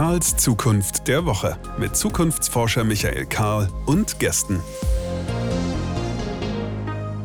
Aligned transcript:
Karls 0.00 0.34
Zukunft 0.38 1.08
der 1.08 1.26
Woche 1.26 1.58
mit 1.78 1.94
Zukunftsforscher 1.94 2.84
Michael 2.84 3.26
Karl 3.26 3.68
und 3.84 4.18
Gästen. 4.18 4.58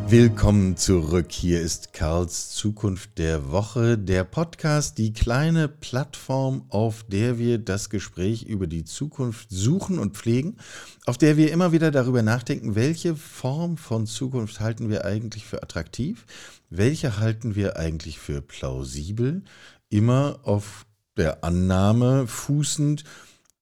Willkommen 0.09 0.75
zurück. 0.75 1.32
Hier 1.32 1.61
ist 1.61 1.93
Karls 1.93 2.50
Zukunft 2.50 3.18
der 3.18 3.50
Woche, 3.50 3.97
der 3.97 4.25
Podcast, 4.25 4.97
die 4.97 5.14
kleine 5.14 5.69
Plattform, 5.69 6.65
auf 6.68 7.05
der 7.07 7.39
wir 7.39 7.59
das 7.59 7.89
Gespräch 7.89 8.43
über 8.43 8.68
die 8.68 8.83
Zukunft 8.83 9.47
suchen 9.51 9.97
und 9.97 10.18
pflegen, 10.18 10.57
auf 11.05 11.18
der 11.18 11.37
wir 11.37 11.54
immer 11.54 11.71
wieder 11.71 11.92
darüber 11.92 12.23
nachdenken, 12.23 12.75
welche 12.75 13.15
Form 13.15 13.78
von 13.78 14.05
Zukunft 14.05 14.60
halten 14.60 14.89
wir 14.89 15.05
eigentlich 15.05 15.46
für 15.46 15.64
attraktiv, 15.64 16.25
welche 16.69 17.19
halten 17.19 17.55
wir 17.55 17.78
eigentlich 17.78 18.19
für 18.19 18.42
plausibel, 18.42 19.43
immer 19.89 20.39
auf 20.43 20.85
der 21.18 21.43
Annahme 21.43 22.28
fußend, 22.28 23.04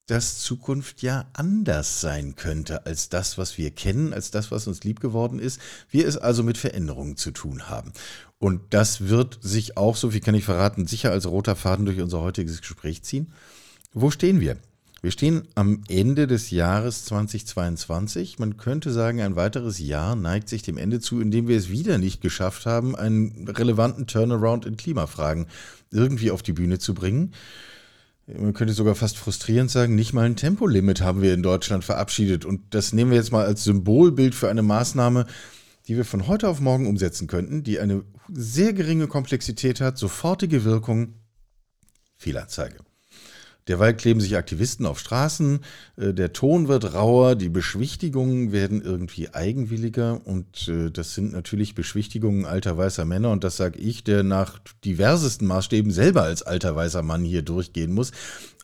dass 0.07 0.39
Zukunft 0.39 1.01
ja 1.01 1.29
anders 1.33 2.01
sein 2.01 2.35
könnte 2.35 2.85
als 2.85 3.07
das, 3.09 3.37
was 3.37 3.57
wir 3.57 3.71
kennen, 3.71 4.13
als 4.13 4.31
das, 4.31 4.51
was 4.51 4.67
uns 4.67 4.83
lieb 4.83 4.99
geworden 4.99 5.39
ist. 5.39 5.61
Wir 5.89 6.07
es 6.07 6.17
also 6.17 6.43
mit 6.43 6.57
Veränderungen 6.57 7.15
zu 7.15 7.31
tun 7.31 7.69
haben. 7.69 7.93
Und 8.37 8.73
das 8.73 9.07
wird 9.07 9.39
sich 9.41 9.77
auch, 9.77 9.95
so 9.95 10.11
viel 10.11 10.19
kann 10.19 10.35
ich 10.35 10.43
verraten, 10.43 10.87
sicher 10.87 11.11
als 11.11 11.25
roter 11.25 11.55
Faden 11.55 11.85
durch 11.85 12.01
unser 12.01 12.21
heutiges 12.21 12.59
Gespräch 12.59 13.03
ziehen. 13.03 13.31
Wo 13.93 14.11
stehen 14.11 14.41
wir? 14.41 14.57
Wir 15.03 15.11
stehen 15.11 15.49
am 15.55 15.81
Ende 15.89 16.27
des 16.27 16.49
Jahres 16.49 17.03
2022. 17.03 18.39
Man 18.39 18.55
könnte 18.55 18.89
sagen, 18.89 19.19
ein 19.19 19.35
weiteres 19.35 19.77
Jahr 19.77 20.15
neigt 20.15 20.47
sich 20.47 20.61
dem 20.61 20.77
Ende 20.77 21.01
zu, 21.01 21.19
indem 21.19 21.49
wir 21.49 21.57
es 21.57 21.69
wieder 21.69 21.97
nicht 21.97 22.21
geschafft 22.21 22.65
haben, 22.65 22.95
einen 22.95 23.45
relevanten 23.49 24.07
Turnaround 24.07 24.65
in 24.65 24.77
Klimafragen 24.77 25.47
irgendwie 25.91 26.31
auf 26.31 26.41
die 26.41 26.53
Bühne 26.53 26.79
zu 26.79 26.93
bringen. 26.93 27.33
Man 28.27 28.53
könnte 28.53 28.73
sogar 28.73 28.95
fast 28.95 29.17
frustrierend 29.17 29.69
sagen, 29.69 29.93
nicht 29.93 30.13
mal 30.13 30.25
ein 30.25 30.37
Tempolimit 30.37 31.01
haben 31.01 31.21
wir 31.21 31.33
in 31.33 31.43
Deutschland 31.43 31.83
verabschiedet. 31.83 32.45
Und 32.45 32.73
das 32.73 32.93
nehmen 32.93 33.11
wir 33.11 33.17
jetzt 33.17 33.33
mal 33.33 33.45
als 33.45 33.65
Symbolbild 33.65 34.33
für 34.33 34.49
eine 34.49 34.61
Maßnahme, 34.61 35.25
die 35.89 35.97
wir 35.97 36.05
von 36.05 36.27
heute 36.27 36.47
auf 36.47 36.61
morgen 36.61 36.87
umsetzen 36.87 37.27
könnten, 37.27 37.63
die 37.63 37.81
eine 37.81 38.05
sehr 38.31 38.71
geringe 38.71 39.07
Komplexität 39.07 39.81
hat, 39.81 39.97
sofortige 39.97 40.63
Wirkung, 40.63 41.15
Fehlanzeige. 42.15 42.77
Derweil 43.67 43.95
kleben 43.95 44.19
sich 44.19 44.35
Aktivisten 44.35 44.85
auf 44.85 44.99
Straßen, 44.99 45.59
äh, 45.95 46.13
der 46.13 46.33
Ton 46.33 46.67
wird 46.67 46.93
rauer, 46.93 47.35
die 47.35 47.49
Beschwichtigungen 47.49 48.51
werden 48.51 48.81
irgendwie 48.81 49.33
eigenwilliger 49.33 50.25
und 50.25 50.67
äh, 50.67 50.91
das 50.91 51.15
sind 51.15 51.31
natürlich 51.31 51.75
Beschwichtigungen 51.75 52.45
alter 52.45 52.77
weißer 52.77 53.05
Männer 53.05 53.31
und 53.31 53.43
das 53.43 53.57
sage 53.57 53.79
ich, 53.79 54.03
der 54.03 54.23
nach 54.23 54.59
diversesten 54.83 55.47
Maßstäben 55.47 55.91
selber 55.91 56.23
als 56.23 56.43
alter 56.43 56.75
weißer 56.75 57.03
Mann 57.03 57.23
hier 57.23 57.41
durchgehen 57.41 57.93
muss. 57.93 58.11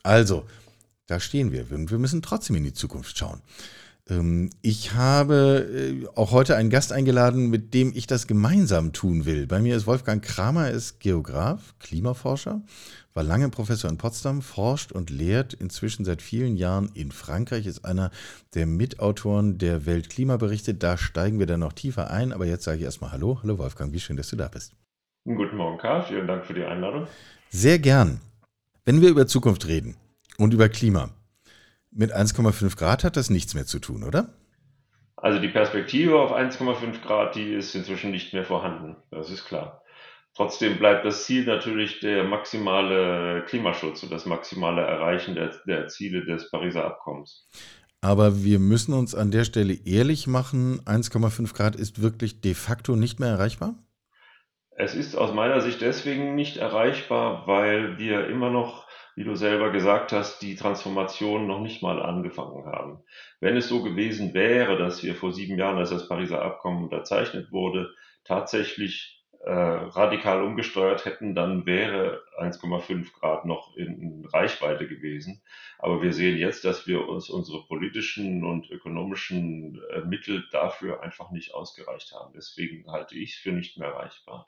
Also, 0.03 0.45
da 1.08 1.20
stehen 1.20 1.52
wir. 1.52 1.70
Wir 1.70 1.97
müssen 1.97 2.22
trotzdem 2.22 2.55
in 2.58 2.64
die 2.64 2.73
Zukunft 2.73 3.17
schauen. 3.17 3.42
Ähm, 4.09 4.50
ich 4.61 4.94
habe 4.94 5.67
äh, 5.73 6.08
auch 6.16 6.31
heute 6.31 6.55
einen 6.55 6.70
Gast 6.70 6.92
eingeladen, 6.92 7.50
mit 7.50 7.73
dem 7.73 7.94
ich 7.95 8.08
das 8.08 8.27
gemeinsam 8.27 8.94
tun 8.94 9.25
will. 9.25 9.47
Bei 9.47 9.59
mir 9.59 9.75
ist 9.75 9.88
Wolfgang 9.88 10.23
Kramer, 10.23 10.67
er 10.67 10.73
ist 10.73 11.00
Geograf, 11.00 11.75
Klimaforscher 11.80 12.61
war 13.14 13.24
lange 13.24 13.50
Professor 13.50 13.90
in 13.90 13.98
Potsdam, 13.98 14.42
forscht 14.42 14.92
und 14.92 15.10
lehrt 15.10 15.54
inzwischen 15.54 16.06
seit 16.06 16.22
vielen 16.22 16.56
Jahren 16.56 16.92
in 16.94 17.12
Frankreich, 17.12 17.66
ist 17.66 17.86
einer 17.86 18.12
der 18.54 18.66
Mitautoren 18.66 19.58
der 19.58 19.86
Weltklimaberichte. 19.86 20.74
Da 20.74 20.98
steigen 20.98 21.40
wir 21.40 21.46
dann 21.46 21.62
noch 21.62 21.74
tiefer 21.74 22.12
ein, 22.12 22.32
aber 22.34 22.46
jetzt 22.46 22.64
sage 22.64 22.78
ich 22.78 22.84
erstmal 22.84 23.12
Hallo. 23.12 23.40
Hallo 23.42 23.58
Wolfgang, 23.58 23.94
wie 23.94 24.00
schön, 24.00 24.18
dass 24.18 24.30
du 24.30 24.36
da 24.36 24.48
bist. 24.48 24.74
Guten 25.26 25.58
Morgen, 25.58 25.78
Karl. 25.78 26.04
Vielen 26.04 26.28
Dank 26.28 26.46
für 26.46 26.54
die 26.54 26.64
Einladung. 26.64 27.08
Sehr 27.50 27.80
gern. 27.80 28.22
Wenn 28.86 29.02
wir 29.02 29.10
über 29.10 29.28
Zukunft 29.28 29.67
reden 29.67 29.95
und 30.38 30.54
über 30.54 30.70
Klima, 30.70 31.10
mit 31.92 32.16
1,5 32.16 32.78
Grad 32.78 33.04
hat 33.04 33.17
das 33.17 33.30
nichts 33.30 33.56
mehr 33.56 33.66
zu 33.66 33.80
tun, 33.80 34.04
oder? 34.04 34.30
Also 35.16 35.39
die 35.39 35.50
Perspektive 35.50 36.20
auf 36.20 36.32
1,5 36.32 37.02
Grad, 37.02 37.36
die 37.36 37.54
ist 37.54 37.76
inzwischen 37.76 38.12
nicht 38.12 38.33
mehr 38.33 38.45
vorhanden. 38.45 38.95
Das 39.12 39.30
ist 39.30 39.45
klar. 39.45 39.82
Trotzdem 40.36 40.78
bleibt 40.78 41.06
das 41.06 41.26
Ziel 41.26 41.45
natürlich 41.45 42.00
der 42.00 42.23
maximale 42.23 43.44
Klimaschutz 43.48 44.04
und 44.04 44.12
das 44.12 44.26
maximale 44.26 44.82
Erreichen 44.82 45.36
der, 45.36 45.52
der 45.67 45.88
Ziele 45.88 46.26
des 46.26 46.50
Pariser 46.50 46.86
Abkommens. 46.86 47.48
Aber 48.02 48.44
wir 48.44 48.60
müssen 48.60 48.94
uns 48.94 49.14
an 49.14 49.32
der 49.32 49.44
Stelle 49.44 49.73
ehrlich 49.86 50.28
machen, 50.28 50.80
1,5 50.86 51.54
Grad 51.54 51.76
ist 51.76 52.02
wirklich 52.02 52.39
de 52.39 52.54
facto 52.54 52.95
nicht 52.95 53.20
mehr 53.20 53.30
erreichbar? 53.30 53.76
Es 54.72 54.95
ist 54.95 55.16
aus 55.16 55.34
meiner 55.34 55.60
Sicht 55.60 55.82
deswegen 55.82 56.36
nicht 56.36 56.56
erreichbar, 56.56 57.45
weil 57.45 57.98
wir 57.98 58.28
immer 58.28 58.50
noch, 58.50 58.88
wie 59.18 59.26
du 59.26 59.36
selber 59.36 59.72
gesagt 59.72 60.14
hast, 60.14 60.42
die 60.42 60.56
Transformation 60.56 61.48
noch 61.48 61.60
nicht 61.60 61.84
mal 61.84 62.02
angefangen 62.02 62.66
haben. 62.66 63.04
Wenn 63.42 63.58
es 63.58 63.68
so 63.68 63.84
gewesen 63.84 64.34
wäre, 64.34 64.78
dass 64.78 65.04
wir 65.04 65.16
vor 65.16 65.34
sieben 65.34 65.58
Jahren, 65.58 65.78
als 65.78 65.89
das 65.89 66.08
Pariser 66.08 66.42
Abkommen 66.42 66.86
unterzeichnet 66.86 67.52
wurde, 67.52 67.89
tatsächlich 68.23 69.19
äh, 69.49 69.52
radikal 69.52 70.43
umgesteuert 70.43 71.05
hätten, 71.05 71.33
dann 71.33 71.65
wäre 71.65 72.21
1,5 72.37 73.11
Grad 73.20 73.45
noch 73.45 73.76
in, 73.76 74.23
Reichweite 74.32 74.87
gewesen. 74.87 75.42
Aber 75.80 76.04
wir 76.04 76.14
sehen 76.14 76.37
jetzt, 76.37 76.65
dass 76.65 76.86
wir 76.86 77.10
uns 77.10 77.32
unsere 77.32 77.65
politischen 77.65 78.43
und 78.43 78.70
ökonomischen 78.70 79.82
äh, 79.92 80.02
Mittel 80.02 80.43
dafür 80.52 81.02
einfach 81.02 81.32
nicht 81.32 81.55
ausgereicht 81.55 82.11
haben. 82.11 82.32
Deswegen 82.36 82.92
halte 82.92 83.15
ich 83.15 83.33
es 83.33 83.38
für 83.38 83.52
nicht 83.52 83.80
mehr 83.80 83.88
erreichbar. 83.88 84.48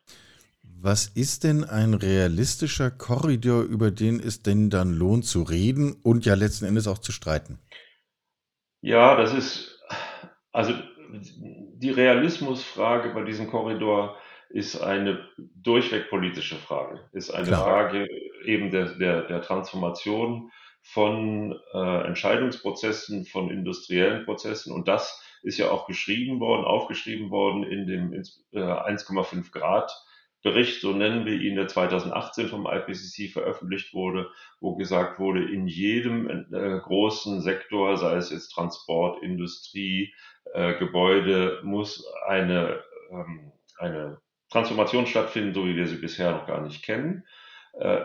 Was 0.61 1.07
ist 1.07 1.45
denn 1.45 1.63
ein 1.63 1.95
realistischer 1.95 2.91
Korridor, 2.91 3.63
über 3.63 3.89
den 3.89 4.19
es 4.19 4.43
denn 4.43 4.69
dann 4.69 4.93
lohnt 4.93 5.25
zu 5.25 5.41
reden 5.41 5.93
und 6.03 6.27
ja 6.27 6.35
letzten 6.35 6.65
Endes 6.65 6.87
auch 6.87 6.99
zu 6.99 7.11
streiten? 7.11 7.57
Ja, 8.81 9.15
das 9.15 9.33
ist, 9.33 9.81
also 10.51 10.73
die 11.11 11.89
Realismusfrage 11.89 13.15
bei 13.15 13.23
diesem 13.23 13.49
Korridor 13.49 14.20
ist 14.53 14.81
eine 14.81 15.27
durchweg 15.37 16.09
politische 16.09 16.55
Frage, 16.55 16.99
ist 17.13 17.31
eine 17.31 17.47
Klar. 17.47 17.63
Frage 17.63 18.07
eben 18.45 18.71
der, 18.71 18.97
der, 18.97 19.23
der 19.23 19.41
Transformation 19.41 20.51
von 20.81 21.59
äh, 21.73 22.07
Entscheidungsprozessen, 22.07 23.25
von 23.25 23.49
industriellen 23.51 24.25
Prozessen. 24.25 24.73
Und 24.73 24.87
das 24.87 25.23
ist 25.43 25.57
ja 25.57 25.69
auch 25.69 25.87
geschrieben 25.87 26.39
worden, 26.39 26.65
aufgeschrieben 26.65 27.29
worden 27.29 27.63
in 27.63 27.87
dem 27.87 28.13
äh, 28.13 28.59
1,5 28.59 29.51
Grad 29.51 29.91
Bericht, 30.43 30.81
so 30.81 30.91
nennen 30.91 31.25
wir 31.25 31.39
ihn, 31.39 31.55
der 31.55 31.67
2018 31.67 32.47
vom 32.47 32.65
IPCC 32.65 33.31
veröffentlicht 33.31 33.93
wurde, 33.93 34.31
wo 34.59 34.75
gesagt 34.75 35.19
wurde, 35.19 35.43
in 35.43 35.67
jedem 35.67 36.27
äh, 36.51 36.79
großen 36.79 37.41
Sektor, 37.41 37.97
sei 37.97 38.15
es 38.15 38.31
jetzt 38.31 38.49
Transport, 38.49 39.21
Industrie, 39.21 40.13
äh, 40.53 40.73
Gebäude, 40.79 41.59
muss 41.63 42.03
eine, 42.25 42.83
ähm, 43.11 43.51
eine 43.77 44.19
Transformation 44.51 45.07
stattfinden, 45.07 45.53
so 45.53 45.65
wie 45.65 45.75
wir 45.75 45.87
sie 45.87 45.95
bisher 45.95 46.31
noch 46.31 46.47
gar 46.47 46.61
nicht 46.61 46.83
kennen. 46.83 47.25
Äh, 47.73 48.01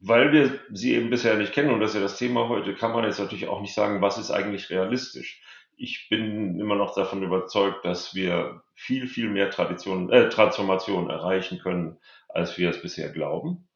weil 0.00 0.32
wir 0.32 0.58
sie 0.72 0.94
eben 0.94 1.10
bisher 1.10 1.36
nicht 1.36 1.52
kennen, 1.52 1.70
und 1.70 1.80
das 1.80 1.90
ist 1.90 1.96
ja 1.96 2.00
das 2.00 2.16
Thema 2.16 2.48
heute, 2.48 2.74
kann 2.74 2.92
man 2.92 3.04
jetzt 3.04 3.18
natürlich 3.18 3.48
auch 3.48 3.60
nicht 3.60 3.74
sagen, 3.74 4.00
was 4.00 4.16
ist 4.16 4.30
eigentlich 4.30 4.70
realistisch. 4.70 5.42
Ich 5.76 6.08
bin 6.08 6.58
immer 6.58 6.74
noch 6.74 6.94
davon 6.94 7.22
überzeugt, 7.22 7.84
dass 7.84 8.14
wir 8.14 8.62
viel, 8.74 9.06
viel 9.08 9.28
mehr 9.28 9.50
Tradition, 9.50 10.10
äh, 10.10 10.30
Transformation 10.30 11.10
erreichen 11.10 11.58
können, 11.58 11.98
als 12.28 12.56
wir 12.56 12.70
es 12.70 12.80
bisher 12.80 13.10
glauben. 13.10 13.68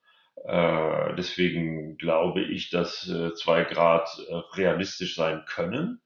Äh, 0.45 1.15
deswegen 1.17 1.97
glaube 1.99 2.43
ich, 2.43 2.71
dass 2.71 3.09
äh, 3.09 3.35
zwei 3.35 3.65
Grad 3.65 4.09
äh, 4.29 4.35
realistisch 4.57 5.15
sein 5.15 5.45
können. 5.47 6.01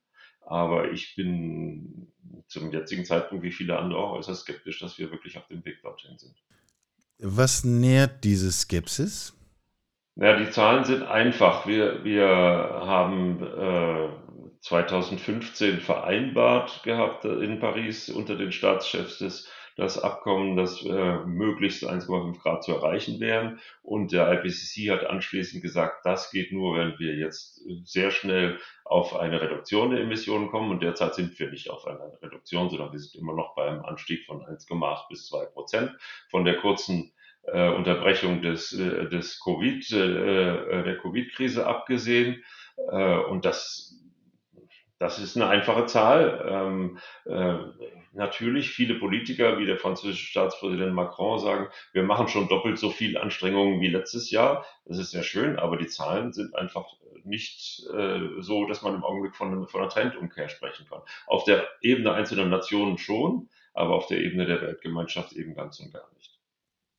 Aber 0.49 0.93
ich 0.93 1.15
bin 1.15 2.11
zum 2.47 2.73
jetzigen 2.73 3.05
Zeitpunkt, 3.05 3.45
wie 3.45 3.53
viele 3.53 3.79
andere 3.79 4.01
auch, 4.01 4.13
äußerst 4.13 4.43
skeptisch, 4.43 4.81
dass 4.81 4.99
wir 4.99 5.11
wirklich 5.11 5.37
auf 5.37 5.47
dem 5.49 5.63
Weg 5.67 5.83
dorthin 5.83 6.17
sind. 6.17 6.35
Was 7.19 7.65
nährt 7.65 8.25
diese 8.25 8.51
Skepsis? 8.51 9.35
Ja, 10.17 10.39
die 10.39 10.51
Zahlen 10.51 10.85
sind 10.85 11.03
einfach. 11.03 11.67
Wir, 11.67 12.03
wir 12.03 12.27
haben 12.27 13.43
äh, 13.43 14.09
2015 14.63 15.81
vereinbart 15.81 16.83
gehabt 16.83 17.27
in 17.27 17.61
Paris 17.61 18.09
unter 18.09 18.35
den 18.35 18.51
Staatschefs 18.51 19.19
des 19.19 19.51
das 19.79 19.97
Abkommen, 19.97 20.57
das 20.57 20.85
äh, 20.85 21.19
möglichst 21.25 21.89
1,5 21.89 22.43
Grad 22.43 22.65
zu 22.65 22.73
erreichen 22.73 23.21
wären. 23.21 23.61
Und 23.83 24.11
der 24.11 24.33
IPCC 24.33 24.91
hat 24.91 25.07
anschließend 25.07 25.63
gesagt, 25.63 26.05
das 26.05 26.33
geht 26.33 26.51
nur, 26.53 26.77
wenn 26.77 26.99
wir 26.99 27.15
jetzt 27.15 27.63
sehr 27.85 28.11
schnell 28.11 28.59
auf 28.85 29.15
eine 29.15 29.41
Reduktion 29.41 29.91
der 29.91 30.01
Emissionen 30.01 30.49
kommen. 30.49 30.73
Und 30.73 30.83
derzeit 30.83 31.15
sind 31.15 31.39
wir 31.39 31.49
nicht 31.51 31.71
auf 31.71 31.87
einer 31.87 32.11
Reduktion, 32.21 32.71
sondern 32.71 32.91
wir 32.93 32.99
sind 32.99 33.21
immer 33.21 33.35
noch 33.35 33.55
bei 33.55 33.67
einem 33.69 33.85
Anstieg 33.85 34.27
von 34.27 34.43
1,8 34.43 35.09
bis 35.11 35.29
2 35.29 35.45
Prozent. 35.47 35.97
Von 36.29 36.45
der 36.45 36.57
kurzen 36.57 37.13
äh, 37.45 37.69
Unterbrechung 37.69 38.43
des, 38.43 38.73
äh, 38.73 39.09
des 39.09 39.39
Covid, 39.39 39.93
äh, 39.93 40.81
äh 40.81 40.83
der 40.83 40.99
Covid-Krise 40.99 41.65
abgesehen. 41.69 42.43
Äh, 42.91 43.19
und 43.19 43.45
das 43.45 43.98
das 44.99 45.19
ist 45.19 45.37
eine 45.37 45.49
einfache 45.49 45.87
Zahl. 45.87 46.45
Ähm, 46.49 46.99
äh, 47.25 47.59
natürlich 48.13 48.71
viele 48.71 48.95
Politiker 48.95 49.59
wie 49.59 49.67
der 49.67 49.79
französische 49.79 50.27
Staatspräsident 50.27 50.95
Macron 50.95 51.39
sagen, 51.39 51.69
wir 51.93 52.03
machen 52.03 52.29
schon 52.29 52.49
doppelt 52.49 52.79
so 52.79 52.91
viel 52.91 53.17
Anstrengungen 53.17 53.81
wie 53.81 53.89
letztes 53.89 54.31
Jahr. 54.31 54.65
Das 54.85 54.99
ist 54.99 55.11
sehr 55.11 55.23
schön, 55.23 55.59
aber 55.59 55.77
die 55.77 55.87
Zahlen 55.87 56.33
sind 56.33 56.55
einfach 56.57 56.87
nicht 57.25 57.87
äh, 57.95 58.41
so, 58.41 58.67
dass 58.67 58.83
man 58.83 58.95
im 58.95 59.05
Augenblick 59.05 59.37
von, 59.37 59.69
von 59.69 59.81
einer 59.81 59.91
Trendumkehr 59.91 60.49
sprechen 60.49 60.87
kann. 60.89 61.03
Auf 61.27 61.45
der 61.45 61.69
Ebene 61.81 62.13
einzelner 62.13 62.47
Nationen 62.47 62.99
schon, 62.99 63.49
aber 63.75 63.95
auf 63.95 64.07
der 64.07 64.19
Ebene 64.19 64.47
der 64.47 64.63
Weltgemeinschaft 64.63 65.33
eben 65.35 65.55
ganz 65.55 65.79
und 65.81 65.93
gar 65.93 66.09
nicht. 66.15 66.38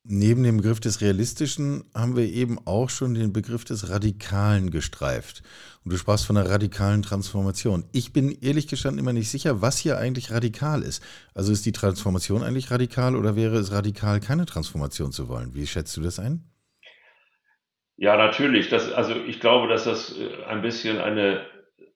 Neben 0.02 0.42
dem 0.42 0.56
Begriff 0.56 0.80
des 0.80 1.02
Realistischen 1.02 1.84
haben 1.94 2.16
wir 2.16 2.24
eben 2.24 2.58
auch 2.64 2.88
schon 2.88 3.12
den 3.12 3.34
Begriff 3.34 3.64
des 3.64 3.90
Radikalen 3.90 4.70
gestreift. 4.70 5.42
Und 5.84 5.92
du 5.92 5.98
sprachst 5.98 6.24
von 6.24 6.38
einer 6.38 6.48
radikalen 6.48 7.02
Transformation. 7.02 7.84
Ich 7.92 8.14
bin 8.14 8.30
ehrlich 8.40 8.66
gestanden 8.66 8.98
immer 8.98 9.12
nicht 9.12 9.28
sicher, 9.30 9.60
was 9.60 9.78
hier 9.78 9.98
eigentlich 9.98 10.30
radikal 10.30 10.82
ist. 10.82 11.04
Also 11.34 11.52
ist 11.52 11.66
die 11.66 11.72
Transformation 11.72 12.42
eigentlich 12.42 12.70
radikal 12.70 13.14
oder 13.14 13.36
wäre 13.36 13.56
es 13.56 13.72
radikal, 13.72 14.20
keine 14.20 14.46
Transformation 14.46 15.12
zu 15.12 15.28
wollen? 15.28 15.54
Wie 15.54 15.66
schätzt 15.66 15.94
du 15.98 16.00
das 16.00 16.18
ein? 16.18 16.44
Ja, 17.96 18.16
natürlich. 18.16 18.70
Das, 18.70 18.90
also 18.90 19.14
ich 19.14 19.38
glaube, 19.38 19.68
dass 19.68 19.84
das 19.84 20.18
äh, 20.18 20.44
ein 20.44 20.62
bisschen 20.62 20.96
eine 20.96 21.44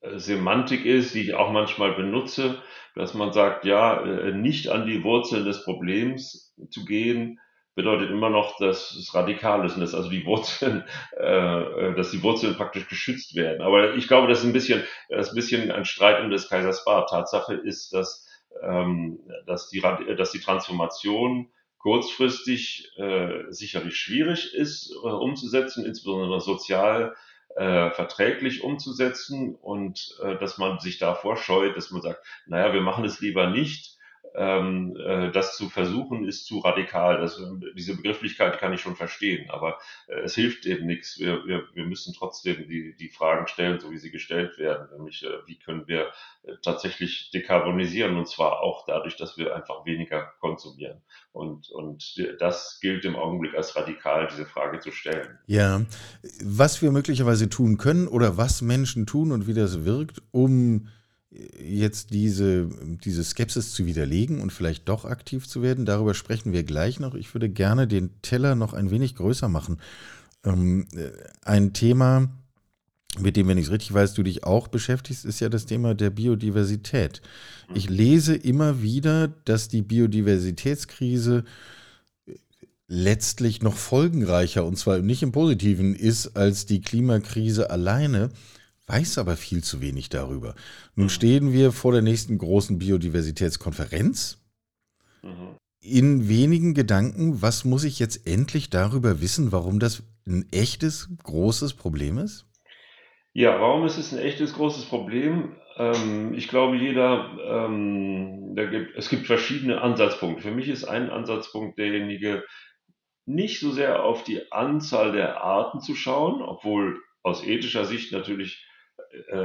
äh, 0.02 0.18
Semantik 0.18 0.84
ist, 0.84 1.14
die 1.14 1.22
ich 1.22 1.34
auch 1.34 1.50
manchmal 1.50 1.94
benutze, 1.94 2.58
dass 2.94 3.14
man 3.14 3.32
sagt, 3.32 3.64
ja, 3.64 4.04
äh, 4.04 4.32
nicht 4.32 4.68
an 4.68 4.86
die 4.86 5.02
Wurzeln 5.02 5.46
des 5.46 5.64
Problems 5.64 6.54
zu 6.68 6.84
gehen, 6.84 7.40
bedeutet 7.74 8.10
immer 8.10 8.30
noch, 8.30 8.56
dass 8.58 8.92
es 8.92 9.14
radikal 9.14 9.64
ist 9.66 9.74
und 9.74 9.80
dass 9.80 9.94
also 9.94 10.08
die 10.08 10.24
Wurzeln, 10.24 10.84
äh, 11.16 11.94
dass 11.94 12.10
die 12.10 12.22
Wurzeln 12.22 12.56
praktisch 12.56 12.88
geschützt 12.88 13.34
werden. 13.34 13.62
Aber 13.62 13.94
ich 13.94 14.08
glaube, 14.08 14.28
das 14.28 14.40
ist 14.40 14.44
ein 14.44 14.52
bisschen, 14.52 14.82
das 15.08 15.26
ist 15.26 15.32
ein 15.32 15.36
bisschen 15.36 15.70
ein 15.70 15.84
Streit 15.84 16.22
um 16.22 16.30
des 16.30 16.48
Kaisers 16.48 16.84
Bart. 16.84 17.10
Tatsache 17.10 17.54
ist, 17.54 17.92
dass, 17.92 18.26
ähm, 18.62 19.18
dass, 19.46 19.68
die, 19.68 19.80
dass 19.80 20.30
die 20.30 20.40
Transformation 20.40 21.50
kurzfristig 21.78 22.92
äh, 22.96 23.44
sicherlich 23.50 23.96
schwierig 23.96 24.54
ist 24.54 24.90
äh, 25.04 25.08
umzusetzen, 25.08 25.84
insbesondere 25.84 26.40
sozial 26.40 27.14
äh, 27.56 27.90
verträglich 27.90 28.64
umzusetzen 28.64 29.54
und 29.54 30.16
äh, 30.22 30.36
dass 30.38 30.58
man 30.58 30.80
sich 30.80 30.98
davor 30.98 31.36
scheut, 31.36 31.76
dass 31.76 31.90
man 31.90 32.02
sagt, 32.02 32.24
naja, 32.46 32.72
wir 32.72 32.80
machen 32.80 33.04
es 33.04 33.20
lieber 33.20 33.50
nicht, 33.50 33.93
ähm, 34.34 34.96
äh, 34.96 35.30
das 35.30 35.56
zu 35.56 35.68
versuchen, 35.68 36.26
ist 36.26 36.46
zu 36.46 36.58
radikal. 36.58 37.20
Das, 37.20 37.40
diese 37.76 37.96
Begrifflichkeit 37.96 38.58
kann 38.58 38.72
ich 38.72 38.80
schon 38.80 38.96
verstehen, 38.96 39.48
aber 39.50 39.78
äh, 40.08 40.20
es 40.20 40.34
hilft 40.34 40.66
eben 40.66 40.86
nichts. 40.86 41.18
Wir, 41.18 41.46
wir, 41.46 41.64
wir 41.72 41.84
müssen 41.84 42.14
trotzdem 42.14 42.68
die, 42.68 42.96
die 42.96 43.08
Fragen 43.08 43.46
stellen, 43.46 43.78
so 43.78 43.90
wie 43.90 43.98
sie 43.98 44.10
gestellt 44.10 44.58
werden, 44.58 44.88
nämlich 44.96 45.22
äh, 45.22 45.28
wie 45.46 45.58
können 45.58 45.86
wir 45.86 46.08
äh, 46.42 46.54
tatsächlich 46.62 47.30
dekarbonisieren 47.32 48.16
und 48.16 48.28
zwar 48.28 48.60
auch 48.60 48.84
dadurch, 48.86 49.16
dass 49.16 49.38
wir 49.38 49.54
einfach 49.54 49.86
weniger 49.86 50.32
konsumieren. 50.40 51.00
Und, 51.32 51.70
und 51.70 52.20
das 52.40 52.78
gilt 52.80 53.04
im 53.04 53.16
Augenblick 53.16 53.54
als 53.54 53.76
radikal, 53.76 54.28
diese 54.30 54.46
Frage 54.46 54.80
zu 54.80 54.90
stellen. 54.90 55.38
Ja, 55.46 55.82
was 56.42 56.82
wir 56.82 56.90
möglicherweise 56.90 57.48
tun 57.48 57.76
können 57.76 58.08
oder 58.08 58.36
was 58.36 58.62
Menschen 58.62 59.06
tun 59.06 59.32
und 59.32 59.46
wie 59.46 59.54
das 59.54 59.84
wirkt, 59.84 60.22
um 60.32 60.88
jetzt 61.60 62.10
diese, 62.10 62.68
diese 63.04 63.24
Skepsis 63.24 63.72
zu 63.72 63.86
widerlegen 63.86 64.40
und 64.40 64.52
vielleicht 64.52 64.88
doch 64.88 65.04
aktiv 65.04 65.48
zu 65.48 65.62
werden. 65.62 65.84
Darüber 65.84 66.14
sprechen 66.14 66.52
wir 66.52 66.62
gleich 66.62 67.00
noch. 67.00 67.14
Ich 67.14 67.34
würde 67.34 67.48
gerne 67.48 67.88
den 67.88 68.10
Teller 68.22 68.54
noch 68.54 68.72
ein 68.72 68.90
wenig 68.90 69.16
größer 69.16 69.48
machen. 69.48 69.78
Ähm, 70.44 70.86
äh, 70.94 71.10
ein 71.42 71.72
Thema, 71.72 72.28
mit 73.18 73.36
dem, 73.36 73.48
wenn 73.48 73.58
ich 73.58 73.66
es 73.66 73.72
richtig 73.72 73.94
weiß, 73.94 74.14
du 74.14 74.22
dich 74.22 74.44
auch 74.44 74.68
beschäftigst, 74.68 75.24
ist 75.24 75.40
ja 75.40 75.48
das 75.48 75.66
Thema 75.66 75.94
der 75.94 76.10
Biodiversität. 76.10 77.20
Ich 77.74 77.88
lese 77.88 78.34
immer 78.34 78.82
wieder, 78.82 79.28
dass 79.28 79.68
die 79.68 79.82
Biodiversitätskrise 79.82 81.44
letztlich 82.86 83.62
noch 83.62 83.76
folgenreicher, 83.76 84.64
und 84.64 84.76
zwar 84.76 84.98
nicht 84.98 85.22
im 85.22 85.32
positiven, 85.32 85.94
ist 85.94 86.36
als 86.36 86.66
die 86.66 86.80
Klimakrise 86.80 87.70
alleine 87.70 88.30
weiß 88.86 89.18
aber 89.18 89.36
viel 89.36 89.62
zu 89.62 89.80
wenig 89.80 90.08
darüber. 90.08 90.54
Nun 90.94 91.06
mhm. 91.06 91.10
stehen 91.10 91.52
wir 91.52 91.72
vor 91.72 91.92
der 91.92 92.02
nächsten 92.02 92.38
großen 92.38 92.78
Biodiversitätskonferenz. 92.78 94.42
Mhm. 95.22 95.56
In 95.80 96.28
wenigen 96.28 96.74
Gedanken, 96.74 97.42
was 97.42 97.64
muss 97.64 97.84
ich 97.84 97.98
jetzt 97.98 98.26
endlich 98.26 98.70
darüber 98.70 99.20
wissen, 99.20 99.52
warum 99.52 99.80
das 99.80 100.02
ein 100.26 100.46
echtes, 100.50 101.10
großes 101.22 101.74
Problem 101.74 102.18
ist? 102.18 102.46
Ja, 103.34 103.60
warum 103.60 103.84
ist 103.84 103.98
es 103.98 104.12
ein 104.12 104.18
echtes, 104.18 104.54
großes 104.54 104.86
Problem? 104.86 105.56
Ähm, 105.76 106.34
ich 106.34 106.48
glaube, 106.48 106.76
jeder, 106.76 107.36
ähm, 107.46 108.54
gibt, 108.54 108.96
es 108.96 109.08
gibt 109.08 109.26
verschiedene 109.26 109.80
Ansatzpunkte. 109.80 110.42
Für 110.42 110.54
mich 110.54 110.68
ist 110.68 110.84
ein 110.84 111.10
Ansatzpunkt 111.10 111.78
derjenige, 111.78 112.44
nicht 113.26 113.60
so 113.60 113.72
sehr 113.72 114.04
auf 114.04 114.22
die 114.22 114.52
Anzahl 114.52 115.12
der 115.12 115.42
Arten 115.42 115.80
zu 115.80 115.94
schauen, 115.94 116.42
obwohl 116.42 117.00
aus 117.22 117.44
ethischer 117.44 117.86
Sicht 117.86 118.12
natürlich 118.12 118.66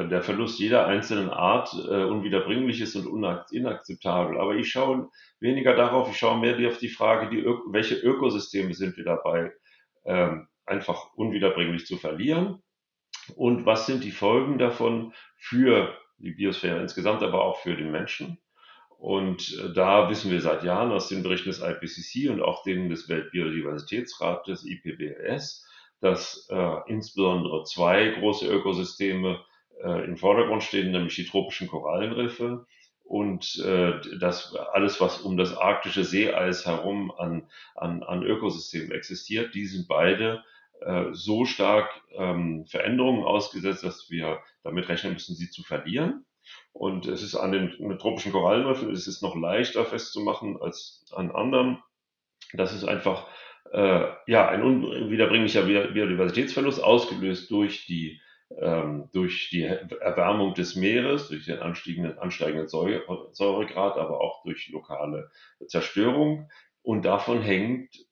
der 0.10 0.21
Verlust 0.21 0.60
jeder 0.60 0.88
einzelnen 0.88 1.30
Art 1.30 1.74
äh, 1.74 2.04
unwiederbringlich 2.04 2.81
ist 2.81 2.95
und 2.95 3.45
inakzeptabel. 3.51 4.39
Aber 4.39 4.56
ich 4.56 4.71
schaue 4.71 5.10
weniger 5.39 5.75
darauf, 5.75 6.10
ich 6.10 6.18
schaue 6.18 6.39
mehr 6.39 6.56
auf 6.68 6.77
die 6.77 6.89
Frage, 6.89 7.30
die, 7.30 7.45
welche 7.71 7.95
Ökosysteme 7.95 8.74
sind 8.74 8.98
wir 8.98 9.06
dabei, 9.06 9.51
ähm, 10.06 10.48
einfach 10.66 11.13
unwiederbringlich 11.16 11.86
zu 11.86 11.98
verlieren 11.98 12.62
und 13.36 13.66
was 13.66 13.86
sind 13.86 14.04
die 14.04 14.12
Folgen 14.12 14.57
davon 14.57 15.13
für 15.38 15.95
die 16.18 16.31
Biosphäre 16.31 16.81
insgesamt, 16.81 17.24
aber 17.24 17.44
auch 17.44 17.60
für 17.60 17.75
den 17.75 17.92
Menschen. 17.92 18.39
Und 18.98 19.57
äh, 19.57 19.74
da 19.74 20.10
wissen 20.10 20.31
wir 20.31 20.42
seit 20.42 20.63
Jahren 20.63 20.92
aus 20.92 21.07
den 21.07 21.24
Berichten 21.24 21.50
des 21.50 21.62
IPCC 21.62 22.30
und 22.30 22.42
auch 22.42 22.63
denen 22.63 22.89
des 22.89 23.07
Weltbiodiversitätsrates, 23.07 24.66
IPBES, 24.66 25.66
dass 26.01 26.48
äh, 26.50 26.75
insbesondere 26.88 27.63
zwei 27.63 28.10
große 28.19 28.48
Ökosysteme 28.48 29.39
äh, 29.84 30.06
im 30.06 30.18
Vordergrund 30.18 30.64
stehen, 30.64 30.92
nämlich 30.92 31.16
die 31.16 31.26
tropischen 31.26 31.68
Korallenriffe 31.68 32.66
und 33.04 33.58
äh, 33.66 34.00
das 34.20 34.56
alles, 34.56 35.02
was 35.02 35.22
um 35.22 35.36
das 35.36 35.58
arktische 35.58 36.04
Seeeis 36.04 36.66
herum 36.66 37.12
an, 37.18 37.48
an, 37.76 38.04
an 38.04 38.24
Ökosystemen 38.24 38.92
existiert, 38.92 39.56
die 39.56 39.66
sind 39.66 39.88
beide 39.88 40.44
äh, 40.81 41.06
so 41.12 41.46
stark 41.46 41.90
ähm, 42.16 42.66
Veränderungen 42.68 43.24
ausgesetzt, 43.24 43.84
dass 43.84 44.10
wir 44.12 44.40
damit 44.64 44.88
rechnen 44.90 45.14
müssen, 45.14 45.36
sie 45.36 45.50
zu 45.50 45.64
verlieren. 45.64 46.26
Und 46.72 47.08
es 47.08 47.24
ist 47.24 47.36
an 47.36 47.52
den 47.52 47.98
tropischen 48.00 48.31
Korallenriffen 48.31 48.92
es 48.92 49.08
ist 49.08 49.22
noch 49.22 49.36
leichter 49.36 49.86
festzumachen 49.86 50.62
als 50.62 51.06
an 51.16 51.31
anderen. 51.31 51.81
Das 52.54 52.74
ist 52.74 52.83
einfach 52.83 53.28
äh, 53.71 54.06
ja 54.28 54.48
ein 54.50 54.64
unwiederbringlicher 54.64 55.64
Biodiversitätsverlust 55.64 56.83
ausgelöst 56.83 57.52
durch 57.52 57.86
die 57.86 58.21
ähm, 58.57 59.09
durch 59.13 59.49
die 59.51 59.63
Erwärmung 59.63 60.53
des 60.53 60.75
Meeres, 60.75 61.29
durch 61.29 61.45
den 61.45 61.59
ansteigenden, 61.59 62.18
ansteigenden 62.18 62.68
Säuregrad, 62.68 63.97
aber 63.97 64.21
auch 64.21 64.44
durch 64.44 64.69
lokale 64.69 65.29
Zerstörung. 65.68 66.49
Und 66.81 67.06
davon 67.06 67.41
hängt, 67.41 68.06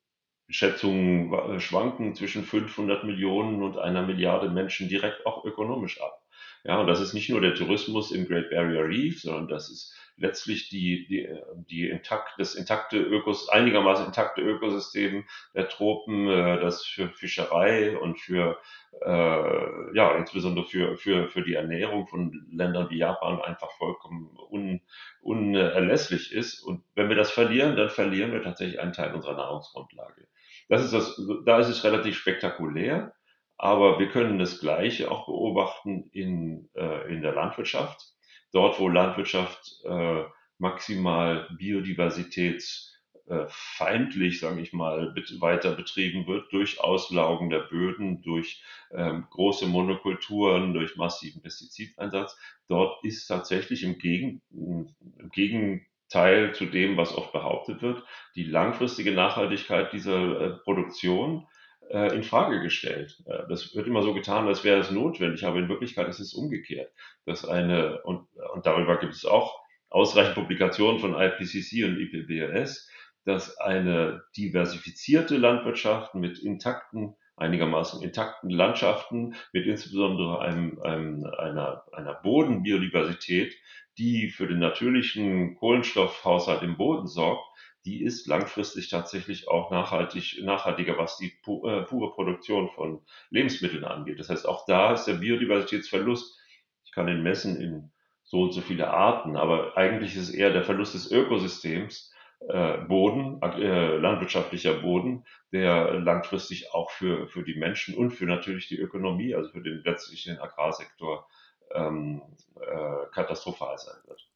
Schätzungen 0.50 1.60
schwanken 1.60 2.16
zwischen 2.16 2.44
500 2.44 3.04
Millionen 3.04 3.62
und 3.64 3.78
einer 3.78 4.06
Milliarde 4.06 4.50
Menschen 4.50 4.88
direkt 4.88 5.26
auch 5.26 5.44
ökonomisch 5.44 6.02
ab. 6.02 6.22
Ja, 6.64 6.80
und 6.80 6.88
das 6.88 7.02
ist 7.02 7.14
nicht 7.14 7.30
nur 7.30 7.42
der 7.42 7.56
Tourismus 7.56 8.12
im 8.12 8.28
Great 8.28 8.50
Barrier 8.50 8.86
Reef, 8.86 9.22
sondern 9.22 9.48
das 9.48 9.70
ist 9.70 9.94
letztlich 10.18 10.70
die, 10.70 11.08
die, 11.08 11.30
die 11.70 11.90
intakt, 11.90 12.34
das 12.38 12.56
intakte 12.56 12.98
Ökos, 12.98 13.50
einigermaßen 13.50 14.08
intakte 14.08 14.42
Ökosystem 14.42 15.26
der 15.54 15.70
Tropen, 15.70 16.28
äh, 16.28 16.60
das 16.60 16.86
für 16.86 17.10
Fischerei 17.10 17.98
und 17.98 18.20
für, 18.20 18.58
äh, 19.02 19.96
ja, 19.96 20.16
insbesondere 20.18 20.66
für, 20.66 20.98
für, 20.98 21.30
für 21.30 21.44
die 21.44 21.54
Ernährung 21.54 22.08
von 22.08 22.48
Ländern 22.52 22.90
wie 22.90 22.98
Japan 22.98 23.42
einfach 23.42 23.72
vollkommen 23.74 24.36
un, 24.50 24.82
unerlässlich 25.22 26.34
ist. 26.34 26.64
Und 26.64 26.84
wenn 26.96 27.10
wir 27.10 27.16
das 27.16 27.32
verlieren, 27.32 27.76
dann 27.76 27.90
verlieren 27.90 28.32
wir 28.32 28.42
tatsächlich 28.42 28.80
einen 28.80 28.94
Teil 28.94 29.14
unserer 29.14 29.38
Nahrungsgrundlage. 29.38 30.28
Das 30.68 30.84
ist 30.84 30.94
das, 30.94 31.22
da 31.46 31.60
ist 31.60 31.70
es 31.70 31.84
relativ 31.84 32.18
spektakulär. 32.18 33.14
Aber 33.60 33.98
wir 33.98 34.10
können 34.10 34.38
das 34.38 34.60
Gleiche 34.60 35.10
auch 35.10 35.26
beobachten 35.26 36.10
in, 36.12 36.70
äh, 36.76 37.12
in 37.12 37.24
der 37.24 37.34
Landwirtschaft 37.34 38.14
dort, 38.58 38.80
wo 38.80 38.90
Landwirtschaft 38.90 39.86
äh, 39.86 40.24
maximal 40.58 41.48
biodiversitätsfeindlich, 41.60 44.38
äh, 44.38 44.40
sage 44.40 44.62
ich 44.62 44.74
mal, 44.74 45.14
weiter 45.40 45.76
betrieben 45.76 46.26
wird 46.26 46.52
durch 46.52 46.80
Auslaugen 46.80 47.52
der 47.52 47.60
Böden, 47.60 48.24
durch 48.24 48.64
ähm, 48.92 49.28
große 49.30 49.68
Monokulturen, 49.68 50.74
durch 50.74 50.96
massiven 50.96 51.44
Pestizideinsatz. 51.44 52.36
Dort 52.68 53.04
ist 53.04 53.28
tatsächlich 53.28 53.84
im, 53.84 54.00
Gegen, 54.00 54.42
im 54.50 54.96
Gegenteil 55.32 56.56
zu 56.56 56.66
dem, 56.66 56.98
was 56.98 57.16
oft 57.16 57.32
behauptet 57.34 57.84
wird, 57.84 58.04
die 58.34 58.46
langfristige 58.46 59.12
Nachhaltigkeit 59.12 59.94
dieser 59.94 60.42
äh, 60.42 60.50
Produktion 60.64 61.46
äh, 61.90 62.16
in 62.16 62.24
Frage 62.24 62.62
gestellt. 62.62 63.22
Äh, 63.26 63.44
das 63.50 63.76
wird 63.76 63.88
immer 63.88 64.02
so 64.02 64.14
getan, 64.14 64.48
als 64.48 64.64
wäre 64.64 64.80
es 64.80 64.92
notwendig, 64.92 65.46
aber 65.46 65.60
in 65.60 65.70
Wirklichkeit 65.70 66.08
ist 66.08 66.20
es 66.20 66.34
umgekehrt. 66.34 66.92
Dass 67.26 67.46
eine, 67.46 68.02
und, 68.04 68.28
und 68.54 68.66
darüber 68.66 68.98
gibt 68.98 69.14
es 69.14 69.26
auch 69.26 69.60
ausreichend 69.90 70.36
Publikationen 70.36 71.00
von 71.00 71.14
IPCC 71.14 71.86
und 71.86 72.00
IPBES, 72.00 72.90
dass 73.26 73.58
eine 73.58 74.24
diversifizierte 74.36 75.38
Landwirtschaft 75.38 76.16
mit 76.16 76.40
intakten 76.40 77.16
einigermaßen 77.38 78.02
intakten 78.02 78.50
Landschaften 78.50 79.36
mit 79.54 79.68
insbesondere 79.68 80.40
einem, 80.42 80.82
einem, 80.82 81.24
einer, 81.38 81.84
einer 81.94 82.16
Bodenbiodiversität, 82.16 83.56
die 83.98 84.30
für 84.30 84.48
den 84.48 84.60
natürlichen 84.60 85.56
Kohlenstoffhaushalt 85.56 86.64
im 86.64 86.78
Boden 86.78 87.08
sorgt, 87.08 87.48
die 87.88 88.04
ist 88.04 88.28
langfristig 88.28 88.90
tatsächlich 88.90 89.48
auch 89.48 89.72
nachhaltig, 89.72 90.42
nachhaltiger, 90.44 90.98
was 90.98 91.18
die 91.18 91.32
pu 91.42 91.66
äh, 91.66 91.84
pure 91.84 92.12
Produktion 92.12 92.70
von 92.70 93.02
Lebensmitteln 93.30 93.86
angeht. 93.86 94.20
Das 94.20 94.30
heißt, 94.30 94.46
auch 94.46 94.66
da 94.66 94.92
ist 94.92 95.06
der 95.06 95.14
Biodiversitätsverlust, 95.14 96.38
ich 96.84 96.92
kann 96.92 97.08
ihn 97.08 97.24
messen 97.24 97.62
in 97.62 97.92
so 98.24 98.42
und 98.42 98.52
so 98.52 98.60
viele 98.60 98.90
Arten, 98.90 99.38
aber 99.38 99.78
eigentlich 99.78 100.18
ist 100.18 100.30
es 100.30 100.36
eher 100.36 100.52
der 100.52 100.66
Verlust 100.66 100.96
des 100.96 101.10
Ökosystems, 101.10 102.14
äh, 102.50 102.80
Boden, 102.80 103.42
äh, 103.42 103.96
landwirtschaftlicher 103.96 104.74
Boden, 104.74 105.26
der 105.54 105.94
langfristig 105.94 106.74
auch 106.74 106.92
für, 106.92 107.30
für 107.30 107.44
die 107.44 107.56
Menschen 107.56 107.96
und 107.96 108.12
für 108.12 108.26
natürlich 108.26 108.68
die 108.68 108.80
Ökonomie, 108.80 109.34
also 109.34 109.50
für 109.50 109.64
den 109.64 109.82
letztlichen 109.86 110.40
Agrarsektor, 110.40 111.26
ähm, 111.74 112.22
äh, 112.60 113.06
katastrophal 113.14 113.78
sein 113.78 114.02
wird. 114.08 114.28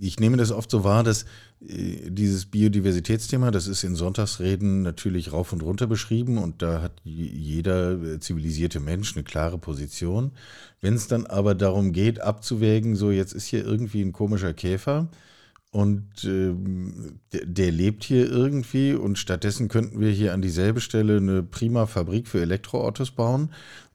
Ich 0.00 0.20
nehme 0.20 0.36
das 0.36 0.52
oft 0.52 0.70
so 0.70 0.84
wahr, 0.84 1.02
dass 1.02 1.24
äh, 1.66 2.10
dieses 2.10 2.46
Biodiversitätsthema, 2.46 3.50
das 3.50 3.66
ist 3.66 3.84
in 3.84 3.96
Sonntagsreden 3.96 4.82
natürlich 4.82 5.32
rauf 5.32 5.52
und 5.52 5.62
runter 5.62 5.86
beschrieben 5.86 6.38
und 6.38 6.62
da 6.62 6.82
hat 6.82 6.92
jeder 7.04 7.92
äh, 8.00 8.20
zivilisierte 8.20 8.80
Mensch 8.80 9.14
eine 9.16 9.24
klare 9.24 9.58
Position. 9.58 10.32
Wenn 10.80 10.94
es 10.94 11.08
dann 11.08 11.26
aber 11.26 11.54
darum 11.54 11.92
geht, 11.92 12.20
abzuwägen, 12.20 12.96
so 12.96 13.10
jetzt 13.10 13.32
ist 13.32 13.46
hier 13.46 13.64
irgendwie 13.64 14.02
ein 14.02 14.12
komischer 14.12 14.54
Käfer 14.54 15.08
und 15.70 16.24
äh, 16.24 16.54
der, 17.32 17.46
der, 17.46 17.72
lebt 17.72 18.04
hier 18.04 18.30
irgendwie 18.30 18.94
und 18.94 19.18
stattdessen 19.18 19.68
könnten 19.68 20.00
wir 20.00 20.10
hier 20.10 20.32
an 20.32 20.40
dieselbe 20.40 20.80
Stelle 20.80 21.18
eine 21.18 21.42
prima 21.42 21.86
Fabrik 21.86 22.26
für 22.26 22.40
Elektroautos 22.40 23.10
bauen, 23.10 23.50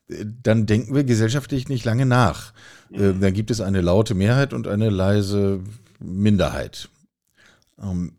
äh, 0.07 0.25
dann 0.43 0.65
denken 0.65 0.93
wir 0.93 1.03
gesellschaftlich 1.03 1.69
nicht 1.69 1.85
lange 1.85 2.05
nach. 2.05 2.53
Äh, 2.91 3.13
dann 3.19 3.33
gibt 3.33 3.49
es 3.49 3.59
eine 3.59 3.81
laute 3.81 4.13
Mehrheit 4.13 4.53
und 4.53 4.67
eine 4.67 4.89
leise 4.89 5.61
Minderheit. 6.03 6.89
Ähm, 7.81 8.17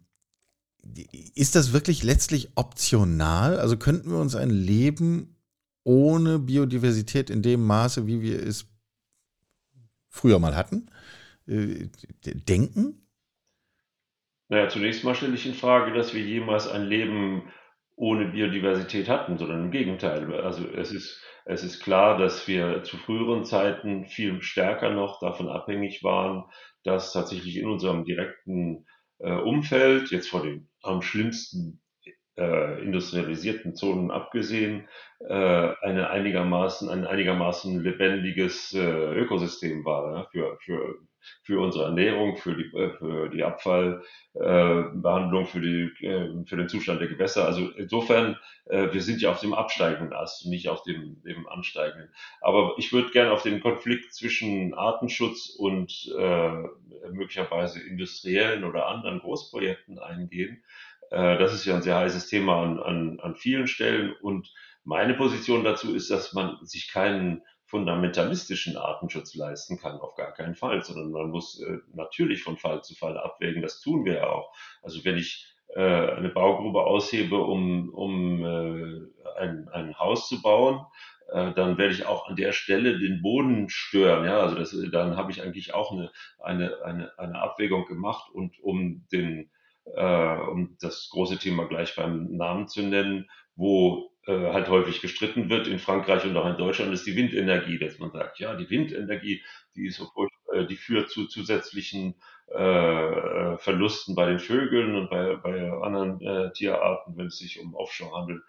ist 1.35 1.55
das 1.55 1.73
wirklich 1.73 2.03
letztlich 2.03 2.51
optional? 2.57 3.59
Also 3.59 3.77
könnten 3.77 4.11
wir 4.11 4.19
uns 4.19 4.35
ein 4.35 4.51
Leben 4.51 5.37
ohne 5.85 6.39
Biodiversität 6.39 7.31
in 7.31 7.43
dem 7.43 7.65
Maße, 7.65 8.07
wie 8.07 8.23
wir 8.23 8.43
es 8.43 8.67
früher 10.09 10.39
mal 10.39 10.57
hatten, 10.57 10.91
äh, 11.47 11.89
denken? 12.25 13.07
Naja, 14.49 14.69
zunächst 14.69 15.05
mal 15.05 15.15
stelle 15.15 15.35
ich 15.35 15.47
in 15.47 15.55
Frage, 15.55 15.93
dass 15.95 16.15
wir 16.15 16.23
jemals 16.23 16.69
ein 16.69 16.85
Leben 16.85 17.51
ohne 17.97 18.27
Biodiversität 18.27 19.09
hatten, 19.09 19.39
sondern 19.39 19.65
im 19.65 19.71
Gegenteil. 19.71 20.33
Also 20.41 20.69
es 20.69 20.93
ist, 20.93 21.23
es 21.45 21.63
ist 21.63 21.81
klar, 21.81 22.19
dass 22.19 22.47
wir 22.49 22.83
zu 22.83 22.97
früheren 22.97 23.45
Zeiten 23.45 24.07
viel 24.07 24.43
stärker 24.43 24.91
noch 24.91 25.21
davon 25.21 25.49
abhängig 25.49 26.03
waren, 26.03 26.45
dass 26.85 27.13
tatsächlich 27.13 27.57
in 27.57 27.67
unserem 27.67 28.05
direkten 28.05 28.87
äh, 29.19 29.33
Umfeld, 29.33 30.11
jetzt 30.11 30.29
vor 30.29 30.43
den 30.43 30.69
am 30.83 31.03
schlimmsten 31.03 31.81
äh, 32.37 32.83
industrialisierten 32.83 33.75
Zonen 33.75 34.11
abgesehen, 34.11 34.89
äh, 35.21 35.35
eine 35.35 36.11
einigermaßen, 36.11 36.89
ein 36.89 37.07
einigermaßen 37.07 37.81
lebendiges 37.81 38.73
äh, 38.75 38.81
Ökosystem 38.81 39.85
war 39.85 40.17
ja, 40.17 40.27
für, 40.31 40.59
für, 40.61 40.95
für 41.43 41.61
unsere 41.61 41.85
Ernährung, 41.85 42.37
für 42.37 42.55
die, 42.55 42.77
äh, 42.77 42.91
für 42.99 43.29
die 43.29 43.45
Abfallbehandlung, 43.45 45.47
für, 45.47 45.61
die, 45.61 45.91
äh, 46.05 46.45
für 46.47 46.57
den 46.57 46.69
Zustand 46.69 47.01
der 47.01 47.09
Gewässer. 47.09 47.47
Also 47.47 47.71
insofern, 47.71 48.37
äh, 48.67 48.93
wir 48.93 49.03
sind 49.03 49.21
ja 49.21 49.31
auf 49.31 49.41
dem 49.41 49.55
absteigenden 49.55 50.13
Ast, 50.13 50.47
nicht 50.47 50.69
auf 50.69 50.83
dem, 50.83 51.23
dem 51.23 51.49
ansteigenden. 51.49 52.11
Aber 52.41 52.75
ich 52.79 52.93
würde 52.93 53.11
gerne 53.11 53.33
auf 53.33 53.43
den 53.43 53.61
Konflikt 53.61 54.15
zwischen 54.15 54.75
Artenschutz 54.75 55.55
und 55.59 56.13
äh, 56.19 56.63
möglicherweise 57.11 57.81
industriellen 57.81 58.65
oder 58.65 58.87
anderen 58.87 59.21
Großprojekten 59.21 59.99
eingehen. 59.99 60.63
Äh, 61.11 61.39
das 61.39 61.55
ist 61.55 61.65
ja 61.65 61.75
ein 61.75 61.83
sehr 61.83 61.97
heißes 61.97 62.29
Thema 62.29 62.63
an, 62.63 62.81
an, 62.81 63.21
an 63.21 63.37
vielen 63.37 63.67
Stellen. 63.67 64.15
Und 64.21 64.53
meine 64.85 65.15
Position 65.15 65.65
dazu 65.65 65.95
ist, 65.95 66.11
dass 66.11 66.33
man 66.33 66.59
sich 66.65 66.93
keinen 66.93 67.43
fundamentalistischen 67.67 68.77
Artenschutz 68.77 69.35
leisten 69.35 69.79
kann, 69.79 70.01
auf 70.01 70.15
gar 70.15 70.33
keinen 70.33 70.55
Fall, 70.55 70.83
sondern 70.83 71.11
man 71.11 71.31
muss 71.31 71.61
äh, 71.61 71.79
natürlich 71.93 72.43
von 72.43 72.59
Fall 72.59 72.83
zu 72.83 72.95
Fall 72.95 73.19
abwägen. 73.19 73.63
Das 73.63 73.81
tun 73.81 74.05
wir 74.05 74.15
ja 74.15 74.31
auch. 74.31 74.55
Also 74.83 75.05
wenn 75.05 75.17
ich 75.17 75.55
äh, 75.75 75.81
eine 75.81 76.29
Baugrube 76.29 76.85
aushebe, 76.85 77.39
um, 77.39 77.89
um 77.91 78.45
äh, 78.45 79.39
ein, 79.39 79.69
ein 79.71 79.99
Haus 79.99 80.29
zu 80.29 80.43
bauen, 80.43 80.85
äh, 81.33 81.53
dann 81.55 81.79
werde 81.79 81.95
ich 81.95 82.07
auch 82.07 82.29
an 82.29 82.37
der 82.37 82.53
Stelle 82.53 82.99
den 82.99 83.23
Boden 83.23 83.69
stören. 83.69 84.25
Ja, 84.25 84.41
also 84.41 84.57
das, 84.57 84.77
dann 84.93 85.17
habe 85.17 85.33
ich 85.33 85.43
eigentlich 85.43 85.75
auch 85.75 85.91
eine, 85.91 86.13
eine, 86.39 86.83
eine, 86.85 87.19
eine 87.19 87.41
Abwägung 87.41 87.87
gemacht 87.87 88.31
und 88.33 88.59
um 88.61 89.07
den 89.11 89.51
äh, 89.87 90.37
um 90.37 90.77
das 90.81 91.09
große 91.11 91.39
Thema 91.39 91.67
gleich 91.67 91.95
beim 91.97 92.37
Namen 92.37 92.69
zu 92.69 92.83
nennen, 92.83 93.29
wo 93.55 94.11
halt 94.27 94.69
häufig 94.69 95.01
gestritten 95.01 95.51
wird 95.51 95.67
in 95.67 95.79
Frankreich 95.79 96.25
und 96.25 96.37
auch 96.37 96.47
in 96.49 96.57
Deutschland, 96.57 96.93
ist 96.93 97.07
die 97.07 97.17
Windenergie, 97.17 97.79
dass 97.79 97.99
man 97.99 98.11
sagt, 98.11 98.39
ja, 98.39 98.55
die 98.57 98.71
Windenergie, 98.71 99.43
die 99.77 99.87
ist 99.87 99.97
so 99.97 100.09
äh, 100.53 100.67
die 100.67 100.77
führt 100.77 101.11
zu 101.11 101.27
zusätzlichen 101.27 102.15
äh, 102.49 103.57
Verlusten 103.57 104.15
bei 104.15 104.27
den 104.27 104.39
Vögeln 104.39 104.95
und 104.95 105.11
bei, 105.11 105.37
bei 105.37 105.71
anderen 105.71 106.21
äh, 106.21 106.53
Tierarten, 106.53 107.17
wenn 107.17 107.27
es 107.27 107.39
sich 107.39 107.61
um 107.61 107.75
Offshore 107.75 108.17
handelt. 108.17 108.43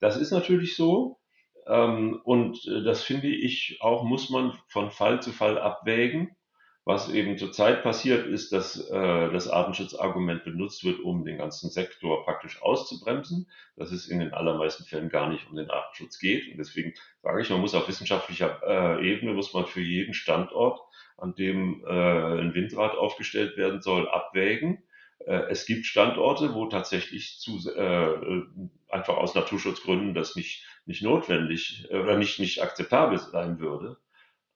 Das 0.00 0.16
ist 0.16 0.30
natürlich 0.30 0.76
so. 0.76 1.18
Ähm, 1.66 2.20
und 2.24 2.64
äh, 2.66 2.82
das 2.82 3.02
finde 3.02 3.28
ich 3.28 3.78
auch, 3.80 4.04
muss 4.04 4.30
man 4.30 4.52
von 4.68 4.90
Fall 4.90 5.22
zu 5.22 5.32
Fall 5.32 5.58
abwägen. 5.58 6.36
Was 6.88 7.12
eben 7.12 7.36
zurzeit 7.36 7.82
passiert, 7.82 8.28
ist, 8.28 8.52
dass 8.52 8.78
äh, 8.90 9.32
das 9.32 9.48
Artenschutzargument 9.48 10.44
benutzt 10.44 10.84
wird, 10.84 11.00
um 11.00 11.24
den 11.24 11.36
ganzen 11.36 11.68
Sektor 11.68 12.24
praktisch 12.24 12.62
auszubremsen, 12.62 13.50
dass 13.74 13.90
es 13.90 14.06
in 14.06 14.20
den 14.20 14.32
allermeisten 14.32 14.84
Fällen 14.84 15.08
gar 15.08 15.28
nicht 15.28 15.50
um 15.50 15.56
den 15.56 15.68
Artenschutz 15.68 16.20
geht. 16.20 16.48
Und 16.48 16.58
deswegen 16.58 16.94
sage 17.24 17.42
ich, 17.42 17.50
man 17.50 17.60
muss 17.60 17.74
auf 17.74 17.88
wissenschaftlicher 17.88 18.60
äh, 18.64 19.04
Ebene, 19.04 19.32
muss 19.32 19.52
man 19.52 19.66
für 19.66 19.80
jeden 19.80 20.14
Standort, 20.14 20.78
an 21.16 21.34
dem 21.34 21.84
äh, 21.84 21.90
ein 21.90 22.54
Windrad 22.54 22.96
aufgestellt 22.96 23.56
werden 23.56 23.82
soll, 23.82 24.08
abwägen. 24.08 24.84
Äh, 25.26 25.42
es 25.50 25.66
gibt 25.66 25.86
Standorte, 25.86 26.54
wo 26.54 26.66
tatsächlich 26.66 27.40
zu, 27.40 27.68
äh, 27.68 28.42
einfach 28.94 29.16
aus 29.16 29.34
Naturschutzgründen 29.34 30.14
das 30.14 30.36
nicht, 30.36 30.64
nicht 30.84 31.02
notwendig 31.02 31.88
äh, 31.90 31.98
oder 31.98 32.16
nicht, 32.16 32.38
nicht 32.38 32.62
akzeptabel 32.62 33.18
sein 33.18 33.58
würde. 33.58 33.96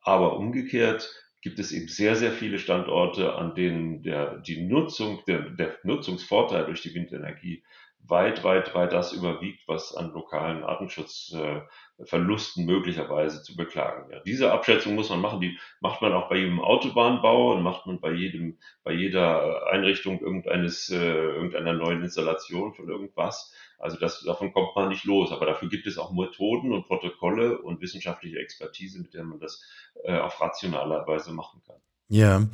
Aber 0.01 0.37
umgekehrt 0.37 1.13
gibt 1.43 1.59
es 1.59 1.73
eben 1.73 1.89
sehr, 1.89 2.17
sehr 2.17 2.33
viele 2.33 2.59
Standorte, 2.59 3.35
an 3.35 3.55
denen 3.55 4.03
der, 4.03 4.39
die 4.39 4.63
Nutzung, 4.63 5.23
der, 5.27 5.51
der 5.51 5.79
Nutzungsvorteil 5.85 6.67
durch 6.67 6.83
die 6.83 6.95
Windenergie 6.95 7.63
weit, 8.07 8.45
weit, 8.45 8.75
weit 8.75 8.93
das 8.93 9.13
überwiegt, 9.13 9.67
was 9.69 9.95
an 9.95 10.13
lokalen 10.13 10.65
Artenschutzverlusten 10.65 12.65
möglicherweise 12.65 13.43
zu 13.43 13.57
beklagen 13.57 14.11
wäre. 14.11 14.23
Diese 14.25 14.53
Abschätzung 14.53 14.95
muss 14.95 15.11
man 15.11 15.21
machen, 15.21 15.41
die 15.41 15.59
macht 15.81 16.03
man 16.03 16.13
auch 16.13 16.29
bei 16.29 16.37
jedem 16.37 16.61
Autobahnbau 16.61 17.53
und 17.53 17.63
macht 17.63 17.87
man 17.87 18.01
bei 18.01 18.13
jedem, 18.13 18.59
bei 18.83 18.93
jeder 18.93 19.67
Einrichtung 19.69 20.21
irgendeines, 20.21 20.91
äh, 20.91 20.97
irgendeiner 20.97 21.73
neuen 21.73 22.03
Installation 22.03 22.75
von 22.75 22.89
irgendwas. 22.89 23.55
Also 23.79 23.99
das, 23.99 24.23
davon 24.23 24.53
kommt 24.53 24.77
man 24.77 24.89
nicht 24.89 25.05
los. 25.05 25.33
Aber 25.33 25.47
dafür 25.47 25.69
gibt 25.69 25.87
es 25.87 25.99
auch 25.99 26.13
Methoden 26.13 26.73
und 26.73 26.87
Protokolle 26.87 27.59
und 27.59 27.81
wissenschaftliche 27.81 28.39
Expertise, 28.39 29.01
mit 29.01 29.15
der 29.15 29.25
man 29.25 29.41
das 29.41 29.63
äh, 30.05 30.19
auf 30.19 30.41
rationaler 30.41 31.07
Weise 31.07 31.33
machen 31.33 31.63
kann. 31.67 31.77
Ja. 32.09 32.47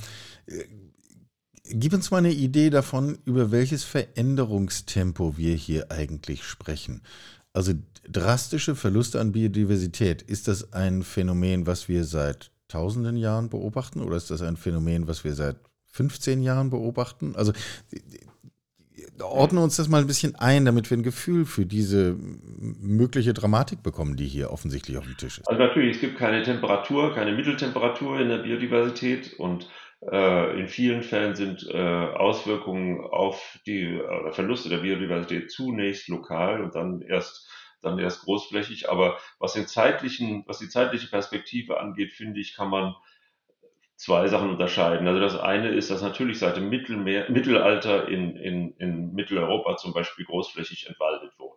Gib 1.68 1.92
uns 1.92 2.10
mal 2.10 2.18
eine 2.18 2.32
Idee 2.32 2.70
davon, 2.70 3.18
über 3.24 3.50
welches 3.50 3.84
Veränderungstempo 3.84 5.36
wir 5.36 5.54
hier 5.54 5.90
eigentlich 5.90 6.44
sprechen. 6.44 7.02
Also 7.52 7.72
drastische 8.08 8.74
Verluste 8.74 9.20
an 9.20 9.32
Biodiversität, 9.32 10.22
ist 10.22 10.48
das 10.48 10.72
ein 10.72 11.02
Phänomen, 11.02 11.66
was 11.66 11.88
wir 11.88 12.04
seit 12.04 12.50
tausenden 12.68 13.16
Jahren 13.16 13.48
beobachten 13.48 14.00
oder 14.00 14.16
ist 14.16 14.30
das 14.30 14.42
ein 14.42 14.56
Phänomen, 14.56 15.08
was 15.08 15.24
wir 15.24 15.34
seit 15.34 15.56
15 15.86 16.42
Jahren 16.42 16.70
beobachten? 16.70 17.34
Also 17.36 17.52
ordne 19.22 19.62
uns 19.62 19.76
das 19.76 19.88
mal 19.88 20.00
ein 20.00 20.06
bisschen 20.06 20.34
ein, 20.36 20.64
damit 20.64 20.90
wir 20.90 20.96
ein 20.96 21.02
Gefühl 21.02 21.46
für 21.46 21.64
diese 21.64 22.16
mögliche 22.18 23.32
Dramatik 23.32 23.82
bekommen, 23.82 24.16
die 24.16 24.26
hier 24.26 24.50
offensichtlich 24.50 24.98
auf 24.98 25.04
dem 25.04 25.16
Tisch 25.16 25.38
ist. 25.38 25.48
Also 25.48 25.62
natürlich, 25.62 25.96
es 25.96 26.00
gibt 26.00 26.18
keine 26.18 26.42
Temperatur, 26.42 27.14
keine 27.14 27.32
Mitteltemperatur 27.32 28.20
in 28.20 28.28
der 28.28 28.38
Biodiversität 28.38 29.34
und 29.38 29.68
in 30.00 30.68
vielen 30.68 31.02
Fällen 31.02 31.34
sind 31.34 31.66
äh, 31.68 31.76
Auswirkungen 31.76 33.00
auf 33.04 33.58
die 33.66 33.96
äh, 33.96 34.32
Verluste 34.32 34.68
der 34.68 34.78
Biodiversität 34.78 35.50
zunächst 35.50 36.08
lokal 36.08 36.62
und 36.62 36.74
dann 36.74 37.00
erst 37.00 37.48
dann 37.82 37.98
erst 37.98 38.22
großflächig. 38.22 38.90
Aber 38.90 39.18
was 39.38 39.54
den 39.54 39.66
zeitlichen, 39.66 40.44
was 40.46 40.58
die 40.58 40.68
zeitliche 40.68 41.08
Perspektive 41.08 41.80
angeht, 41.80 42.12
finde 42.12 42.40
ich, 42.40 42.54
kann 42.54 42.68
man 42.68 42.94
zwei 43.96 44.28
Sachen 44.28 44.50
unterscheiden. 44.50 45.08
Also 45.08 45.20
das 45.20 45.38
eine 45.38 45.70
ist, 45.70 45.90
dass 45.90 46.02
natürlich 46.02 46.38
seit 46.38 46.56
dem 46.56 46.68
Mittelmeer, 46.68 47.30
Mittelalter 47.30 48.08
in, 48.08 48.36
in, 48.36 48.74
in 48.76 49.12
Mitteleuropa 49.12 49.76
zum 49.76 49.94
Beispiel 49.94 50.26
großflächig 50.26 50.86
entwaldet 50.86 51.32
wurde. 51.38 51.55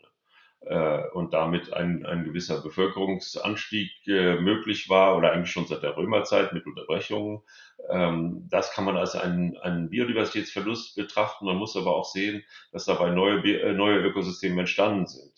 Äh, 0.61 1.07
und 1.13 1.33
damit 1.33 1.73
ein, 1.73 2.05
ein 2.05 2.25
gewisser 2.25 2.61
Bevölkerungsanstieg 2.61 3.91
äh, 4.07 4.35
möglich 4.39 4.89
war 4.89 5.17
oder 5.17 5.31
eigentlich 5.31 5.51
schon 5.51 5.67
seit 5.67 5.83
der 5.83 5.95
Römerzeit 5.95 6.53
mit 6.53 6.65
Unterbrechungen. 6.65 7.41
Ähm, 7.89 8.47
das 8.49 8.73
kann 8.73 8.85
man 8.85 8.97
als 8.97 9.15
einen, 9.15 9.57
einen 9.57 9.89
Biodiversitätsverlust 9.89 10.95
betrachten. 10.95 11.45
Man 11.45 11.57
muss 11.57 11.77
aber 11.77 11.95
auch 11.95 12.05
sehen, 12.05 12.43
dass 12.71 12.85
dabei 12.85 13.11
neue, 13.11 13.39
äh, 13.43 13.73
neue 13.73 13.99
Ökosysteme 13.99 14.61
entstanden 14.61 15.07
sind, 15.07 15.29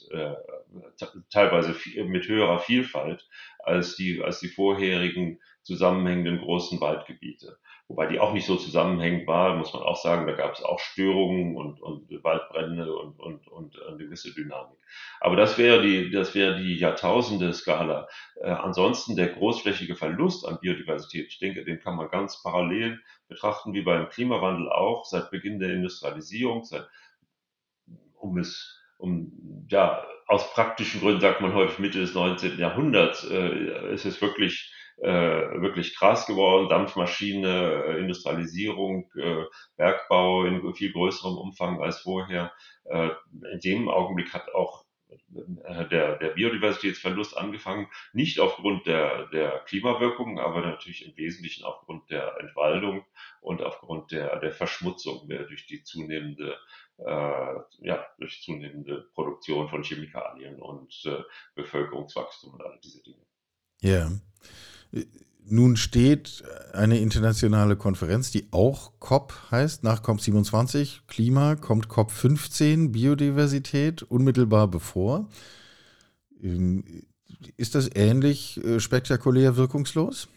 teilweise 1.30 1.76
mit 2.06 2.28
höherer 2.28 2.60
Vielfalt 2.60 3.28
als 3.60 3.96
die, 3.96 4.22
als 4.24 4.40
die 4.40 4.48
vorherigen 4.48 5.40
zusammenhängenden 5.64 6.40
großen 6.40 6.82
Waldgebiete 6.82 7.58
wobei 7.92 8.08
die 8.08 8.22
auch 8.22 8.32
nicht 8.32 8.46
so 8.46 8.56
zusammenhängend 8.56 9.28
war, 9.28 9.56
muss 9.58 9.74
man 9.74 9.84
auch 9.84 9.98
sagen, 10.02 10.26
da 10.26 10.32
gab 10.32 10.54
es 10.54 10.64
auch 10.64 10.80
Störungen 10.80 11.58
und, 11.58 11.82
und 11.82 12.10
Waldbrände 12.24 12.96
und, 12.96 13.20
und, 13.20 13.48
und 13.50 13.82
eine 13.86 13.98
gewisse 13.98 14.34
Dynamik. 14.34 14.78
Aber 15.20 15.36
das 15.36 15.58
wäre 15.58 15.82
die, 15.82 16.10
das 16.10 16.34
wäre 16.34 16.58
die 16.58 16.78
Jahrtausende-Skala. 16.78 18.08
Äh, 18.38 18.50
ansonsten 18.50 19.18
der 19.18 19.28
großflächige 19.28 19.98
Verlust 19.98 20.48
an 20.48 20.60
Biodiversität, 20.62 21.28
ich 21.28 21.40
denke, 21.40 21.66
den 21.66 21.82
kann 21.82 21.98
man 21.98 22.10
ganz 22.10 22.42
parallel 22.42 23.02
betrachten 23.28 23.74
wie 23.74 23.82
beim 23.82 24.08
Klimawandel 24.08 24.72
auch, 24.72 25.04
seit 25.04 25.30
Beginn 25.30 25.60
der 25.60 25.74
Industrialisierung, 25.74 26.64
seit, 26.64 26.88
um 28.16 28.38
es 28.38 28.78
um 28.98 29.66
ja 29.70 30.06
aus 30.28 30.54
praktischen 30.54 31.02
Gründen 31.02 31.20
sagt 31.20 31.42
man 31.42 31.54
häufig 31.54 31.80
Mitte 31.80 32.00
des 32.00 32.14
19. 32.14 32.58
Jahrhunderts 32.58 33.28
äh, 33.30 33.94
ist 33.94 34.06
es 34.06 34.22
wirklich 34.22 34.72
äh, 35.02 35.62
wirklich 35.62 35.96
krass 35.96 36.28
geworden. 36.28 36.70
Dampfmaschine, 36.70 37.86
äh, 37.86 38.00
Industrialisierung, 38.00 39.10
äh, 39.16 39.46
Bergbau 39.76 40.46
in 40.46 40.74
viel 40.76 40.92
größerem 40.92 41.38
Umfang 41.38 41.82
als 41.82 42.02
vorher. 42.02 42.54
Äh, 42.86 43.10
in 43.52 43.60
dem 43.60 43.90
Augenblick 43.90 44.34
hat 44.34 44.54
auch 44.54 44.86
äh, 45.10 45.88
der, 45.90 46.18
der 46.18 46.30
Biodiversitätsverlust 46.30 47.36
angefangen, 47.36 47.88
nicht 48.14 48.40
aufgrund 48.40 48.86
der, 48.86 49.26
der 49.28 49.60
Klimawirkungen, 49.66 50.38
aber 50.38 50.62
natürlich 50.62 51.06
im 51.08 51.18
Wesentlichen 51.18 51.64
aufgrund 51.64 52.10
der 52.12 52.38
Entwaldung 52.40 53.04
und 53.42 53.64
aufgrund 53.64 54.12
der, 54.12 54.40
der 54.40 54.52
Verschmutzung 54.52 55.28
durch 55.28 55.66
die 55.66 55.84
zunehmende, 55.84 56.58
äh, 56.98 57.56
ja, 57.80 58.06
durch 58.20 58.44
zunehmende 58.44 59.10
Produktion 59.16 59.68
von 59.68 59.84
Chemikalien 59.84 60.62
und 60.62 60.94
äh, 61.06 61.24
Bevölkerungswachstum 61.56 62.54
und 62.54 62.62
all 62.62 62.80
diese 62.84 63.02
Dinge. 63.02 63.26
Ja. 63.82 64.12
Nun 65.46 65.76
steht 65.76 66.44
eine 66.72 67.00
internationale 67.00 67.76
Konferenz, 67.76 68.32
die 68.32 68.48
auch 68.52 68.94
COP 69.00 69.34
heißt, 69.52 69.84
nach 69.84 70.02
COP27, 70.02 71.02
Klima, 71.08 71.56
kommt 71.56 71.88
COP15, 71.88 72.92
Biodiversität, 72.92 74.04
unmittelbar 74.04 74.70
bevor. 74.70 75.28
Ähm, 76.42 77.04
ist 77.58 77.76
das 77.76 77.90
ähnlich 77.94 78.64
äh, 78.64 78.80
spektakulär 78.80 79.58
wirkungslos? 79.58 80.30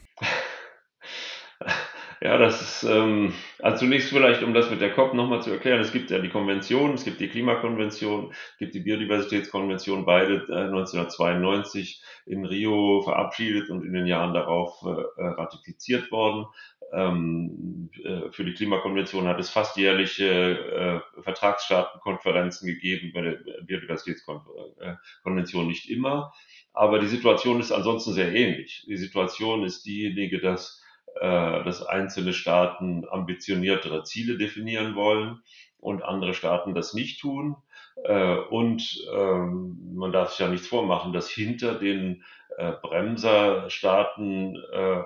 Ja, 2.24 2.38
das 2.38 2.62
ist, 2.62 2.84
ähm, 2.84 3.34
also 3.58 3.80
zunächst 3.80 4.08
vielleicht, 4.08 4.42
um 4.42 4.54
das 4.54 4.70
mit 4.70 4.80
der 4.80 4.94
COP 4.94 5.12
nochmal 5.12 5.42
zu 5.42 5.50
erklären, 5.50 5.80
es 5.80 5.92
gibt 5.92 6.10
ja 6.10 6.20
die 6.20 6.30
Konvention, 6.30 6.94
es 6.94 7.04
gibt 7.04 7.20
die 7.20 7.28
Klimakonvention, 7.28 8.32
es 8.32 8.58
gibt 8.58 8.74
die 8.74 8.80
Biodiversitätskonvention, 8.80 10.06
beide 10.06 10.36
äh, 10.48 10.68
1992 10.68 12.02
in 12.24 12.46
Rio 12.46 13.02
verabschiedet 13.02 13.68
und 13.68 13.84
in 13.84 13.92
den 13.92 14.06
Jahren 14.06 14.32
darauf 14.32 14.82
äh, 14.86 14.92
äh, 15.20 15.26
ratifiziert 15.34 16.10
worden. 16.10 16.46
Ähm, 16.94 17.90
äh, 18.02 18.30
für 18.30 18.46
die 18.46 18.54
Klimakonvention 18.54 19.26
hat 19.26 19.38
es 19.38 19.50
fast 19.50 19.76
jährliche 19.76 20.26
äh, 20.26 21.00
Vertragsstaatenkonferenzen 21.20 22.66
gegeben, 22.66 23.12
bei 23.12 23.20
der 23.20 23.38
Biodiversitätskonvention 23.66 25.66
nicht 25.66 25.90
immer. 25.90 26.32
Aber 26.72 27.00
die 27.00 27.06
Situation 27.06 27.60
ist 27.60 27.70
ansonsten 27.70 28.14
sehr 28.14 28.34
ähnlich. 28.34 28.86
Die 28.88 28.96
Situation 28.96 29.62
ist 29.62 29.84
diejenige, 29.84 30.40
dass 30.40 30.80
dass 31.20 31.86
einzelne 31.86 32.32
Staaten 32.32 33.04
ambitioniertere 33.08 34.02
Ziele 34.04 34.36
definieren 34.36 34.94
wollen 34.94 35.40
und 35.78 36.02
andere 36.02 36.34
Staaten 36.34 36.74
das 36.74 36.94
nicht 36.94 37.20
tun. 37.20 37.56
Äh, 38.02 38.36
und 38.50 39.06
ähm, 39.14 39.94
man 39.94 40.12
darf 40.12 40.30
sich 40.30 40.40
ja 40.40 40.48
nichts 40.48 40.66
vormachen, 40.66 41.12
dass 41.12 41.28
hinter 41.30 41.78
den 41.78 42.24
äh, 42.43 42.43
Bremserstaaten 42.56 44.56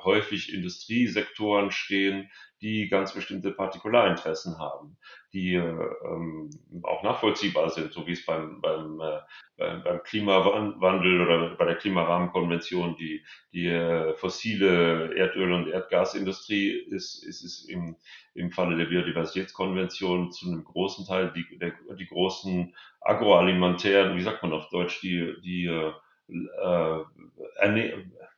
häufig 0.05 0.53
Industriesektoren 0.53 1.71
stehen, 1.71 2.29
die 2.61 2.89
ganz 2.89 3.15
bestimmte 3.15 3.53
Partikularinteressen 3.53 4.59
haben, 4.59 4.97
die 5.33 5.55
ähm, 5.55 6.51
auch 6.83 7.03
nachvollziehbar 7.03 7.71
sind, 7.71 7.93
so 7.93 8.07
wie 8.07 8.13
es 8.13 8.27
beim, 8.27 8.61
beim, 8.61 9.01
äh, 9.01 9.79
beim 9.79 10.03
Klimawandel 10.03 11.21
oder 11.21 11.55
bei 11.55 11.65
der 11.67 11.77
Klimarahmenkonvention 11.77 12.97
die, 12.97 13.25
die 13.53 13.67
äh, 13.67 14.15
fossile 14.15 15.15
Erdöl- 15.15 15.53
und 15.53 15.69
Erdgasindustrie 15.69 16.71
ist, 16.71 17.25
ist 17.25 17.45
es 17.45 17.69
im, 17.69 17.97
im 18.35 18.51
Falle 18.51 18.77
der 18.77 18.87
Biodiversitätskonvention 18.87 20.33
zu 20.33 20.47
einem 20.47 20.65
großen 20.65 21.07
Teil 21.07 21.33
die, 21.35 21.59
der, 21.59 21.75
die 21.97 22.07
großen 22.07 22.75
agroalimentären, 23.01 24.17
wie 24.17 24.23
sagt 24.23 24.43
man 24.43 24.53
auf 24.53 24.69
Deutsch, 24.71 25.01
die, 25.01 25.35
die, 25.45 25.67
äh, 25.67 25.93
äh 26.29 26.99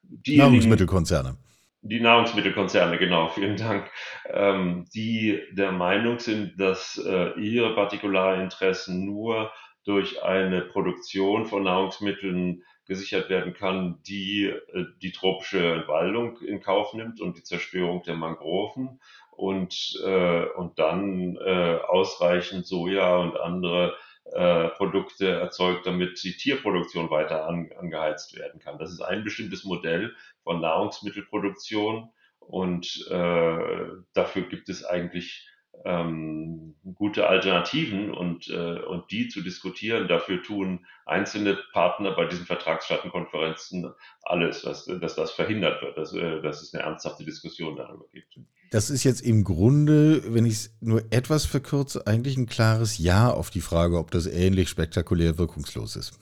die 0.03 0.39
Nahrungsmittelkonzerne. 0.39 1.37
Die 1.83 2.01
Nahrungsmittelkonzerne, 2.01 2.99
genau, 2.99 3.29
vielen 3.29 3.57
Dank, 3.57 3.91
ähm, 4.29 4.87
die 4.95 5.41
der 5.53 5.73
Meinung 5.73 6.19
sind, 6.19 6.61
dass 6.61 6.99
äh, 6.99 7.31
ihre 7.41 7.75
Partikularinteressen 7.75 9.05
nur 9.05 9.51
durch 9.85 10.23
eine 10.23 10.61
Produktion 10.61 11.47
von 11.47 11.63
Nahrungsmitteln 11.63 12.65
gesichert 12.85 13.31
werden 13.31 13.55
kann, 13.55 14.01
die 14.07 14.47
äh, 14.47 14.85
die 15.01 15.13
tropische 15.13 15.75
Entwaldung 15.75 16.39
in 16.43 16.61
Kauf 16.61 16.93
nimmt 16.93 17.21
und 17.21 17.39
die 17.39 17.45
Zerstörung 17.45 18.03
der 18.03 18.17
Mangroven 18.17 19.01
und, 19.31 19.99
äh, 20.05 20.45
und 20.57 20.79
dann 20.79 21.37
äh, 21.37 21.79
ausreichend 21.89 22.67
Soja 22.67 23.17
und 23.17 23.39
andere 23.39 23.95
äh, 24.33 24.69
Produkte 24.71 25.31
erzeugt, 25.31 25.87
damit 25.87 26.23
die 26.23 26.37
Tierproduktion 26.37 27.11
weiter 27.11 27.47
an, 27.47 27.71
angeheizt 27.79 28.37
werden 28.37 28.61
kann. 28.61 28.79
Das 28.79 28.93
ist 28.93 29.01
ein 29.01 29.25
bestimmtes 29.25 29.65
Modell 29.65 30.15
von 30.43 30.61
Nahrungsmittelproduktion 30.61 32.11
und 32.39 33.07
äh, 33.11 33.87
dafür 34.13 34.43
gibt 34.43 34.69
es 34.69 34.85
eigentlich 34.85 35.50
ähm, 35.85 36.75
gute 36.95 37.27
Alternativen 37.27 38.13
und, 38.13 38.49
äh, 38.49 38.81
und 38.81 39.11
die 39.11 39.29
zu 39.29 39.43
diskutieren. 39.43 40.09
Dafür 40.09 40.43
tun 40.43 40.87
einzelne 41.07 41.59
Partner 41.73 42.13
bei 42.13 42.27
diesen 42.27 42.47
Vertragsstaatenkonferenzen 42.47 43.93
alles, 44.23 44.63
dass, 44.63 44.85
dass 44.85 45.15
das 45.15 45.33
verhindert 45.33 45.83
wird, 45.83 45.97
dass, 45.97 46.13
äh, 46.15 46.41
dass 46.43 46.63
es 46.63 46.75
eine 46.75 46.83
ernsthafte 46.83 47.25
Diskussion 47.25 47.77
darüber 47.77 48.05
gibt. 48.13 48.39
Das 48.71 48.89
ist 48.89 49.03
jetzt 49.03 49.23
im 49.23 49.43
Grunde, 49.43 50.23
wenn 50.33 50.47
ich 50.47 50.53
es 50.53 50.79
nur 50.81 51.03
etwas 51.11 51.45
verkürze, 51.45 52.07
eigentlich 52.07 52.37
ein 52.37 52.47
klares 52.47 52.99
Ja 52.99 53.31
auf 53.31 53.51
die 53.51 53.61
Frage, 53.61 53.99
ob 53.99 54.11
das 54.11 54.27
ähnlich 54.27 54.69
spektakulär 54.69 55.39
wirkungslos 55.39 55.97
ist. 55.97 56.19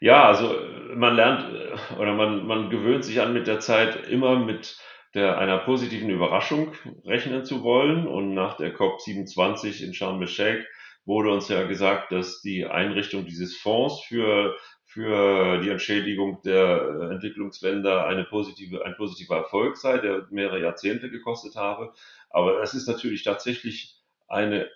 Ja, 0.00 0.26
also 0.28 0.54
man 0.94 1.14
lernt 1.14 1.54
äh, 1.54 1.94
oder 1.98 2.14
man, 2.14 2.46
man 2.46 2.70
gewöhnt 2.70 3.04
sich 3.04 3.20
an 3.20 3.32
mit 3.32 3.46
der 3.46 3.60
Zeit 3.60 4.06
immer 4.08 4.38
mit 4.38 4.76
der 5.14 5.38
einer 5.38 5.58
positiven 5.58 6.10
Überraschung 6.10 6.72
rechnen 7.04 7.44
zu 7.44 7.62
wollen. 7.62 8.06
Und 8.06 8.34
nach 8.34 8.56
der 8.56 8.74
COP27 8.74 9.82
in 9.84 9.94
Sharm 9.94 10.20
el-Sheikh 10.20 10.64
wurde 11.04 11.30
uns 11.30 11.48
ja 11.48 11.62
gesagt, 11.64 12.12
dass 12.12 12.40
die 12.40 12.66
Einrichtung 12.66 13.24
dieses 13.24 13.56
Fonds 13.56 14.00
für, 14.00 14.56
für 14.84 15.60
die 15.60 15.70
Entschädigung 15.70 16.40
der 16.44 17.10
Entwicklungsländer 17.12 18.06
eine 18.06 18.24
positive, 18.24 18.84
ein 18.84 18.96
positiver 18.96 19.36
Erfolg 19.36 19.76
sei, 19.76 19.98
der 19.98 20.26
mehrere 20.30 20.60
Jahrzehnte 20.60 21.10
gekostet 21.10 21.56
habe. 21.56 21.92
Aber 22.30 22.60
es 22.62 22.74
ist 22.74 22.88
natürlich 22.88 23.22
tatsächlich 23.22 23.96
eine 24.28 24.68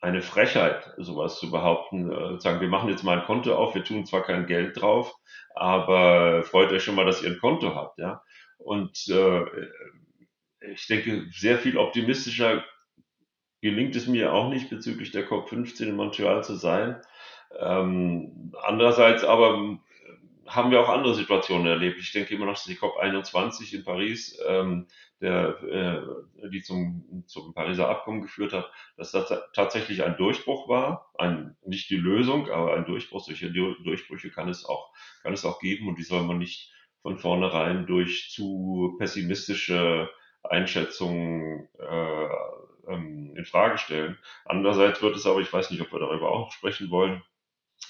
eine 0.00 0.22
Frechheit, 0.22 0.92
sowas 0.98 1.38
zu 1.38 1.50
behaupten, 1.50 2.10
äh, 2.12 2.40
sagen, 2.40 2.60
wir 2.60 2.68
machen 2.68 2.88
jetzt 2.90 3.02
mal 3.02 3.18
ein 3.18 3.24
Konto 3.24 3.54
auf, 3.54 3.74
wir 3.74 3.82
tun 3.82 4.04
zwar 4.04 4.22
kein 4.22 4.46
Geld 4.46 4.80
drauf, 4.80 5.14
aber 5.54 6.42
freut 6.44 6.70
euch 6.72 6.84
schon 6.84 6.94
mal, 6.94 7.06
dass 7.06 7.22
ihr 7.22 7.30
ein 7.30 7.38
Konto 7.38 7.74
habt, 7.74 7.98
ja. 7.98 8.22
Und 8.58 9.08
äh, 9.08 9.44
ich 10.72 10.86
denke, 10.86 11.26
sehr 11.32 11.58
viel 11.58 11.76
optimistischer 11.76 12.64
gelingt 13.60 13.96
es 13.96 14.06
mir 14.06 14.32
auch 14.32 14.48
nicht 14.48 14.70
bezüglich 14.70 15.10
der 15.10 15.28
COP15 15.28 15.86
in 15.86 15.96
Montreal 15.96 16.44
zu 16.44 16.54
sein. 16.54 17.00
Ähm, 17.58 18.52
andererseits 18.62 19.24
aber 19.24 19.78
haben 20.46 20.70
wir 20.70 20.80
auch 20.80 20.88
andere 20.88 21.14
Situationen 21.14 21.66
erlebt. 21.66 21.98
Ich 21.98 22.12
denke 22.12 22.34
immer 22.34 22.46
noch, 22.46 22.54
dass 22.54 22.64
die 22.64 22.76
COP21 22.76 23.74
in 23.74 23.84
Paris, 23.84 24.38
ähm, 24.46 24.86
der, 25.20 25.60
äh, 25.62 26.48
die 26.50 26.62
zum, 26.62 27.24
zum 27.26 27.54
Pariser 27.54 27.88
Abkommen 27.88 28.22
geführt 28.22 28.52
hat, 28.52 28.70
dass 28.96 29.10
das 29.10 29.32
tatsächlich 29.54 30.04
ein 30.04 30.16
Durchbruch 30.16 30.68
war. 30.68 31.10
Ein, 31.18 31.56
nicht 31.64 31.90
die 31.90 31.96
Lösung, 31.96 32.50
aber 32.50 32.74
ein 32.74 32.84
Durchbruch. 32.84 33.24
Solche 33.24 33.50
Durchbrüche 33.50 34.30
kann 34.30 34.48
es 34.48 34.64
auch, 34.64 34.92
kann 35.22 35.32
es 35.32 35.44
auch 35.44 35.58
geben 35.58 35.88
und 35.88 35.98
die 35.98 36.04
soll 36.04 36.22
man 36.22 36.38
nicht 36.38 36.72
von 37.06 37.18
vornherein 37.18 37.86
durch 37.86 38.30
zu 38.32 38.96
pessimistische 38.98 40.10
Einschätzungen 40.42 41.68
äh, 41.78 42.92
ähm, 42.92 43.32
in 43.36 43.44
Frage 43.44 43.78
stellen. 43.78 44.18
Andererseits 44.44 45.00
wird 45.02 45.14
es 45.14 45.24
aber, 45.24 45.38
ich 45.38 45.52
weiß 45.52 45.70
nicht, 45.70 45.80
ob 45.80 45.92
wir 45.92 46.00
darüber 46.00 46.32
auch 46.32 46.50
sprechen 46.50 46.90
wollen, 46.90 47.22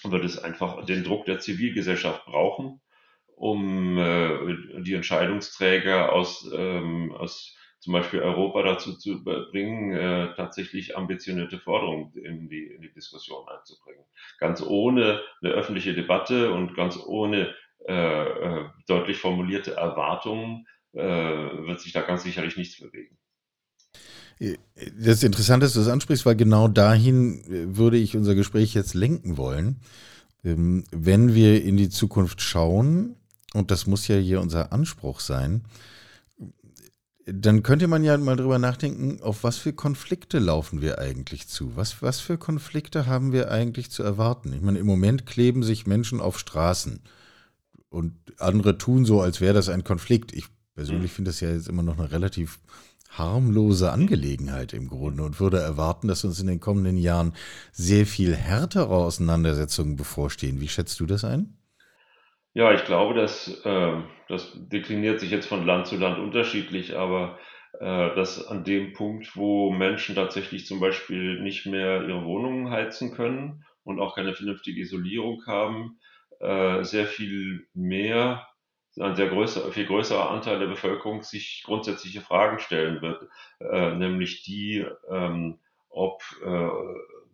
wird 0.05 0.23
es 0.23 0.39
einfach 0.39 0.85
den 0.85 1.03
Druck 1.03 1.25
der 1.25 1.39
Zivilgesellschaft 1.39 2.27
brauchen, 2.27 2.83
um 3.37 3.97
äh, 3.97 4.83
die 4.83 4.93
Entscheidungsträger 4.93 6.13
aus, 6.13 6.47
ähm, 6.55 7.13
aus 7.13 7.57
zum 7.79 7.95
Beispiel 7.95 8.21
Europa 8.21 8.65
dazu 8.65 8.99
zu 8.99 9.25
bringen, 9.25 9.97
äh, 9.97 10.35
tatsächlich 10.35 10.95
ambitionierte 10.95 11.59
Forderungen 11.59 12.13
in 12.19 12.51
die, 12.51 12.67
in 12.67 12.83
die 12.83 12.93
Diskussion 12.93 13.49
einzubringen. 13.49 14.05
Ganz 14.41 14.61
ohne 14.61 15.23
eine 15.41 15.53
öffentliche 15.53 15.95
Debatte 15.95 16.53
und 16.53 16.75
ganz 16.75 16.99
ohne 16.99 17.55
äh, 17.89 17.93
äh, 17.93 18.65
deutlich 18.89 19.19
formulierte 19.19 19.77
Erwartungen 19.77 20.67
äh, 20.93 21.03
wird 21.03 21.81
sich 21.81 21.93
da 21.93 22.01
ganz 22.03 22.25
sicherlich 22.25 22.57
nichts 22.57 22.81
bewegen. 22.81 23.17
Das 24.99 25.23
Interessante 25.23 25.67
ist, 25.67 25.77
dass 25.77 25.85
du 25.85 25.87
das 25.87 25.93
ansprichst, 25.93 26.27
weil 26.27 26.37
genau 26.37 26.69
dahin 26.69 27.45
äh, 27.45 27.77
würde 27.77 27.97
ich 27.97 28.17
unser 28.17 28.35
Gespräch 28.35 28.75
jetzt 28.75 28.95
lenken 28.95 29.37
wollen. 29.37 29.81
Ähm, 30.45 30.85
wenn 30.91 31.35
wir 31.35 31.63
in 31.63 31.77
die 31.77 31.89
Zukunft 31.89 32.43
schauen, 32.43 33.17
und 33.55 33.71
das 33.71 33.87
muss 33.87 34.09
ja 34.09 34.17
hier 34.17 34.41
unser 34.41 34.73
Anspruch 34.73 35.21
sein, 35.21 35.63
dann 37.25 37.63
könnte 37.63 37.89
man 37.89 38.05
ja 38.05 38.19
mal 38.19 38.37
drüber 38.37 38.59
nachdenken, 38.59 39.21
auf 39.23 39.45
was 39.45 39.59
für 39.59 39.73
Konflikte 39.73 40.39
laufen 40.39 40.81
wir 40.81 40.99
eigentlich 40.99 41.49
zu? 41.49 41.75
Was, 41.77 42.03
was 42.03 42.21
für 42.21 42.37
Konflikte 42.37 43.07
haben 43.07 43.33
wir 43.33 43.51
eigentlich 43.51 43.91
zu 43.91 44.03
erwarten? 44.03 44.53
Ich 44.53 44.61
meine, 44.61 44.79
im 44.79 44.87
Moment 44.87 45.25
kleben 45.27 45.63
sich 45.63 45.87
Menschen 45.87 46.21
auf 46.21 46.39
Straßen 46.39 47.01
und 47.89 48.15
andere 48.39 48.79
tun 48.79 49.05
so, 49.05 49.21
als 49.21 49.41
wäre 49.41 49.55
das 49.55 49.69
ein 49.69 49.85
Konflikt. 49.85 50.33
Ich 50.33 50.47
persönlich 50.75 51.13
finde 51.13 51.31
das 51.31 51.41
ja 51.41 51.51
jetzt 51.51 51.69
immer 51.69 51.83
noch 51.83 51.99
eine 51.99 52.11
relativ 52.11 52.59
harmlose 53.11 53.93
Angelegenheit 53.93 54.73
im 54.73 54.89
Grunde 54.89 55.23
und 55.23 55.41
würde 55.41 55.59
erwarten, 55.59 56.09
dass 56.09 56.25
uns 56.25 56.41
in 56.41 56.47
den 56.47 56.61
kommenden 56.61 56.99
Jahren 56.99 57.35
sehr 57.73 58.07
viel 58.07 58.35
härtere 58.35 58.95
Auseinandersetzungen 58.95 59.97
bevorstehen. 59.97 60.61
Wie 60.61 60.69
schätzt 60.69 61.01
du 61.01 61.07
das 61.07 61.25
ein? 61.25 61.57
Ja, 62.53 62.73
ich 62.73 62.85
glaube, 62.85 63.15
dass 63.15 63.49
äh, 63.65 64.03
das 64.29 64.53
dekliniert 64.55 65.21
sich 65.21 65.31
jetzt 65.31 65.47
von 65.47 65.67
Land 65.67 65.87
zu 65.87 65.97
Land 65.97 66.19
unterschiedlich, 66.19 66.97
aber 66.97 67.39
äh, 67.81 68.15
dass 68.15 68.47
an 68.47 68.65
dem 68.65 68.93
Punkt, 68.95 69.37
wo 69.37 69.71
Menschen 69.71 70.15
tatsächlich 70.15 70.67
zum 70.67 70.81
Beispiel 70.81 71.43
nicht 71.43 71.67
mehr 71.67 72.07
ihre 72.09 72.25
Wohnungen 72.25 72.71
heizen 72.71 73.13
können 73.13 73.65
und 73.85 74.01
auch 74.01 74.15
keine 74.15 74.35
vernünftige 74.35 74.81
Isolierung 74.81 75.43
haben, 75.47 75.99
äh, 76.41 76.83
sehr 76.85 77.07
viel 77.07 77.67
mehr 77.75 78.47
ein 78.99 79.17
sehr 79.17 79.29
größer, 79.29 79.71
viel 79.73 79.87
größerer 79.87 80.31
Anteil 80.31 80.59
der 80.59 80.67
Bevölkerung 80.67 81.23
sich 81.23 81.63
grundsätzliche 81.65 82.21
Fragen 82.21 82.59
stellen 82.59 83.03
wird, 83.03 83.29
äh, 83.61 83.95
nämlich 83.95 84.43
die, 84.43 84.87
ähm, 85.11 85.59
ob 85.91 86.23
äh, 86.45 86.69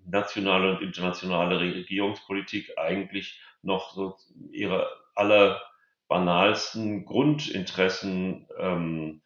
nationale 0.05 0.73
und 0.73 0.83
internationale 0.83 1.61
Regierungspolitik 1.61 2.77
eigentlich 2.79 3.41
noch 3.63 3.93
so 3.95 4.17
ihre 4.51 4.89
aller 5.15 5.61
banalsten 6.09 7.05
Grundinteressen 7.05 8.49
ähm, 8.59 9.22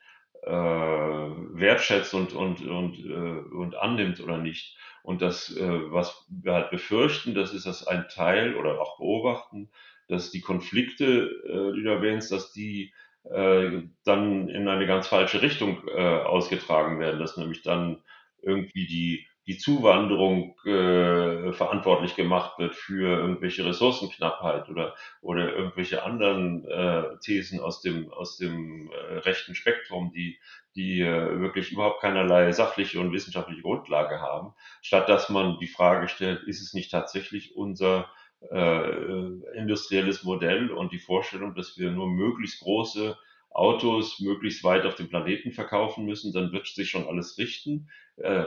äh, 0.46 0.50
wertschätzt 0.50 2.14
und, 2.14 2.32
und, 2.32 2.66
und, 2.66 2.98
äh, 3.04 3.54
und 3.54 3.74
annimmt 3.76 4.20
oder 4.20 4.38
nicht. 4.38 4.76
Und 5.02 5.22
das, 5.22 5.54
äh, 5.56 5.92
was 5.92 6.26
wir 6.28 6.52
halt 6.54 6.70
befürchten, 6.70 7.34
das 7.34 7.52
ist, 7.52 7.66
dass 7.66 7.86
ein 7.86 8.06
Teil 8.08 8.56
oder 8.56 8.80
auch 8.80 8.98
beobachten, 8.98 9.70
dass 10.08 10.30
die 10.30 10.40
Konflikte, 10.40 11.28
äh, 11.44 11.74
die 11.74 11.82
du 11.82 11.90
erwähnst, 11.90 12.30
dass 12.32 12.52
die 12.52 12.92
äh, 13.24 13.82
dann 14.04 14.48
in 14.48 14.68
eine 14.68 14.86
ganz 14.86 15.08
falsche 15.08 15.42
Richtung 15.42 15.82
äh, 15.88 16.00
ausgetragen 16.00 17.00
werden, 17.00 17.20
dass 17.20 17.36
nämlich 17.36 17.62
dann 17.62 18.02
irgendwie 18.42 18.86
die, 18.86 19.26
die 19.46 19.58
Zuwanderung 19.58 20.56
äh, 20.64 21.52
verantwortlich 21.52 22.16
gemacht 22.16 22.58
wird 22.58 22.74
für 22.74 23.18
irgendwelche 23.20 23.64
Ressourcenknappheit 23.64 24.68
oder, 24.68 24.96
oder 25.20 25.54
irgendwelche 25.54 26.02
anderen 26.02 26.64
äh, 26.66 27.16
Thesen 27.20 27.60
aus 27.60 27.80
dem, 27.80 28.12
aus 28.12 28.36
dem 28.36 28.90
äh, 28.90 29.18
rechten 29.18 29.54
Spektrum, 29.54 30.12
die, 30.12 30.38
die 30.74 31.00
äh, 31.00 31.40
wirklich 31.40 31.70
überhaupt 31.70 32.00
keinerlei 32.00 32.50
sachliche 32.50 32.98
und 32.98 33.12
wissenschaftliche 33.12 33.62
Grundlage 33.62 34.20
haben, 34.20 34.52
statt 34.82 35.08
dass 35.08 35.28
man 35.28 35.58
die 35.60 35.68
Frage 35.68 36.08
stellt, 36.08 36.42
ist 36.44 36.60
es 36.60 36.74
nicht 36.74 36.90
tatsächlich 36.90 37.54
unser 37.54 38.10
äh, 38.50 39.56
industrielles 39.56 40.24
Modell 40.24 40.70
und 40.70 40.92
die 40.92 40.98
Vorstellung, 40.98 41.54
dass 41.54 41.78
wir 41.78 41.92
nur 41.92 42.08
möglichst 42.08 42.60
große 42.60 43.16
Autos 43.50 44.20
möglichst 44.20 44.62
weit 44.64 44.84
auf 44.84 44.96
dem 44.96 45.08
Planeten 45.08 45.52
verkaufen 45.52 46.04
müssen, 46.04 46.32
dann 46.32 46.52
wird 46.52 46.66
sich 46.66 46.90
schon 46.90 47.06
alles 47.06 47.38
richten. 47.38 47.88
Äh, 48.16 48.44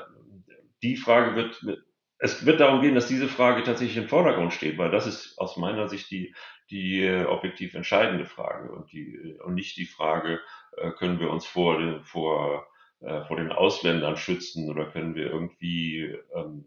die 0.84 0.98
Frage 0.98 1.36
wird, 1.36 1.62
es 2.20 2.46
wird 2.46 2.60
darum 2.60 2.82
gehen, 2.82 2.96
dass 2.96 3.08
diese 3.08 3.28
Frage 3.28 3.64
tatsächlich 3.64 3.98
im 3.98 4.10
Vordergrund 4.10 4.54
steht, 4.54 4.78
weil 4.78 4.92
das 4.92 5.08
ist 5.08 5.38
aus 5.40 5.58
meiner 5.58 5.88
Sicht 5.88 6.12
die, 6.12 6.36
die 6.70 7.04
äh, 7.04 7.26
objektiv 7.26 7.74
entscheidende 7.74 8.26
Frage 8.26 8.72
und, 8.72 8.92
die, 8.92 9.38
und 9.44 9.56
nicht 9.56 9.78
die 9.78 9.86
Frage, 9.86 10.40
äh, 10.78 10.92
können 10.92 11.20
wir 11.20 11.32
uns 11.32 11.46
vor, 11.46 12.02
vor, 12.04 12.68
äh, 13.00 13.24
vor 13.26 13.38
den 13.38 13.52
Ausländern 13.52 14.18
schützen 14.18 14.70
oder 14.70 14.86
können 14.86 15.16
wir 15.16 15.28
irgendwie, 15.28 16.18
ähm, 16.36 16.66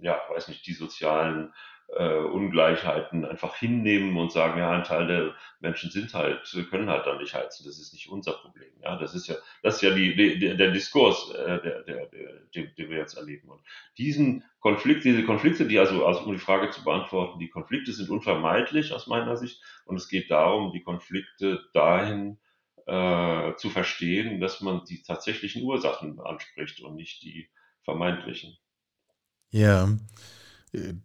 ja, 0.00 0.20
weiß 0.30 0.48
nicht, 0.48 0.66
die 0.66 0.72
sozialen 0.72 1.52
äh, 1.96 2.18
Ungleichheiten 2.18 3.24
einfach 3.24 3.56
hinnehmen 3.56 4.16
und 4.16 4.32
sagen, 4.32 4.58
ja, 4.58 4.70
ein 4.70 4.84
Teil 4.84 5.06
der 5.06 5.34
Menschen 5.60 5.90
sind 5.90 6.14
halt, 6.14 6.40
können 6.70 6.88
halt 6.88 7.06
dann 7.06 7.18
nicht 7.18 7.34
heizen. 7.34 7.64
Das 7.66 7.78
ist 7.78 7.92
nicht 7.92 8.08
unser 8.08 8.32
Problem. 8.34 8.70
Ja, 8.82 8.96
das 8.96 9.14
ist 9.14 9.26
ja, 9.26 9.34
das 9.62 9.76
ist 9.76 9.82
ja 9.82 9.90
die, 9.90 10.14
die 10.14 10.56
der 10.56 10.70
Diskurs, 10.70 11.30
äh, 11.32 11.60
der, 11.60 11.82
der, 11.82 12.06
der, 12.06 12.40
den, 12.54 12.74
den 12.76 12.90
wir 12.90 12.98
jetzt 12.98 13.16
erleben. 13.16 13.48
Und 13.48 13.60
diesen 13.98 14.44
Konflikt, 14.60 15.04
diese 15.04 15.24
Konflikte, 15.24 15.66
die 15.66 15.78
also, 15.78 16.06
also 16.06 16.20
um 16.20 16.32
die 16.32 16.38
Frage 16.38 16.70
zu 16.70 16.84
beantworten, 16.84 17.38
die 17.40 17.50
Konflikte 17.50 17.92
sind 17.92 18.10
unvermeidlich 18.10 18.92
aus 18.92 19.06
meiner 19.06 19.36
Sicht. 19.36 19.62
Und 19.84 19.96
es 19.96 20.08
geht 20.08 20.30
darum, 20.30 20.72
die 20.72 20.82
Konflikte 20.82 21.60
dahin 21.74 22.38
äh, 22.86 23.54
zu 23.56 23.68
verstehen, 23.70 24.40
dass 24.40 24.60
man 24.60 24.84
die 24.84 25.02
tatsächlichen 25.02 25.64
Ursachen 25.64 26.20
anspricht 26.20 26.80
und 26.82 26.94
nicht 26.94 27.22
die 27.22 27.50
vermeintlichen. 27.82 28.56
Ja, 29.50 29.88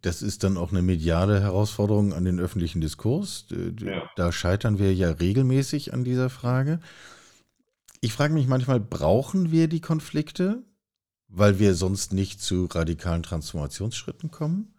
das 0.01 0.21
ist 0.21 0.43
dann 0.43 0.57
auch 0.57 0.71
eine 0.71 0.81
mediale 0.81 1.41
Herausforderung 1.41 2.13
an 2.13 2.25
den 2.25 2.39
öffentlichen 2.39 2.81
Diskurs. 2.81 3.47
Ja. 3.79 4.09
Da 4.15 4.31
scheitern 4.31 4.77
wir 4.77 4.93
ja 4.93 5.09
regelmäßig 5.09 5.93
an 5.93 6.03
dieser 6.03 6.29
Frage. 6.29 6.79
Ich 8.01 8.13
frage 8.13 8.33
mich 8.33 8.47
manchmal, 8.47 8.79
brauchen 8.79 9.51
wir 9.51 9.67
die 9.67 9.81
Konflikte, 9.81 10.63
weil 11.27 11.57
wir 11.57 11.73
sonst 11.73 12.13
nicht 12.13 12.41
zu 12.41 12.65
radikalen 12.65 13.23
Transformationsschritten 13.23 14.29
kommen? 14.29 14.75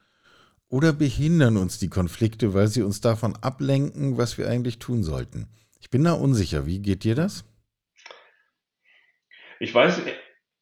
Oder 0.69 0.93
behindern 0.93 1.57
uns 1.57 1.79
die 1.79 1.89
Konflikte, 1.89 2.55
weil 2.55 2.69
sie 2.69 2.83
uns 2.83 3.01
davon 3.01 3.37
ablenken, 3.37 4.19
was 4.19 4.39
wir 4.39 4.49
eigentlich 4.49 4.79
tun 4.79 5.03
sollten? 5.03 5.49
Ich 5.81 5.91
bin 5.91 6.05
da 6.05 6.13
unsicher. 6.13 6.67
Wie 6.67 6.81
geht 6.81 7.05
dir 7.05 7.15
das? 7.15 7.45
Ich 9.59 9.75
weiß 9.75 10.01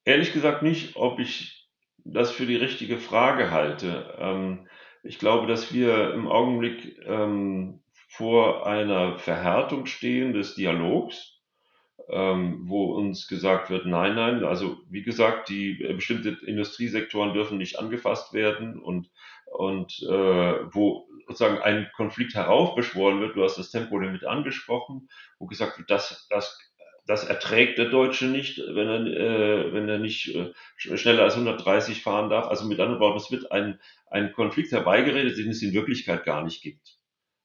ehrlich 0.05 0.33
gesagt 0.33 0.63
nicht, 0.63 0.97
ob 0.97 1.19
ich 1.19 1.64
das 2.05 2.31
für 2.31 2.47
die 2.47 2.57
richtige 2.57 2.99
Frage 2.99 3.51
halte. 3.51 4.15
Ähm, 4.19 4.69
ich 5.03 5.19
glaube, 5.19 5.47
dass 5.47 5.73
wir 5.73 6.15
im 6.15 6.29
Augenblick 6.29 6.99
ähm, 7.07 7.83
vor 8.09 8.67
einer 8.67 9.19
Verhärtung 9.19 9.87
stehen 9.87 10.33
des 10.33 10.55
Dialogs, 10.55 11.41
ähm, 12.11 12.63
wo 12.67 12.95
uns 12.95 13.27
gesagt 13.29 13.71
wird, 13.71 13.87
nein, 13.87 14.15
nein, 14.15 14.45
also 14.45 14.79
wie 14.89 15.03
gesagt, 15.03 15.49
die 15.49 15.83
äh, 15.83 15.95
bestimmte 15.95 16.31
Industriesektoren 16.47 17.33
dürfen 17.33 17.59
nicht 17.59 17.79
angefasst 17.79 18.33
werden 18.35 18.79
und, 18.79 19.11
und 19.47 20.01
äh, 20.03 20.75
wo 20.75 21.07
sozusagen 21.27 21.59
ein 21.59 21.91
Konflikt 21.97 22.35
heraufbeschworen 22.35 23.21
wird, 23.21 23.37
du 23.37 23.43
hast 23.43 23.57
das 23.57 23.71
Tempolimit 23.71 24.25
angesprochen, 24.25 25.09
wo 25.39 25.47
gesagt 25.47 25.79
wird, 25.79 25.91
das, 25.91 26.27
das 26.29 26.59
das 27.07 27.25
erträgt 27.25 27.79
der 27.79 27.91
Deutsche 27.91 28.27
nicht, 28.27 28.59
wenn 28.59 28.89
er, 28.89 29.07
äh, 29.07 29.73
wenn 29.73 29.89
er 29.89 29.99
nicht 29.99 30.35
äh, 30.35 30.53
schneller 30.77 31.25
als 31.25 31.35
130 31.35 32.03
fahren 32.03 32.31
darf. 32.31 32.47
Also 32.47 32.67
mit 32.67 32.81
anderen 32.81 33.01
Worten, 33.01 33.19
es 33.19 33.31
wird 33.31 33.53
ein, 33.53 33.79
ein 34.11 34.33
Konflikt 34.33 34.73
herbeigeredet, 34.73 35.37
den 35.37 35.51
es 35.51 35.63
in 35.63 35.75
Wirklichkeit 35.75 36.25
gar 36.25 36.43
nicht 36.43 36.63
gibt. 36.63 36.99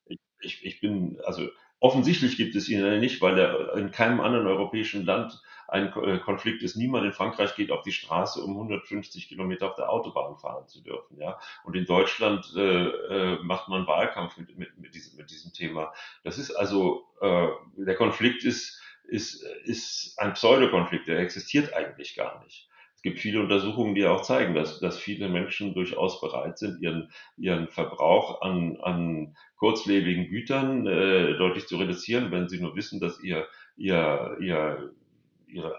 Ich, 0.06 0.20
ich, 0.42 0.66
ich 0.66 0.82
bin, 0.82 1.20
also 1.26 1.50
offensichtlich 1.80 2.38
gibt 2.38 2.56
es 2.56 2.70
ihn 2.70 3.00
nicht, 3.00 3.22
weil 3.22 3.38
er 3.38 3.76
in 3.76 3.92
keinem 3.92 4.22
anderen 4.22 4.48
europäischen 4.48 5.06
Land 5.06 5.42
ein 5.68 5.94
äh, 5.94 6.20
Konflikt 6.20 6.64
ist. 6.64 6.76
Niemand 6.76 7.06
in 7.06 7.14
Frankreich 7.14 7.56
geht 7.56 7.72
auf 7.72 7.84
die 7.84 7.92
Straße, 7.92 8.42
um 8.42 8.52
150 8.52 9.28
Kilometer 9.28 9.70
auf 9.70 9.76
der 9.76 9.90
Autobahn 9.90 10.38
fahren 10.38 10.68
zu 10.68 10.82
dürfen. 10.82 11.20
Ja? 11.20 11.38
Und 11.64 11.76
in 11.76 11.86
Deutschland 11.86 12.52
äh, 12.56 12.88
äh, 12.88 13.44
macht 13.44 13.68
man 13.68 13.86
Wahlkampf 13.86 14.38
mit, 14.38 14.58
mit, 14.58 14.78
mit, 14.80 14.96
diesem, 14.96 15.18
mit 15.18 15.30
diesem 15.30 15.54
Thema. 15.54 15.94
Das 16.24 16.38
ist 16.38 16.52
also, 16.52 17.04
äh, 17.22 17.48
der 17.78 17.96
Konflikt 17.96 18.44
ist, 18.44 18.79
ist, 19.10 19.44
ist 19.64 20.16
ein 20.18 20.34
Pseudokonflikt, 20.34 21.08
der 21.08 21.20
existiert 21.20 21.74
eigentlich 21.74 22.16
gar 22.16 22.44
nicht. 22.44 22.70
Es 22.96 23.04
gibt 23.04 23.20
viele 23.20 23.40
Untersuchungen, 23.40 23.96
die 23.96 24.06
auch 24.06 24.24
zeigen, 24.24 24.54
dass, 24.54 24.82
dass 24.82 25.00
viele 25.00 25.30
Menschen 25.30 25.74
durchaus 25.74 26.20
bereit 26.20 26.58
sind, 26.58 26.82
ihren, 26.82 27.10
ihren 27.38 27.70
Verbrauch 27.70 28.42
an, 28.42 28.78
an 28.82 29.38
kurzlebigen 29.56 30.28
Gütern 30.28 30.86
äh, 30.86 31.38
deutlich 31.38 31.66
zu 31.68 31.78
reduzieren, 31.78 32.30
wenn 32.32 32.50
sie 32.50 32.60
nur 32.60 32.76
wissen, 32.76 33.00
dass 33.00 33.22
ihr, 33.24 33.48
ihr, 33.78 34.36
ihr, 34.42 34.94
ihre, 35.48 35.76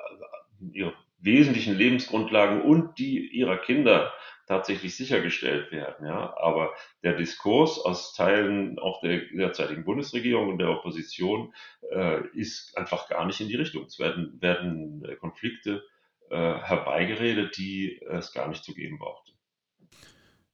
ihre 0.73 0.95
wesentlichen 1.21 1.77
Lebensgrundlagen 1.77 2.63
und 2.63 2.99
die 2.99 3.29
ihrer 3.29 3.59
Kinder 3.59 4.13
tatsächlich 4.47 4.97
sichergestellt 4.97 5.71
werden. 5.71 6.07
Ja. 6.07 6.37
Aber 6.37 6.75
der 7.05 7.17
Diskurs 7.17 7.79
aus 7.79 8.15
Teilen 8.15 8.81
auch 8.81 9.01
der 9.01 9.21
derzeitigen 9.33 9.85
Bundesregierung 9.85 10.49
und 10.49 10.59
der 10.59 10.71
Opposition 10.71 11.55
äh, 11.93 12.27
ist 12.35 12.77
einfach 12.77 13.09
gar 13.09 13.27
nicht 13.27 13.41
in 13.41 13.49
die 13.49 13.55
Richtung. 13.55 13.85
Es 13.85 14.01
werden, 14.01 14.41
werden 14.41 15.07
Konflikte 15.21 15.85
äh, 16.31 16.37
herbeigeredet, 16.37 17.57
die 17.59 18.01
es 18.11 18.33
gar 18.33 18.49
nicht 18.49 18.65
zu 18.65 18.75
geben 18.75 18.99
brauchte. 18.99 19.31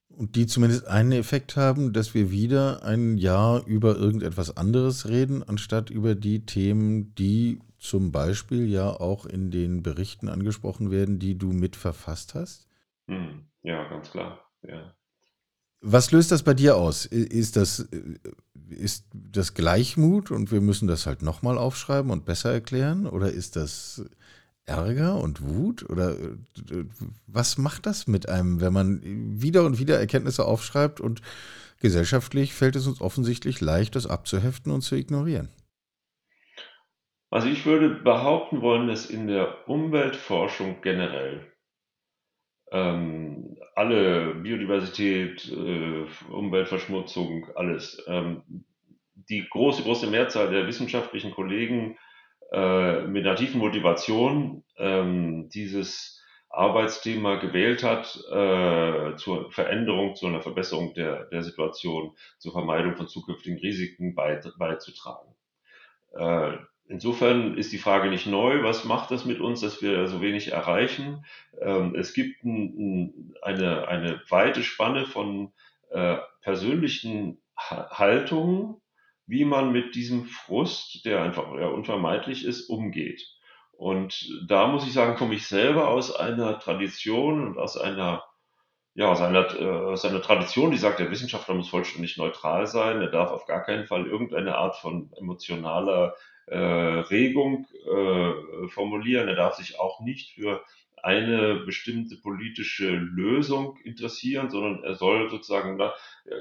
Und 0.09 0.37
die 0.37 0.47
zumindest 0.47 0.87
einen 0.87 1.13
Effekt 1.13 1.57
haben, 1.57 1.93
dass 1.93 2.15
wir 2.15 2.31
wieder 2.31 2.83
ein 2.85 3.19
Jahr 3.19 3.67
über 3.67 3.97
irgendetwas 3.97 4.57
anderes 4.57 5.09
reden, 5.09 5.43
anstatt 5.43 5.91
über 5.91 6.15
die 6.15 6.47
Themen, 6.47 7.15
die 7.15 7.61
zum 7.89 8.13
Beispiel 8.13 8.69
ja 8.69 8.89
auch 8.89 9.27
in 9.27 9.51
den 9.51 9.83
Berichten 9.83 10.29
angesprochen 10.29 10.91
werden, 10.91 11.19
die 11.19 11.39
du 11.39 11.53
mitverfasst 11.53 12.35
hast? 12.35 12.67
Hm, 13.09 13.47
ja, 13.63 13.89
ganz 13.89 14.11
klar. 14.11 14.41
Ja. 14.63 14.95
Was 15.81 16.11
löst 16.11 16.33
das 16.33 16.43
bei 16.43 16.55
dir 16.55 16.77
aus? 16.77 17.07
Ist 17.07 17.57
das, 17.57 17.89
ist 18.69 19.07
das 19.13 19.55
Gleichmut 19.55 20.31
und 20.31 20.51
wir 20.51 20.61
müssen 20.61 20.89
das 20.89 21.07
halt 21.07 21.23
nochmal 21.23 21.59
aufschreiben 21.59 22.11
und 22.11 22.25
besser 22.25 22.53
erklären? 22.53 23.07
Oder 23.07 23.31
ist 23.31 23.57
das 23.57 24.05
Ärger 24.65 25.21
und 25.21 25.43
Wut? 25.43 25.89
Oder 25.89 26.17
was 27.27 27.57
macht 27.59 27.87
das 27.87 28.07
mit 28.07 28.29
einem, 28.29 28.61
wenn 28.61 28.73
man 28.73 29.01
wieder 29.41 29.65
und 29.65 29.79
wieder 29.79 29.99
Erkenntnisse 29.99 30.45
aufschreibt 30.45 31.01
und 31.01 31.23
gesellschaftlich 31.79 32.55
fällt 32.55 32.75
es 32.75 32.87
uns 32.87 33.01
offensichtlich 33.01 33.61
leicht, 33.61 33.95
das 33.95 34.07
abzuheften 34.07 34.73
und 34.73 34.83
zu 34.83 34.97
ignorieren? 34.97 35.51
Also 37.31 37.49
ich 37.49 37.67
würde 37.67 37.89
behaupten 37.91 38.63
wollen, 38.63 38.89
dass 38.89 39.11
in 39.11 39.27
der 39.27 39.69
Umweltforschung 39.69 40.81
generell 40.81 41.53
ähm, 42.71 43.57
alle 43.75 44.35
Biodiversität, 44.35 45.51
äh, 45.51 46.07
Umweltverschmutzung, 46.31 47.47
alles, 47.55 48.03
ähm, 48.07 48.65
die 49.15 49.47
große, 49.49 49.83
große 49.83 50.07
Mehrzahl 50.09 50.51
der 50.51 50.67
wissenschaftlichen 50.67 51.33
Kollegen 51.33 51.99
äh, 52.53 53.03
mit 53.03 53.27
einer 53.27 53.37
tiefen 53.37 53.59
Motivation 53.59 54.65
ähm, 54.79 55.49
dieses 55.49 56.23
Arbeitsthema 56.49 57.37
gewählt 57.37 57.83
hat, 57.83 58.17
äh, 58.31 59.17
zur 59.17 59.51
Veränderung, 59.51 60.15
zu 60.15 60.27
einer 60.27 60.41
Verbesserung 60.41 60.95
der, 60.95 61.25
der 61.27 61.43
Situation, 61.43 62.17
zur 62.39 62.53
Vermeidung 62.53 62.97
von 62.97 63.09
zukünftigen 63.09 63.59
Risiken 63.59 64.15
beizutragen. 64.15 65.35
Äh, 66.15 66.57
insofern 66.89 67.57
ist 67.57 67.73
die 67.73 67.79
Frage 67.79 68.09
nicht 68.09 68.27
neu. 68.27 68.63
Was 68.63 68.85
macht 68.85 69.11
das 69.11 69.25
mit 69.25 69.41
uns, 69.41 69.61
dass 69.61 69.83
wir 69.83 70.07
so 70.07 70.21
wenig 70.21 70.53
erreichen? 70.53 71.25
Ähm, 71.61 71.95
es 71.95 72.13
gibt 72.13 72.45
ein, 72.45 73.35
eine, 73.43 73.89
eine 73.89 74.23
weite 74.29 74.63
Spanne 74.63 75.07
von 75.07 75.53
äh, 75.91 76.17
persönlichen 76.43 77.43
Haltungen, 77.57 78.77
wie 79.27 79.45
man 79.45 79.73
mit 79.73 79.95
diesem 79.95 80.27
Frust, 80.27 81.05
der 81.05 81.23
einfach 81.23 81.51
unvermeidlich 81.51 82.45
ist, 82.45 82.69
umgeht. 82.69 83.27
Und 83.73 84.29
da 84.49 84.69
muss 84.69 84.87
ich 84.87 84.93
sagen, 84.93 85.17
komme 85.17 85.35
ich 85.35 85.47
selber 85.47 85.89
aus 85.89 86.15
einer 86.15 86.59
Tradition 86.59 87.47
und 87.47 87.59
aus 87.59 87.77
einer 87.77 88.25
ja, 88.97 89.11
aus 89.11 89.21
einer, 89.21 89.55
äh, 89.61 89.69
aus 89.69 90.07
einer 90.07 90.23
Tradition, 90.23 90.71
die 90.71 90.79
sagt, 90.79 90.99
der 90.99 91.11
Wissenschaftler 91.11 91.55
muss 91.55 91.69
vollständig 91.69 92.17
neutral 92.17 92.67
sein, 92.67 93.03
er 93.03 93.11
darf 93.11 93.31
auf 93.31 93.45
gar 93.45 93.63
keinen 93.63 93.87
Fall 93.87 94.07
irgendeine 94.07 94.57
Art 94.57 94.77
von 94.77 95.13
emotionaler 95.19 96.15
äh, 96.47 96.57
Regung 96.57 97.67
äh, 97.85 98.69
formulieren, 98.69 99.29
er 99.29 99.35
darf 99.37 99.55
sich 99.55 99.79
auch 99.81 100.01
nicht 100.01 100.33
für 100.35 100.63
eine 101.03 101.61
bestimmte 101.61 102.17
politische 102.17 102.91
Lösung 102.91 103.77
interessieren, 103.85 104.51
sondern 104.51 104.83
er 104.83 104.97
soll 104.97 105.31
sozusagen 105.31 105.79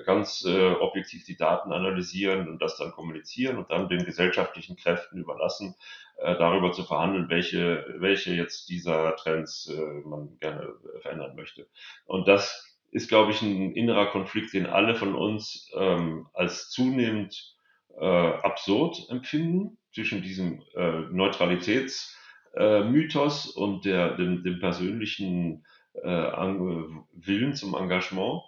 ganz 0.05 0.43
äh, 0.43 0.71
objektiv 0.71 1.23
die 1.25 1.37
Daten 1.37 1.71
analysieren 1.71 2.47
und 2.47 2.61
das 2.61 2.77
dann 2.77 2.91
kommunizieren 2.91 3.57
und 3.57 3.69
dann 3.69 3.89
den 3.89 4.05
gesellschaftlichen 4.05 4.75
Kräften 4.75 5.19
überlassen, 5.19 5.75
äh, 6.17 6.35
darüber 6.37 6.71
zu 6.71 6.83
verhandeln, 6.83 7.29
welche, 7.29 7.95
welche 7.99 8.33
jetzt 8.33 8.69
dieser 8.69 9.15
Trends 9.17 9.67
äh, 9.67 10.07
man 10.07 10.37
gerne 10.39 10.73
verändern 11.01 11.35
möchte. 11.35 11.67
Und 12.05 12.27
das 12.27 12.75
ist, 12.89 13.09
glaube 13.09 13.33
ich, 13.33 13.41
ein 13.43 13.73
innerer 13.73 14.07
Konflikt, 14.07 14.53
den 14.53 14.65
alle 14.65 14.95
von 14.95 15.13
uns 15.13 15.69
ähm, 15.75 16.27
als 16.33 16.69
zunehmend 16.69 17.55
äh, 17.99 18.05
absurd 18.05 19.09
empfinden 19.09 19.77
zwischen 19.95 20.21
diesem 20.21 20.61
äh, 20.75 20.99
Neutralitätsmythos 21.11 23.55
äh, 23.55 23.59
und 23.59 23.85
der, 23.85 24.15
dem, 24.15 24.43
dem 24.43 24.59
persönlichen 24.59 25.65
äh, 25.93 26.07
Willen 26.07 27.55
zum 27.55 27.73
Engagement. 27.73 28.43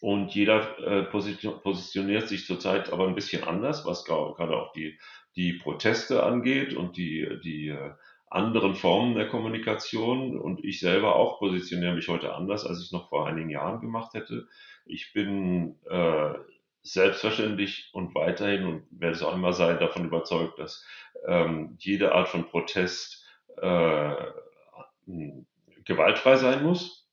Und 0.00 0.34
jeder 0.34 0.76
äh, 0.80 1.04
positioniert 1.04 2.28
sich 2.28 2.46
zurzeit 2.46 2.92
aber 2.92 3.06
ein 3.06 3.14
bisschen 3.14 3.44
anders, 3.44 3.86
was 3.86 4.04
gerade 4.04 4.56
auch 4.56 4.72
die 4.72 4.98
die 5.36 5.54
Proteste 5.54 6.22
angeht 6.22 6.74
und 6.74 6.96
die, 6.96 7.28
die 7.42 7.68
äh, 7.68 7.92
anderen 8.28 8.74
Formen 8.74 9.14
der 9.14 9.28
Kommunikation. 9.28 10.38
Und 10.38 10.64
ich 10.64 10.80
selber 10.80 11.16
auch 11.16 11.38
positioniere 11.38 11.94
mich 11.94 12.08
heute 12.08 12.34
anders, 12.34 12.66
als 12.66 12.82
ich 12.82 12.92
noch 12.92 13.08
vor 13.08 13.26
einigen 13.26 13.50
Jahren 13.50 13.80
gemacht 13.80 14.14
hätte. 14.14 14.46
Ich 14.86 15.12
bin 15.12 15.76
äh, 15.88 16.34
selbstverständlich 16.84 17.90
und 17.92 18.14
weiterhin 18.14 18.66
und 18.66 18.86
werde 18.90 19.16
es 19.16 19.22
auch 19.22 19.34
immer 19.34 19.52
sein, 19.52 19.80
davon 19.80 20.04
überzeugt, 20.04 20.58
dass 20.58 20.86
ähm, 21.26 21.76
jede 21.80 22.12
Art 22.12 22.28
von 22.28 22.46
Protest 22.46 23.26
äh, 23.56 24.14
gewaltfrei 25.84 26.36
sein 26.36 26.62
muss. 26.62 27.08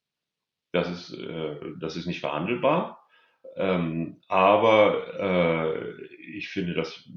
Das 0.73 0.89
ist, 0.89 1.13
äh, 1.17 1.55
das 1.79 1.95
ist 1.95 2.05
nicht 2.05 2.19
verhandelbar. 2.19 3.01
Ähm, 3.55 4.21
aber 4.27 5.19
äh, 5.19 6.05
ich 6.35 6.49
finde, 6.49 6.73
dass 6.73 7.09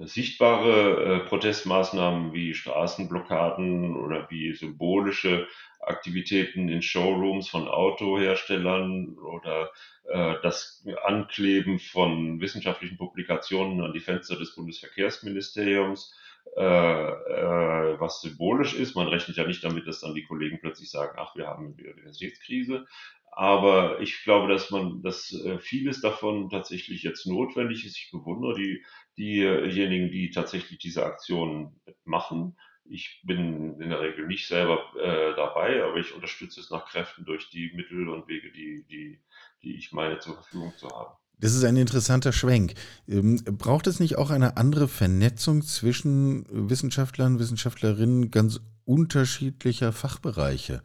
sichtbare 0.00 1.22
äh, 1.24 1.28
Protestmaßnahmen 1.28 2.32
wie 2.32 2.54
Straßenblockaden 2.54 3.96
oder 3.96 4.30
wie 4.30 4.54
symbolische 4.54 5.46
Aktivitäten 5.80 6.68
in 6.68 6.82
Showrooms 6.82 7.48
von 7.48 7.68
Autoherstellern 7.68 9.18
oder 9.18 9.70
äh, 10.08 10.36
das 10.42 10.84
Ankleben 11.04 11.78
von 11.78 12.40
wissenschaftlichen 12.40 12.96
Publikationen 12.96 13.82
an 13.82 13.92
die 13.92 14.00
Fenster 14.00 14.36
des 14.36 14.54
Bundesverkehrsministeriums, 14.54 16.14
äh, 16.56 16.62
äh, 16.62 18.00
was 18.00 18.20
symbolisch 18.20 18.74
ist. 18.74 18.94
Man 18.94 19.08
rechnet 19.08 19.36
ja 19.36 19.46
nicht 19.46 19.64
damit, 19.64 19.86
dass 19.86 20.00
dann 20.00 20.14
die 20.14 20.24
Kollegen 20.24 20.60
plötzlich 20.60 20.90
sagen, 20.90 21.16
ach, 21.18 21.34
wir 21.34 21.46
haben 21.46 21.66
eine 21.66 21.74
Biodiversitätskrise. 21.74 22.86
Aber 23.34 23.98
ich 24.00 24.22
glaube, 24.24 24.52
dass 24.52 24.70
man, 24.70 25.02
dass 25.02 25.32
äh, 25.32 25.58
vieles 25.58 26.02
davon 26.02 26.50
tatsächlich 26.50 27.02
jetzt 27.02 27.26
notwendig 27.26 27.86
ist. 27.86 27.96
Ich 27.96 28.10
bewundere 28.12 28.54
die 28.54 28.84
diejenigen, 29.16 30.10
die 30.10 30.30
tatsächlich 30.30 30.78
diese 30.78 31.04
Aktionen 31.06 31.80
machen. 32.04 32.58
Ich 32.84 33.22
bin 33.24 33.80
in 33.80 33.88
der 33.88 34.00
Regel 34.00 34.26
nicht 34.26 34.46
selber 34.46 34.80
äh, 35.00 35.34
dabei, 35.34 35.82
aber 35.82 35.96
ich 35.96 36.14
unterstütze 36.14 36.60
es 36.60 36.70
nach 36.70 36.84
Kräften 36.86 37.24
durch 37.24 37.48
die 37.48 37.72
Mittel 37.74 38.08
und 38.10 38.28
Wege, 38.28 38.52
die, 38.52 38.84
die, 38.90 39.18
die 39.62 39.76
ich 39.76 39.92
meine 39.92 40.18
zur 40.18 40.34
Verfügung 40.34 40.74
zu 40.76 40.90
haben. 40.90 41.16
Das 41.38 41.54
ist 41.54 41.64
ein 41.64 41.76
interessanter 41.76 42.32
Schwenk. 42.32 42.74
Ähm, 43.08 43.42
braucht 43.44 43.86
es 43.86 43.98
nicht 43.98 44.18
auch 44.18 44.28
eine 44.28 44.58
andere 44.58 44.88
Vernetzung 44.88 45.62
zwischen 45.62 46.44
Wissenschaftlern, 46.50 47.38
Wissenschaftlerinnen 47.38 48.30
ganz 48.30 48.60
unterschiedlicher 48.84 49.92
Fachbereiche, 49.92 50.82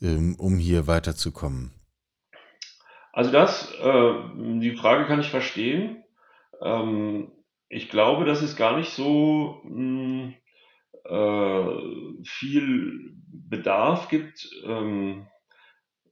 ähm, 0.00 0.36
um 0.36 0.56
hier 0.56 0.86
weiterzukommen? 0.86 1.70
Also 3.12 3.30
das, 3.30 3.72
äh, 3.78 4.14
die 4.60 4.74
Frage 4.74 5.06
kann 5.06 5.20
ich 5.20 5.28
verstehen. 5.28 6.02
Ähm, 6.62 7.30
ich 7.68 7.90
glaube, 7.90 8.24
dass 8.24 8.42
es 8.42 8.56
gar 8.56 8.76
nicht 8.76 8.90
so 8.90 9.60
mh, 9.64 9.70
hm, 9.70 10.34
äh, 11.04 12.24
viel 12.24 13.14
Bedarf 13.26 14.08
gibt. 14.08 14.48
Ähm, 14.64 15.26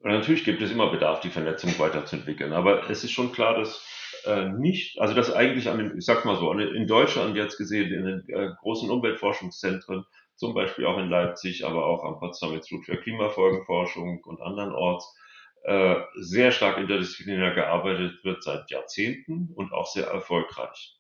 natürlich 0.02 0.44
gibt 0.44 0.62
es 0.62 0.70
immer 0.70 0.90
Bedarf, 0.90 1.20
die 1.20 1.30
Vernetzung 1.30 1.78
weiterzuentwickeln, 1.78 2.52
aber 2.52 2.88
es 2.90 3.04
ist 3.04 3.12
schon 3.12 3.32
klar, 3.32 3.54
dass 3.54 3.86
äh, 4.26 4.48
nicht, 4.50 5.00
also 5.00 5.14
dass 5.14 5.32
eigentlich 5.32 5.68
an 5.68 5.78
den, 5.78 5.98
ich 5.98 6.04
sag 6.04 6.24
mal 6.24 6.36
so, 6.36 6.52
in 6.52 6.86
Deutschland 6.86 7.36
jetzt 7.36 7.56
gesehen, 7.56 7.92
in 7.92 8.04
den 8.04 8.28
äh, 8.28 8.50
großen 8.60 8.90
Umweltforschungszentren, 8.90 10.04
zum 10.36 10.54
Beispiel 10.54 10.86
auch 10.86 10.98
in 10.98 11.10
Leipzig, 11.10 11.66
aber 11.66 11.84
auch 11.84 12.04
am 12.04 12.18
Potsdam 12.18 12.54
Institut 12.54 12.86
für 12.86 12.96
Klimafolgenforschung 12.96 14.22
und 14.24 14.40
andernorts, 14.40 15.14
äh, 15.64 15.96
sehr 16.14 16.52
stark 16.52 16.78
interdisziplinär 16.78 17.54
gearbeitet 17.54 18.24
wird 18.24 18.42
seit 18.42 18.70
Jahrzehnten 18.70 19.50
und 19.54 19.72
auch 19.72 19.86
sehr 19.86 20.06
erfolgreich. 20.06 20.98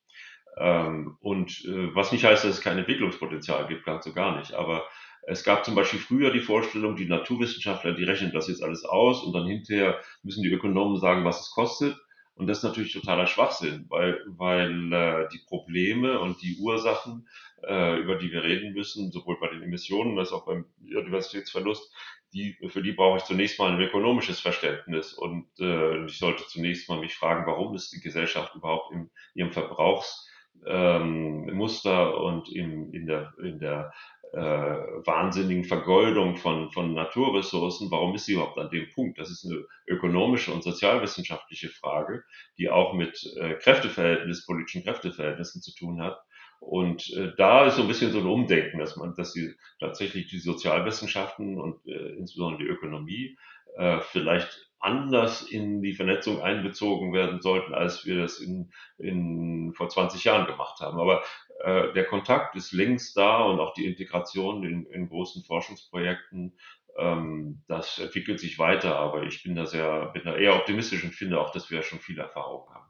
Ähm, 0.58 1.16
und 1.20 1.64
äh, 1.64 1.94
was 1.94 2.12
nicht 2.12 2.24
heißt, 2.24 2.44
dass 2.44 2.56
es 2.56 2.60
kein 2.60 2.78
Entwicklungspotenzial 2.78 3.66
gibt, 3.68 3.84
ganz 3.84 4.04
so 4.04 4.12
gar 4.12 4.38
nicht. 4.38 4.52
Aber 4.52 4.84
es 5.22 5.44
gab 5.44 5.64
zum 5.64 5.74
Beispiel 5.74 6.00
früher 6.00 6.32
die 6.32 6.40
Vorstellung, 6.40 6.96
die 6.96 7.08
Naturwissenschaftler, 7.08 7.92
die 7.92 8.04
rechnen 8.04 8.32
das 8.32 8.48
jetzt 8.48 8.62
alles 8.62 8.84
aus 8.84 9.22
und 9.22 9.32
dann 9.32 9.46
hinterher 9.46 10.00
müssen 10.22 10.42
die 10.42 10.52
Ökonomen 10.52 10.98
sagen, 10.98 11.24
was 11.24 11.40
es 11.40 11.50
kostet. 11.50 11.96
Und 12.34 12.46
das 12.46 12.58
ist 12.58 12.64
natürlich 12.64 12.94
totaler 12.94 13.26
Schwachsinn, 13.26 13.84
weil, 13.90 14.18
weil 14.26 14.92
äh, 14.92 15.28
die 15.30 15.42
Probleme 15.46 16.18
und 16.20 16.40
die 16.40 16.56
Ursachen, 16.58 17.28
äh, 17.62 17.98
über 17.98 18.16
die 18.16 18.32
wir 18.32 18.42
reden 18.42 18.72
müssen, 18.72 19.12
sowohl 19.12 19.38
bei 19.38 19.48
den 19.48 19.62
Emissionen 19.62 20.18
als 20.18 20.32
auch 20.32 20.46
beim 20.46 20.64
Biodiversitätsverlust, 20.78 21.92
die, 22.32 22.56
für 22.68 22.82
die 22.82 22.92
brauche 22.92 23.18
ich 23.18 23.24
zunächst 23.24 23.58
mal 23.58 23.72
ein 23.72 23.80
ökonomisches 23.80 24.40
Verständnis. 24.40 25.12
Und 25.12 25.46
äh, 25.58 26.04
ich 26.04 26.18
sollte 26.18 26.46
zunächst 26.46 26.88
mal 26.88 27.00
mich 27.00 27.14
fragen, 27.14 27.46
warum 27.46 27.74
ist 27.74 27.92
die 27.92 28.00
Gesellschaft 28.00 28.54
überhaupt 28.54 28.92
in 28.92 29.10
ihrem 29.34 29.52
Verbrauchs 29.52 30.28
ähm, 30.66 31.48
und 31.48 32.48
in, 32.48 32.92
in 32.92 33.06
der, 33.06 33.32
in 33.42 33.58
der 33.58 33.92
äh, 34.32 34.38
wahnsinnigen 34.38 35.64
Vergeudung 35.64 36.36
von, 36.36 36.70
von 36.70 36.94
Naturressourcen, 36.94 37.90
warum 37.90 38.14
ist 38.14 38.26
sie 38.26 38.34
überhaupt 38.34 38.58
an 38.58 38.70
dem 38.70 38.88
Punkt? 38.90 39.18
Das 39.18 39.30
ist 39.30 39.44
eine 39.44 39.64
ökonomische 39.88 40.52
und 40.52 40.62
sozialwissenschaftliche 40.62 41.68
Frage, 41.68 42.22
die 42.58 42.70
auch 42.70 42.94
mit 42.94 43.24
äh, 43.36 43.54
Kräfteverhältnis, 43.54 44.46
politischen 44.46 44.84
Kräfteverhältnissen 44.84 45.62
zu 45.62 45.74
tun 45.74 46.00
hat. 46.00 46.20
Und 46.60 47.10
äh, 47.14 47.32
da 47.36 47.66
ist 47.66 47.76
so 47.76 47.82
ein 47.82 47.88
bisschen 47.88 48.12
so 48.12 48.20
ein 48.20 48.26
Umdenken, 48.26 48.78
dass 48.78 48.96
man, 48.96 49.14
dass 49.16 49.32
die 49.32 49.54
tatsächlich 49.80 50.28
die 50.28 50.38
Sozialwissenschaften 50.38 51.58
und 51.58 51.84
äh, 51.86 52.10
insbesondere 52.16 52.62
die 52.62 52.68
Ökonomie 52.68 53.38
äh, 53.76 54.00
vielleicht 54.00 54.70
anders 54.78 55.42
in 55.42 55.82
die 55.82 55.92
Vernetzung 55.92 56.42
einbezogen 56.42 57.12
werden 57.12 57.42
sollten, 57.42 57.74
als 57.74 58.06
wir 58.06 58.18
das 58.18 58.38
in, 58.38 58.72
in 58.98 59.72
vor 59.74 59.88
20 59.88 60.24
Jahren 60.24 60.46
gemacht 60.46 60.80
haben. 60.80 60.98
Aber 60.98 61.22
äh, 61.62 61.92
der 61.92 62.04
Kontakt 62.06 62.56
ist 62.56 62.72
längst 62.72 63.16
da 63.16 63.42
und 63.42 63.60
auch 63.60 63.74
die 63.74 63.86
Integration 63.86 64.64
in, 64.64 64.86
in 64.86 65.08
großen 65.08 65.44
Forschungsprojekten, 65.44 66.58
ähm, 66.98 67.62
das 67.68 67.98
entwickelt 67.98 68.40
sich 68.40 68.58
weiter. 68.58 68.96
Aber 68.96 69.24
ich 69.24 69.42
bin 69.42 69.54
da 69.54 69.66
sehr, 69.66 70.06
bin 70.12 70.24
da 70.24 70.36
eher 70.36 70.56
optimistisch 70.56 71.04
und 71.04 71.14
finde 71.14 71.40
auch, 71.40 71.52
dass 71.52 71.70
wir 71.70 71.82
schon 71.82 72.00
viel 72.00 72.18
Erfahrung 72.18 72.68
haben. 72.72 72.89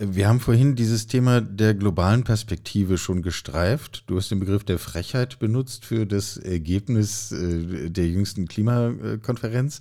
Wir 0.00 0.28
haben 0.28 0.38
vorhin 0.38 0.76
dieses 0.76 1.08
Thema 1.08 1.40
der 1.40 1.74
globalen 1.74 2.22
Perspektive 2.22 2.98
schon 2.98 3.20
gestreift. 3.20 4.04
Du 4.06 4.16
hast 4.16 4.30
den 4.30 4.38
Begriff 4.38 4.62
der 4.62 4.78
Frechheit 4.78 5.40
benutzt 5.40 5.84
für 5.84 6.06
das 6.06 6.36
Ergebnis 6.36 7.32
äh, 7.32 7.90
der 7.90 8.06
jüngsten 8.06 8.46
Klimakonferenz. 8.46 9.80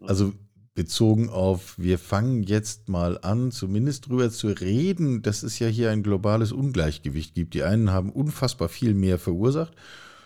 Also 0.00 0.34
bezogen 0.76 1.30
auf, 1.30 1.74
wir 1.78 1.98
fangen 1.98 2.44
jetzt 2.44 2.88
mal 2.88 3.18
an, 3.22 3.50
zumindest 3.50 4.06
drüber 4.06 4.30
zu 4.30 4.48
reden, 4.48 5.22
dass 5.22 5.42
es 5.42 5.58
ja 5.58 5.66
hier 5.66 5.90
ein 5.90 6.04
globales 6.04 6.52
Ungleichgewicht 6.52 7.34
gibt. 7.34 7.54
Die 7.54 7.64
einen 7.64 7.90
haben 7.90 8.10
unfassbar 8.10 8.68
viel 8.68 8.94
mehr 8.94 9.18
verursacht 9.18 9.72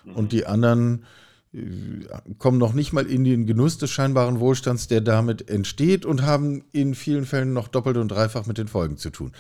und 0.04 0.24
mhm. 0.24 0.28
die 0.28 0.44
anderen 0.44 0.98
äh, 0.98 1.06
kommen 2.38 2.58
noch 2.58 2.74
nicht 2.74 2.92
mal 2.92 3.06
in 3.06 3.24
den 3.24 3.46
Genuss 3.46 3.76
des 3.78 3.90
scheinbaren 3.90 4.38
Wohlstands, 4.38 4.86
der 4.86 5.00
damit 5.00 5.50
entsteht 5.50 6.06
und 6.06 6.22
haben 6.22 6.64
in 6.72 6.94
vielen 6.94 7.24
Fällen 7.24 7.52
noch 7.52 7.68
doppelt 7.68 7.96
und 7.96 8.08
dreifach 8.08 8.46
mit 8.46 8.58
den 8.58 8.68
Folgen 8.68 8.96
zu 8.96 9.10
tun. 9.10 9.32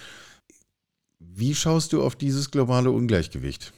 Wie 1.20 1.54
schaust 1.54 1.92
du 1.92 2.02
auf 2.02 2.16
dieses 2.16 2.50
globale 2.50 2.90
Ungleichgewicht? 2.90 3.72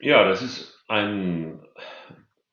Ja, 0.00 0.26
das 0.26 0.40
ist 0.40 0.84
ein, 0.88 1.60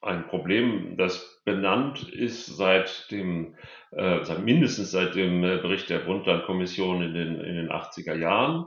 ein 0.01 0.27
Problem, 0.27 0.97
das 0.97 1.41
benannt 1.45 2.10
ist 2.10 2.47
seit 2.47 3.10
dem, 3.12 3.55
äh, 3.91 4.39
mindestens 4.39 4.91
seit 4.91 5.15
dem 5.15 5.43
äh, 5.43 5.58
Bericht 5.58 5.89
der 5.89 5.99
Brundtland-Kommission 5.99 7.01
in 7.01 7.13
den, 7.13 7.39
in 7.39 7.55
den 7.55 7.69
80er 7.69 8.15
Jahren. 8.15 8.65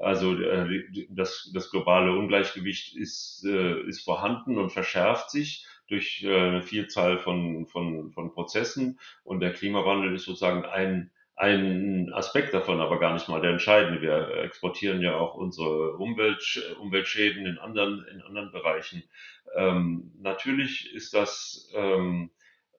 Also 0.00 0.34
äh, 0.40 0.84
das, 1.10 1.50
das 1.54 1.70
globale 1.70 2.12
Ungleichgewicht 2.12 2.96
ist, 2.96 3.44
äh, 3.44 3.80
ist 3.82 4.02
vorhanden 4.02 4.58
und 4.58 4.70
verschärft 4.70 5.30
sich 5.30 5.66
durch 5.88 6.22
äh, 6.24 6.34
eine 6.34 6.62
Vielzahl 6.62 7.18
von, 7.18 7.66
von, 7.66 8.12
von 8.12 8.32
Prozessen. 8.32 8.98
Und 9.24 9.40
der 9.40 9.52
Klimawandel 9.52 10.14
ist 10.14 10.24
sozusagen 10.24 10.64
ein, 10.64 11.10
ein 11.36 12.12
Aspekt 12.14 12.54
davon, 12.54 12.80
aber 12.80 12.98
gar 12.98 13.12
nicht 13.12 13.28
mal 13.28 13.40
der 13.40 13.50
entscheidende. 13.50 14.00
Wir 14.00 14.42
exportieren 14.42 15.02
ja 15.02 15.16
auch 15.16 15.34
unsere 15.34 15.96
Umwelt, 15.96 16.74
Umweltschäden 16.80 17.44
in 17.44 17.58
anderen, 17.58 18.06
in 18.10 18.22
anderen 18.22 18.52
Bereichen. 18.52 19.02
Ähm, 19.54 20.12
natürlich 20.18 20.94
ist 20.94 21.12
das 21.12 21.70
ähm, 21.74 22.30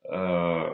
äh, 0.04 0.72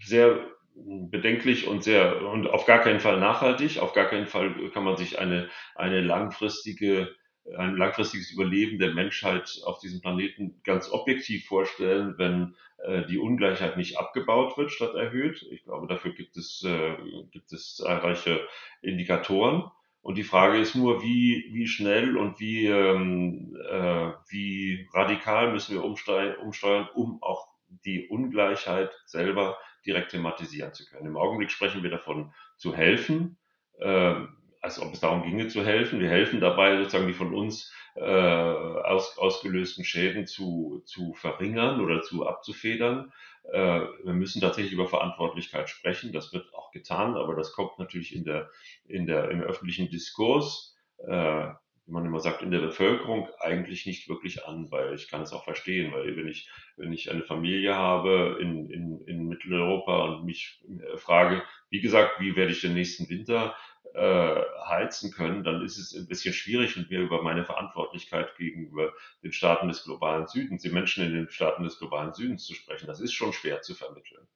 sehr 0.00 0.46
bedenklich 0.74 1.66
und 1.66 1.82
sehr 1.82 2.22
und 2.26 2.46
auf 2.48 2.66
gar 2.66 2.80
keinen 2.80 3.00
Fall 3.00 3.18
nachhaltig. 3.18 3.78
Auf 3.78 3.92
gar 3.92 4.06
keinen 4.06 4.26
Fall 4.26 4.70
kann 4.72 4.84
man 4.84 4.96
sich 4.96 5.18
eine, 5.18 5.48
eine 5.74 6.00
langfristige 6.00 7.14
ein 7.56 7.76
langfristiges 7.76 8.30
Überleben 8.30 8.78
der 8.78 8.94
Menschheit 8.94 9.60
auf 9.64 9.80
diesem 9.80 10.00
Planeten 10.00 10.60
ganz 10.62 10.90
objektiv 10.90 11.46
vorstellen, 11.46 12.14
wenn 12.16 12.54
äh, 12.78 13.04
die 13.06 13.18
Ungleichheit 13.18 13.76
nicht 13.76 13.98
abgebaut 13.98 14.56
wird 14.56 14.70
statt 14.70 14.94
erhöht. 14.94 15.44
Ich 15.50 15.64
glaube, 15.64 15.86
dafür 15.86 16.12
gibt 16.12 16.36
es, 16.36 16.62
äh, 16.64 16.96
gibt 17.30 17.52
es 17.52 17.76
zahlreiche 17.76 18.46
Indikatoren. 18.80 19.64
Und 20.02 20.18
die 20.18 20.24
Frage 20.24 20.58
ist 20.58 20.74
nur, 20.74 21.02
wie, 21.02 21.50
wie 21.52 21.68
schnell 21.68 22.16
und 22.16 22.40
wie, 22.40 22.66
ähm, 22.66 23.56
äh, 23.70 24.10
wie 24.28 24.88
radikal 24.92 25.52
müssen 25.52 25.74
wir 25.74 25.84
umsteuern, 25.84 26.36
umsteuern, 26.36 26.88
um 26.94 27.22
auch 27.22 27.48
die 27.84 28.08
Ungleichheit 28.08 28.90
selber 29.06 29.56
direkt 29.86 30.10
thematisieren 30.10 30.72
zu 30.72 30.86
können. 30.86 31.06
Im 31.06 31.16
Augenblick 31.16 31.50
sprechen 31.50 31.82
wir 31.82 31.90
davon 31.90 32.32
zu 32.56 32.74
helfen, 32.74 33.38
äh, 33.78 34.14
als 34.60 34.80
ob 34.80 34.92
es 34.92 35.00
darum 35.00 35.22
ginge 35.24 35.48
zu 35.48 35.64
helfen. 35.64 36.00
Wir 36.00 36.08
helfen 36.08 36.40
dabei, 36.40 36.76
sozusagen 36.76 37.08
die 37.08 37.12
von 37.12 37.34
uns 37.34 37.72
äh, 37.96 38.00
aus, 38.00 39.18
ausgelösten 39.18 39.84
Schäden 39.84 40.26
zu, 40.26 40.82
zu 40.86 41.14
verringern 41.14 41.80
oder 41.80 42.02
zu 42.02 42.26
abzufedern. 42.26 43.12
Äh, 43.52 43.80
wir 44.04 44.12
müssen 44.12 44.40
tatsächlich 44.40 44.72
über 44.72 44.86
Verantwortlichkeit 44.86 45.68
sprechen. 45.68 46.12
Das 46.12 46.32
wird 46.32 46.54
auch 46.54 46.70
getan, 46.70 47.16
aber 47.16 47.34
das 47.34 47.52
kommt 47.52 47.78
natürlich 47.78 48.14
in 48.14 48.24
der, 48.24 48.50
in 48.84 49.06
der, 49.06 49.30
im 49.30 49.42
öffentlichen 49.42 49.90
Diskurs 49.90 50.76
äh, 51.06 51.48
wie 51.86 51.92
man 51.92 52.06
immer 52.06 52.20
sagt, 52.20 52.42
in 52.42 52.50
der 52.50 52.60
Bevölkerung 52.60 53.28
eigentlich 53.40 53.86
nicht 53.86 54.08
wirklich 54.08 54.46
an, 54.46 54.70
weil 54.70 54.94
ich 54.94 55.08
kann 55.08 55.22
es 55.22 55.32
auch 55.32 55.44
verstehen, 55.44 55.92
weil 55.92 56.16
wenn 56.16 56.28
ich, 56.28 56.48
wenn 56.76 56.92
ich 56.92 57.10
eine 57.10 57.22
Familie 57.22 57.74
habe 57.74 58.38
in, 58.40 58.70
in, 58.70 59.00
in 59.06 59.28
Mitteleuropa 59.28 60.04
und 60.04 60.24
mich 60.24 60.62
äh, 60.68 60.96
frage, 60.96 61.42
wie 61.70 61.80
gesagt, 61.80 62.20
wie 62.20 62.36
werde 62.36 62.52
ich 62.52 62.60
den 62.60 62.74
nächsten 62.74 63.08
Winter 63.08 63.56
äh, 63.94 64.40
heizen 64.66 65.10
können, 65.10 65.44
dann 65.44 65.64
ist 65.64 65.76
es 65.76 65.94
ein 65.94 66.06
bisschen 66.06 66.32
schwierig, 66.32 66.76
mit 66.76 66.90
mir 66.90 67.00
über 67.00 67.22
meine 67.22 67.44
Verantwortlichkeit 67.44 68.36
gegenüber 68.36 68.92
den 69.22 69.32
Staaten 69.32 69.68
des 69.68 69.84
globalen 69.84 70.26
Südens, 70.26 70.62
den 70.62 70.72
Menschen 70.72 71.04
in 71.04 71.12
den 71.12 71.30
Staaten 71.30 71.64
des 71.64 71.78
globalen 71.78 72.14
Südens 72.14 72.44
zu 72.44 72.54
sprechen. 72.54 72.86
Das 72.86 73.00
ist 73.00 73.12
schon 73.12 73.32
schwer 73.32 73.60
zu 73.60 73.74
vermitteln. 73.74 74.26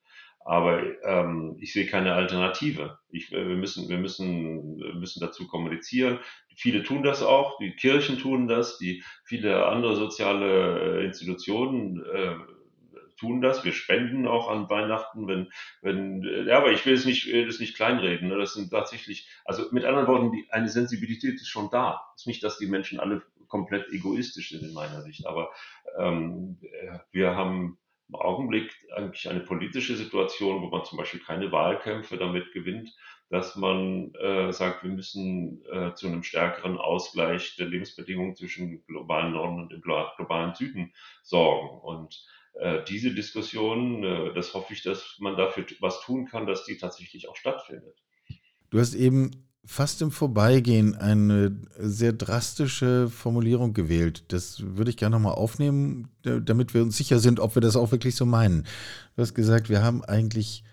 Aber 0.47 0.81
ähm, 1.03 1.57
ich 1.61 1.73
sehe 1.73 1.87
keine 1.87 2.15
Alternative. 2.15 3.01
Ich, 3.11 3.33
äh, 3.33 3.49
wir, 3.49 3.57
müssen, 3.57 3.89
wir, 3.89 3.99
müssen, 3.99 4.79
wir 4.79 4.95
müssen 4.95 5.19
dazu 5.19 5.49
kommunizieren. 5.49 6.21
Viele 6.55 6.85
tun 6.85 7.03
das 7.03 7.25
auch, 7.25 7.59
die 7.59 7.75
Kirchen 7.75 8.19
tun 8.19 8.47
das, 8.47 8.79
die 8.79 9.03
viele 9.25 9.67
andere 9.67 9.97
soziale 9.97 11.01
äh, 11.01 11.05
Institutionen 11.05 12.05
äh, 12.07 12.37
tun 13.19 13.41
das. 13.41 13.65
Wir 13.65 13.73
spenden 13.73 14.29
auch 14.29 14.49
an 14.49 14.71
Weihnachten, 14.71 15.27
wenn, 15.27 15.51
wenn, 15.83 16.23
äh, 16.23 16.45
ja, 16.45 16.59
aber 16.59 16.71
ich 16.71 16.87
will 16.87 16.95
es 16.95 17.05
nicht, 17.05 17.27
will 17.27 17.49
es 17.49 17.59
nicht 17.59 17.75
kleinreden. 17.75 18.29
Ne? 18.29 18.39
Das 18.39 18.55
sind 18.55 18.71
tatsächlich, 18.71 19.29
also 19.45 19.65
mit 19.73 19.85
anderen 19.85 20.07
Worten, 20.07 20.31
die, 20.31 20.47
eine 20.51 20.69
Sensibilität 20.69 21.35
ist 21.35 21.49
schon 21.49 21.71
da. 21.71 22.03
Es 22.15 22.23
ist 22.23 22.27
nicht, 22.27 22.45
dass 22.45 22.57
die 22.59 22.69
Menschen 22.69 23.01
alle 23.01 23.23
komplett 23.49 23.89
egoistisch 23.89 24.51
sind 24.51 24.63
in 24.63 24.75
meiner 24.75 25.03
Sicht, 25.03 25.27
aber 25.27 25.51
ähm, 25.99 26.59
äh, 26.63 26.99
wir 27.11 27.35
haben 27.35 27.79
im 28.09 28.15
Augenblick 28.15 28.73
eigentlich 28.95 29.29
eine 29.29 29.41
politische 29.41 29.97
Situation, 29.97 30.63
wo 30.63 30.69
man 30.69 30.85
zum 30.85 30.99
Beispiel 30.99 31.21
keine 31.21 31.51
Wahlkämpfe 31.51 32.17
damit 32.17 32.53
gewinnt, 32.53 32.95
dass 33.31 33.57
man 33.57 34.15
äh, 34.15 34.53
sagt, 34.53 34.85
wir 34.85 34.91
müssen 34.91 35.65
äh, 35.73 35.95
zu 35.95 36.07
einem 36.07 36.23
stärkeren 36.23 36.79
Ausgleich 36.79 37.57
der 37.57 37.67
Lebensbedingungen 37.67 38.37
zwischen 38.37 38.85
globalen 38.87 39.33
Norden 39.33 39.61
und 39.61 39.73
dem 39.73 39.81
globalen 39.81 40.55
Süden 40.55 40.93
sorgen. 41.23 41.81
Und 41.81 42.25
äh, 42.55 42.85
diese 42.85 43.13
Diskussion, 43.13 44.05
äh, 44.05 44.35
das 44.35 44.55
hoffe 44.55 44.73
ich, 44.73 44.83
dass 44.83 45.17
man 45.19 45.37
dafür 45.37 45.67
was 45.81 46.01
tun 46.03 46.27
kann, 46.27 46.47
dass 46.47 46.65
die 46.65 46.79
tatsächlich 46.79 47.29
auch 47.29 47.37
stattfindet. 47.37 47.97
Du 48.71 48.79
hast 48.79 48.95
eben 48.95 49.46
fast 49.67 50.01
im 50.01 50.11
Vorbeigehen 50.13 50.95
eine 50.95 51.57
sehr 51.79 52.13
drastische 52.13 53.11
Formulierung 53.11 53.75
gewählt. 53.75 54.25
Das 54.29 54.63
würde 54.65 54.91
ich 54.91 54.97
gerne 54.97 55.17
nochmal 55.17 55.35
aufnehmen, 55.35 56.09
damit 56.23 56.73
wir 56.73 56.83
uns 56.83 56.97
sicher 56.97 57.19
sind, 57.19 57.41
ob 57.41 57.57
wir 57.57 57.63
das 57.63 57.77
auch 57.77 57.91
wirklich 57.91 58.15
so 58.15 58.25
meinen. 58.25 58.63
Du 59.17 59.23
hast 59.23 59.35
gesagt, 59.35 59.69
wir 59.69 59.83
haben 59.83 60.05
eigentlich 60.05 60.65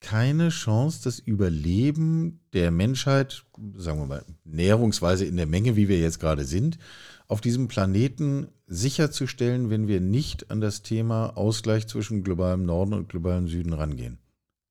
keine 0.00 0.48
Chance, 0.48 1.00
das 1.04 1.18
Überleben 1.18 2.40
der 2.52 2.70
Menschheit, 2.70 3.44
sagen 3.76 4.00
wir 4.00 4.06
mal, 4.06 4.24
näherungsweise 4.44 5.24
in 5.24 5.36
der 5.36 5.46
Menge, 5.46 5.76
wie 5.76 5.88
wir 5.88 5.98
jetzt 5.98 6.20
gerade 6.20 6.44
sind, 6.44 6.78
auf 7.26 7.40
diesem 7.40 7.68
Planeten 7.68 8.48
sicherzustellen, 8.66 9.70
wenn 9.70 9.88
wir 9.88 10.00
nicht 10.00 10.50
an 10.50 10.60
das 10.60 10.82
Thema 10.82 11.36
Ausgleich 11.36 11.86
zwischen 11.86 12.22
globalem 12.22 12.64
Norden 12.64 12.94
und 12.94 13.08
globalem 13.08 13.48
Süden 13.48 13.72
rangehen. 13.72 14.18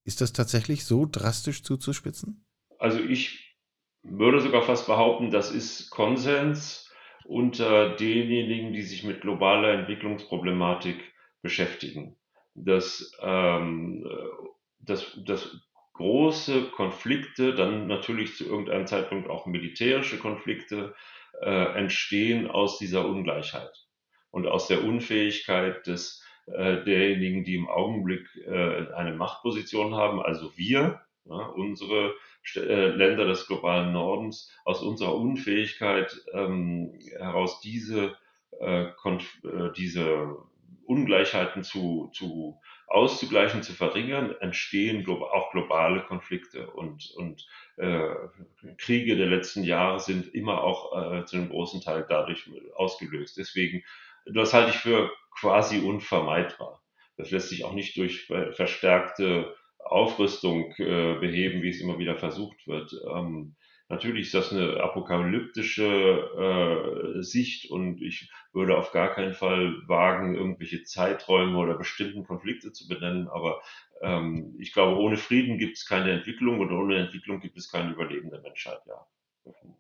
Ist 0.04 0.22
das 0.22 0.34
tatsächlich 0.34 0.86
so 0.86 1.06
drastisch 1.06 1.62
zuzuspitzen? 1.64 2.46
Also 2.80 3.00
ich 3.00 3.47
würde 4.10 4.40
sogar 4.42 4.62
fast 4.62 4.88
behaupten, 4.88 5.32
das 5.32 5.52
ist 5.52 5.90
Konsens 5.90 6.92
unter 7.26 7.90
denjenigen, 7.90 8.74
die 8.74 8.82
sich 8.82 9.04
mit 9.04 9.22
globaler 9.22 9.74
Entwicklungsproblematik 9.74 11.14
beschäftigen. 11.42 12.16
Das, 12.56 13.12
ähm, 13.22 14.08
das, 14.80 15.20
das 15.26 15.62
große 15.94 16.70
Konflikte, 16.72 17.54
dann 17.54 17.88
natürlich 17.88 18.36
zu 18.36 18.46
irgendeinem 18.46 18.88
Zeitpunkt 18.88 19.30
auch 19.30 19.46
militärische 19.46 20.18
Konflikte 20.18 20.96
äh, 21.42 21.78
entstehen 21.78 22.50
aus 22.50 22.78
dieser 22.78 23.06
Ungleichheit 23.06 23.72
und 24.32 24.48
aus 24.48 24.68
der 24.68 24.84
Unfähigkeit 24.84 25.86
des 25.86 26.24
äh, 26.46 26.84
derjenigen, 26.84 27.44
die 27.44 27.56
im 27.56 27.68
Augenblick 27.68 28.28
äh, 28.46 28.94
eine 28.94 29.14
Machtposition 29.14 29.96
haben, 29.96 30.22
also 30.22 30.56
wir, 30.56 31.02
ja, 31.26 31.36
unsere 31.36 32.10
äh, 32.10 32.14
Länder 32.56 33.26
des 33.26 33.48
globalen 33.48 33.94
Nordens, 33.94 34.52
aus 34.66 34.82
unserer 34.82 35.16
Unfähigkeit 35.16 36.16
ähm, 36.34 37.00
heraus 37.18 37.60
diese, 37.62 38.16
äh, 38.60 38.86
äh, 38.86 39.72
diese 39.76 40.38
Ungleichheiten 40.86 41.64
zu, 41.64 42.10
zu 42.14 42.60
auszugleichen, 42.88 43.62
zu 43.62 43.74
verringern, 43.74 44.34
entstehen 44.40 45.06
auch 45.08 45.52
globale 45.52 46.02
Konflikte 46.04 46.70
und, 46.72 47.12
und 47.18 47.46
äh, 47.76 48.14
Kriege 48.78 49.18
der 49.18 49.28
letzten 49.28 49.64
Jahre 49.64 50.00
sind 50.00 50.34
immer 50.34 50.64
auch 50.64 51.14
äh, 51.14 51.26
zu 51.26 51.36
einem 51.36 51.50
großen 51.50 51.82
Teil 51.82 52.06
dadurch 52.08 52.50
ausgelöst. 52.76 53.38
Deswegen, 53.38 53.84
das 54.26 54.54
halte 54.54 54.70
ich 54.70 54.78
für 54.78 55.12
quasi 55.38 55.80
unvermeidbar. 55.80 56.82
Das 57.18 57.32
lässt 57.32 57.50
sich 57.50 57.66
auch 57.66 57.74
nicht 57.74 57.98
durch 57.98 58.26
verstärkte 58.52 59.56
Aufrüstung 59.92 60.74
äh, 60.78 61.16
beheben, 61.20 61.62
wie 61.62 61.70
es 61.70 61.82
immer 61.82 62.00
wieder 62.00 62.16
versucht 62.18 62.68
wird. 62.68 62.94
Ähm, 63.10 63.56
natürlich 63.90 64.28
ist 64.28 64.34
das 64.34 64.52
eine 64.52 64.82
apokalyptische 64.82 65.86
äh, 67.18 67.24
Sicht 67.24 67.70
und 67.70 68.02
ich 68.02 68.32
würde 68.54 68.78
auf 68.78 68.92
gar 68.92 69.14
keinen 69.14 69.34
Fall 69.34 69.76
wagen, 69.88 70.36
irgendwelche 70.36 70.84
Zeiträume 70.84 71.58
oder 71.58 71.78
bestimmten 71.78 72.26
Konflikte 72.26 72.72
zu 72.74 72.88
benennen. 72.88 73.28
Aber 73.28 73.62
ähm, 74.02 74.56
ich 74.60 74.74
glaube, 74.74 75.00
ohne 75.00 75.18
Frieden 75.18 75.58
gibt 75.58 75.78
es 75.78 75.86
keine 75.86 76.12
Entwicklung 76.12 76.60
und 76.60 76.72
ohne 76.72 76.98
Entwicklung 76.98 77.40
gibt 77.40 77.58
es 77.58 77.72
kein 77.72 77.94
Überleben 77.94 78.30
der 78.30 78.42
Menschheit, 78.42 78.82
ja. 78.88 79.06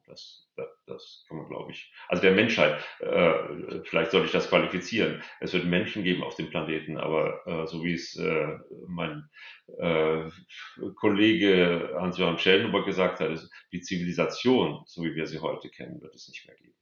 Das, 0.07 0.47
das, 0.55 0.67
das 0.85 1.25
kann 1.27 1.37
man, 1.37 1.47
glaube 1.47 1.71
ich. 1.71 1.91
Also 2.07 2.21
der 2.21 2.33
Menschheit, 2.33 2.81
äh, 2.99 3.81
vielleicht 3.83 4.11
sollte 4.11 4.27
ich 4.27 4.31
das 4.31 4.49
qualifizieren. 4.49 5.21
Es 5.39 5.53
wird 5.53 5.65
Menschen 5.65 6.03
geben 6.03 6.23
auf 6.23 6.35
dem 6.35 6.49
Planeten, 6.49 6.97
aber 6.97 7.45
äh, 7.45 7.67
so 7.67 7.83
wie 7.83 7.93
es 7.93 8.15
äh, 8.15 8.57
mein 8.87 9.29
äh, 9.77 10.29
Kollege 10.95 11.95
Hans-Johann 11.99 12.39
Schellenhuber 12.39 12.85
gesagt 12.85 13.19
hat, 13.19 13.31
ist, 13.31 13.49
die 13.71 13.81
Zivilisation, 13.81 14.83
so 14.85 15.03
wie 15.03 15.15
wir 15.15 15.27
sie 15.27 15.39
heute 15.39 15.69
kennen, 15.69 16.01
wird 16.01 16.15
es 16.15 16.27
nicht 16.27 16.47
mehr 16.47 16.55
geben. 16.55 16.73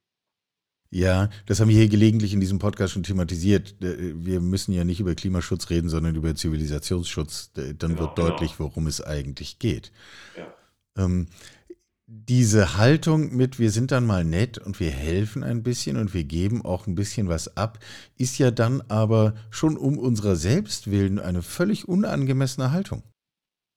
Ja, 0.92 1.30
das 1.46 1.60
haben 1.60 1.68
wir 1.68 1.76
hier 1.76 1.90
gelegentlich 1.90 2.34
in 2.34 2.40
diesem 2.40 2.60
Podcast 2.60 2.94
schon 2.94 3.04
thematisiert. 3.04 3.76
Äh, 3.82 4.14
wir 4.24 4.40
müssen 4.40 4.72
ja 4.72 4.84
nicht 4.84 5.00
über 5.00 5.16
Klimaschutz 5.16 5.70
reden, 5.70 5.90
sondern 5.90 6.16
über 6.16 6.36
Zivilisationsschutz. 6.36 7.52
Dann 7.54 7.76
genau, 7.78 8.00
wird 8.00 8.18
deutlich, 8.18 8.58
genau. 8.58 8.70
worum 8.70 8.88
es 8.88 9.02
eigentlich 9.02 9.60
geht. 9.60 9.92
Ja. 10.38 10.54
Ähm, 11.04 11.28
diese 12.08 12.78
Haltung 12.78 13.36
mit, 13.36 13.58
wir 13.58 13.72
sind 13.72 13.92
dann 13.92 14.06
mal 14.06 14.24
nett 14.24 14.60
und 14.60 14.80
wir 14.80 14.92
helfen 14.92 15.44
ein 15.44 15.64
bisschen 15.64 15.98
und 15.98 16.14
wir 16.14 16.24
geben 16.24 16.64
auch 16.64 16.86
ein 16.86 16.96
bisschen 16.96 17.30
was 17.30 17.58
ab, 17.58 17.80
ist 18.18 18.38
ja 18.38 18.52
dann 18.52 18.84
aber 18.90 19.34
schon 19.50 19.76
um 19.76 19.98
unserer 19.98 20.36
selbst 20.36 20.92
willen 20.92 21.20
eine 21.20 21.42
völlig 21.42 21.88
unangemessene 21.88 22.72
Haltung. 22.72 23.04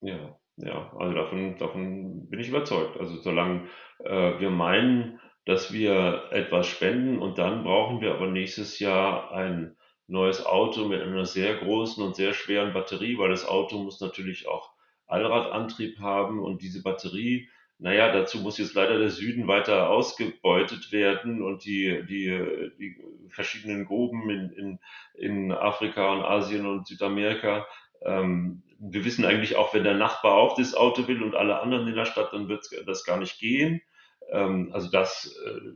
Ja, 0.01 0.37
ja, 0.57 0.93
also 0.97 1.13
davon, 1.15 1.57
davon 1.57 2.29
bin 2.29 2.39
ich 2.39 2.49
überzeugt. 2.49 2.99
Also 2.99 3.15
solange 3.17 3.67
äh, 4.03 4.39
wir 4.39 4.51
meinen, 4.51 5.19
dass 5.45 5.73
wir 5.73 6.25
etwas 6.31 6.67
spenden 6.67 7.17
und 7.17 7.39
dann 7.39 7.63
brauchen 7.63 7.99
wir 8.01 8.13
aber 8.13 8.27
nächstes 8.27 8.77
Jahr 8.77 9.31
ein 9.31 9.75
neues 10.05 10.45
Auto 10.45 10.87
mit 10.87 11.01
einer 11.01 11.25
sehr 11.25 11.55
großen 11.55 12.03
und 12.03 12.15
sehr 12.15 12.33
schweren 12.33 12.73
Batterie, 12.73 13.17
weil 13.17 13.29
das 13.29 13.47
Auto 13.47 13.79
muss 13.83 13.99
natürlich 14.01 14.47
auch 14.47 14.71
Allradantrieb 15.07 15.99
haben 15.99 16.39
und 16.39 16.61
diese 16.61 16.83
Batterie 16.83 17.49
naja, 17.79 18.11
dazu 18.11 18.39
muss 18.39 18.57
jetzt 18.57 18.73
leider 18.73 18.99
der 18.99 19.09
Süden 19.09 19.47
weiter 19.47 19.89
ausgebeutet 19.89 20.91
werden 20.91 21.41
und 21.41 21.63
die, 21.63 22.05
die, 22.05 22.71
die 22.77 23.01
verschiedenen 23.29 23.85
Gruben 23.85 24.29
in, 24.29 24.51
in, 24.51 24.79
in 25.13 25.51
Afrika 25.53 26.11
und 26.11 26.23
Asien 26.23 26.65
und 26.65 26.87
Südamerika. 26.87 27.65
Ähm, 28.01 28.63
wir 28.79 29.05
wissen 29.05 29.23
eigentlich 29.23 29.55
auch, 29.55 29.73
wenn 29.73 29.85
der 29.85 29.93
Nachbar 29.93 30.33
auch 30.33 30.57
das 30.57 30.75
Auto 30.75 31.07
will 31.07 31.23
und 31.23 31.35
alle 31.35 31.61
anderen 31.61 31.87
in 31.87 31.95
der 31.95 32.05
Stadt, 32.05 32.33
dann 32.33 32.49
wird 32.49 32.67
das 32.85 33.05
gar 33.05 33.17
nicht 33.17 33.39
gehen. 33.39 33.81
Ähm, 34.29 34.71
also 34.73 34.91
das, 34.91 35.33
äh, 35.45 35.71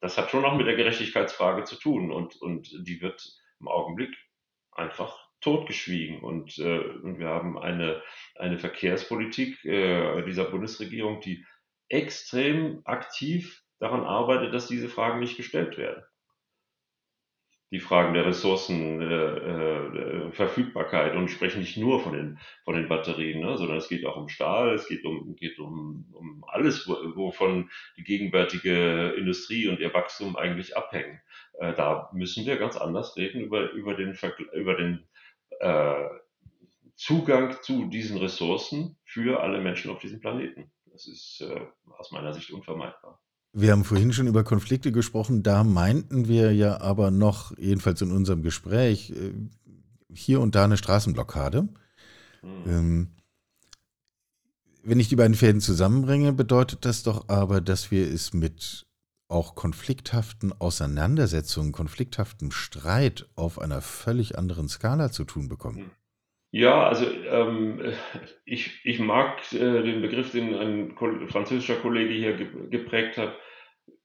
das 0.00 0.18
hat 0.18 0.30
schon 0.30 0.44
auch 0.44 0.54
mit 0.54 0.68
der 0.68 0.76
Gerechtigkeitsfrage 0.76 1.64
zu 1.64 1.74
tun 1.74 2.12
und, 2.12 2.40
und 2.40 2.86
die 2.86 3.00
wird 3.00 3.28
im 3.58 3.66
Augenblick 3.66 4.16
einfach 4.70 5.29
totgeschwiegen. 5.40 6.20
Und, 6.20 6.58
äh, 6.58 6.78
und 6.78 7.18
wir 7.18 7.28
haben 7.28 7.58
eine, 7.58 8.02
eine 8.36 8.58
Verkehrspolitik 8.58 9.64
äh, 9.64 10.22
dieser 10.24 10.44
Bundesregierung, 10.44 11.20
die 11.20 11.44
extrem 11.88 12.82
aktiv 12.84 13.64
daran 13.78 14.04
arbeitet, 14.04 14.54
dass 14.54 14.68
diese 14.68 14.88
Fragen 14.88 15.18
nicht 15.20 15.36
gestellt 15.36 15.76
werden. 15.76 16.02
Die 17.72 17.78
Fragen 17.78 18.14
der 18.14 18.26
Ressourcenverfügbarkeit 18.26 21.12
äh, 21.12 21.14
äh, 21.14 21.18
und 21.18 21.30
sprechen 21.30 21.60
nicht 21.60 21.76
nur 21.76 22.00
von 22.00 22.14
den, 22.14 22.40
von 22.64 22.74
den 22.74 22.88
Batterien, 22.88 23.40
ne, 23.40 23.56
sondern 23.56 23.76
es 23.76 23.88
geht 23.88 24.04
auch 24.04 24.16
um 24.16 24.28
Stahl, 24.28 24.74
es 24.74 24.88
geht 24.88 25.04
um, 25.04 25.36
geht 25.36 25.60
um, 25.60 26.04
um 26.12 26.44
alles, 26.48 26.88
wovon 26.88 27.70
die 27.96 28.02
gegenwärtige 28.02 29.14
Industrie 29.16 29.68
und 29.68 29.78
ihr 29.78 29.94
Wachstum 29.94 30.34
eigentlich 30.34 30.76
abhängen. 30.76 31.20
Äh, 31.60 31.72
da 31.74 32.10
müssen 32.12 32.44
wir 32.44 32.56
ganz 32.56 32.76
anders 32.76 33.16
reden 33.16 33.40
über, 33.40 33.70
über 33.70 33.94
den, 33.94 34.18
über 34.52 34.74
den 34.74 35.08
äh, 35.60 36.08
Zugang 36.96 37.56
zu 37.62 37.86
diesen 37.86 38.18
Ressourcen 38.18 38.96
für 39.04 39.40
alle 39.40 39.60
Menschen 39.60 39.90
auf 39.90 40.00
diesem 40.00 40.20
Planeten. 40.20 40.70
Das 40.86 41.06
ist 41.06 41.40
äh, 41.40 41.60
aus 41.98 42.10
meiner 42.10 42.34
Sicht 42.34 42.50
unvermeidbar. 42.50 43.20
Wir 43.52 43.72
haben 43.72 43.84
vorhin 43.84 44.12
schon 44.12 44.26
über 44.26 44.44
Konflikte 44.44 44.92
gesprochen, 44.92 45.42
da 45.42 45.64
meinten 45.64 46.28
wir 46.28 46.52
ja 46.52 46.80
aber 46.80 47.10
noch, 47.10 47.56
jedenfalls 47.58 48.00
in 48.02 48.12
unserem 48.12 48.42
Gespräch, 48.42 49.10
äh, 49.10 49.32
hier 50.12 50.40
und 50.40 50.54
da 50.54 50.64
eine 50.64 50.76
Straßenblockade. 50.76 51.68
Hm. 52.40 52.62
Ähm, 52.66 53.08
wenn 54.82 55.00
ich 55.00 55.08
die 55.08 55.16
beiden 55.16 55.36
Fäden 55.36 55.60
zusammenbringe, 55.60 56.32
bedeutet 56.32 56.84
das 56.84 57.02
doch 57.02 57.28
aber, 57.28 57.60
dass 57.60 57.90
wir 57.90 58.06
es 58.08 58.32
mit 58.32 58.86
auch 59.30 59.54
konflikthaften 59.54 60.52
Auseinandersetzungen, 60.58 61.72
konflikthaftem 61.72 62.50
Streit 62.50 63.28
auf 63.36 63.58
einer 63.58 63.80
völlig 63.80 64.36
anderen 64.36 64.68
Skala 64.68 65.10
zu 65.10 65.24
tun 65.24 65.48
bekommen. 65.48 65.78
Hm. 65.78 65.90
Ja, 66.52 66.88
also 66.88 67.06
ähm, 67.08 67.92
ich, 68.44 68.84
ich 68.84 68.98
mag 68.98 69.40
äh, 69.52 69.82
den 69.82 70.02
Begriff, 70.02 70.32
den 70.32 70.54
ein 70.54 71.28
französischer 71.28 71.76
Kollege 71.76 72.12
hier 72.12 72.36
geprägt 72.68 73.16
hat. 73.16 73.36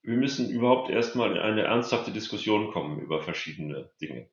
Wir 0.03 0.17
müssen 0.17 0.49
überhaupt 0.49 0.91
erstmal 0.91 1.31
in 1.31 1.37
eine 1.39 1.63
ernsthafte 1.63 2.11
Diskussion 2.11 2.71
kommen 2.71 2.99
über 2.99 3.21
verschiedene 3.21 3.89
Dinge. 3.99 4.29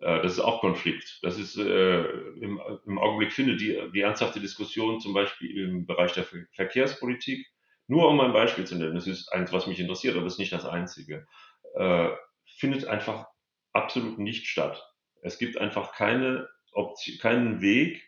Äh, 0.00 0.22
das 0.22 0.32
ist 0.32 0.40
auch 0.40 0.60
Konflikt. 0.60 1.18
Das 1.22 1.38
ist 1.38 1.58
äh, 1.58 2.02
im, 2.40 2.60
im 2.86 2.98
Augenblick 2.98 3.32
findet 3.32 3.60
die, 3.60 3.78
die 3.92 4.00
ernsthafte 4.00 4.40
Diskussion 4.40 5.00
zum 5.00 5.12
Beispiel 5.12 5.68
im 5.68 5.86
Bereich 5.86 6.12
der 6.12 6.24
Verkehrspolitik 6.52 7.46
nur 7.86 8.08
um 8.08 8.20
ein 8.20 8.32
Beispiel 8.32 8.66
zu 8.66 8.76
nennen, 8.76 8.94
das 8.94 9.06
ist 9.06 9.32
eins, 9.32 9.52
was 9.52 9.66
mich 9.66 9.80
interessiert, 9.80 10.16
aber 10.16 10.26
es 10.26 10.34
ist 10.34 10.38
nicht 10.38 10.52
das 10.52 10.64
einzige, 10.64 11.26
äh, 11.74 12.10
findet 12.58 12.86
einfach 12.86 13.26
absolut 13.72 14.18
nicht 14.18 14.46
statt. 14.46 14.82
Es 15.22 15.38
gibt 15.38 15.58
einfach 15.58 15.92
keine 15.92 16.48
Option, 16.72 17.18
keinen 17.18 17.60
Weg 17.60 18.02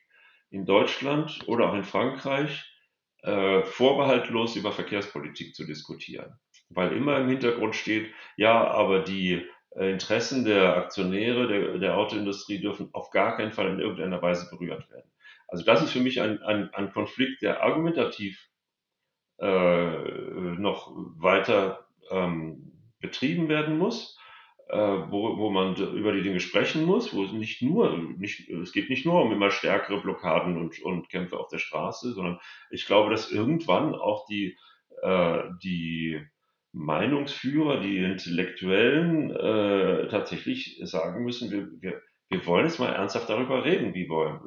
in 0.51 0.65
Deutschland 0.65 1.41
oder 1.47 1.69
auch 1.71 1.75
in 1.75 1.85
Frankreich 1.85 2.65
äh, 3.23 3.63
vorbehaltlos 3.63 4.57
über 4.57 4.73
Verkehrspolitik 4.73 5.55
zu 5.55 5.65
diskutieren. 5.65 6.39
Weil 6.69 6.93
immer 6.93 7.19
im 7.19 7.29
Hintergrund 7.29 7.75
steht, 7.75 8.13
ja, 8.37 8.67
aber 8.69 9.01
die 9.01 9.47
äh, 9.77 9.91
Interessen 9.91 10.45
der 10.45 10.77
Aktionäre 10.77 11.49
der, 11.49 11.79
der 11.79 11.97
Autoindustrie 11.97 12.61
dürfen 12.61 12.91
auf 12.93 13.11
gar 13.11 13.37
keinen 13.37 13.53
Fall 13.53 13.69
in 13.69 13.81
irgendeiner 13.81 14.23
Weise 14.23 14.49
berührt 14.51 14.91
werden. 14.91 15.11
Also 15.49 15.65
das 15.65 15.83
ist 15.83 15.93
für 15.93 16.01
mich 16.01 16.21
ein, 16.21 16.43
ein, 16.43 16.73
ein 16.75 16.93
Konflikt, 16.93 17.43
der 17.43 17.63
argumentativ 17.63 18.49
noch 19.39 20.93
weiter 21.19 21.87
ähm, 22.11 22.73
betrieben 23.01 23.49
werden 23.49 23.79
muss, 23.79 24.19
äh, 24.69 24.77
wo, 24.79 25.37
wo 25.37 25.51
man 25.51 25.77
über 25.77 26.13
die 26.13 26.23
Dinge 26.23 26.41
sprechen 26.41 26.85
muss, 26.85 27.15
wo 27.15 27.25
es 27.25 27.33
nicht 27.33 27.63
nur, 27.63 27.97
nicht, 28.19 28.49
es 28.49 28.73
geht 28.73 28.91
nicht 28.91 29.07
nur 29.07 29.23
um 29.23 29.33
immer 29.33 29.51
stärkere 29.51 30.01
Blockaden 30.01 30.57
und, 30.57 30.81
und 30.83 31.09
Kämpfe 31.09 31.39
auf 31.39 31.49
der 31.49 31.59
Straße, 31.59 32.13
sondern 32.13 32.41
ich 32.71 32.87
glaube, 32.87 33.11
dass 33.11 33.31
irgendwann 33.31 33.95
auch 33.95 34.27
die, 34.27 34.57
äh, 35.03 35.43
die 35.63 36.21
Meinungsführer, 36.73 37.81
die 37.81 37.99
Intellektuellen 37.99 39.31
äh, 39.31 40.09
tatsächlich 40.09 40.81
sagen 40.83 41.25
müssen, 41.25 41.51
wir, 41.51 41.69
wir, 41.81 42.03
wir 42.29 42.45
wollen 42.47 42.67
jetzt 42.67 42.81
mal 42.81 42.93
ernsthaft 42.93 43.31
darüber 43.31 43.65
reden, 43.65 43.95
wie 43.95 44.09
wollen, 44.09 44.41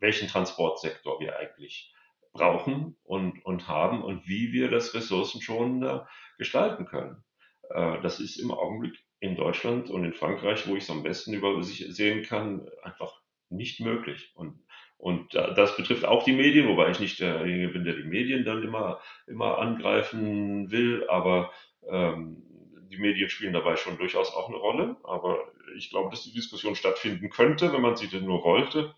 welchen 0.00 0.26
Transportsektor 0.26 1.20
wir 1.20 1.38
eigentlich 1.38 1.92
brauchen 2.36 2.96
und, 3.04 3.44
und 3.44 3.68
haben 3.68 4.02
und 4.02 4.26
wie 4.28 4.52
wir 4.52 4.70
das 4.70 4.94
ressourcenschonender 4.94 6.06
gestalten 6.38 6.86
können. 6.86 7.24
Äh, 7.70 8.00
das 8.02 8.20
ist 8.20 8.36
im 8.36 8.50
Augenblick 8.50 8.98
in 9.20 9.36
Deutschland 9.36 9.90
und 9.90 10.04
in 10.04 10.12
Frankreich, 10.12 10.68
wo 10.68 10.76
ich 10.76 10.84
es 10.84 10.90
am 10.90 11.02
besten 11.02 11.32
über 11.32 11.62
sich 11.62 11.86
sehen 11.94 12.22
kann, 12.22 12.68
einfach 12.82 13.12
nicht 13.48 13.80
möglich. 13.80 14.32
Und, 14.34 14.60
Und 14.98 15.34
das 15.34 15.76
betrifft 15.76 16.04
auch 16.04 16.24
die 16.24 16.32
Medien, 16.32 16.68
wobei 16.68 16.90
ich 16.90 17.00
nicht 17.00 17.20
derjenige 17.20 17.68
bin, 17.68 17.84
der 17.84 17.94
die 17.94 18.08
Medien 18.08 18.44
dann 18.44 18.62
immer, 18.62 19.00
immer 19.26 19.58
angreifen 19.58 20.70
will, 20.70 21.06
aber 21.08 21.50
ähm, 21.88 22.42
die 22.90 22.98
Medien 22.98 23.28
spielen 23.28 23.52
dabei 23.52 23.76
schon 23.76 23.98
durchaus 23.98 24.34
auch 24.34 24.48
eine 24.48 24.58
Rolle. 24.58 24.96
Aber 25.04 25.38
ich 25.76 25.90
glaube, 25.90 26.10
dass 26.10 26.24
die 26.24 26.32
Diskussion 26.32 26.76
stattfinden 26.76 27.30
könnte, 27.30 27.72
wenn 27.72 27.82
man 27.82 27.96
sie 27.96 28.08
denn 28.08 28.24
nur 28.24 28.42
wollte. 28.44 28.94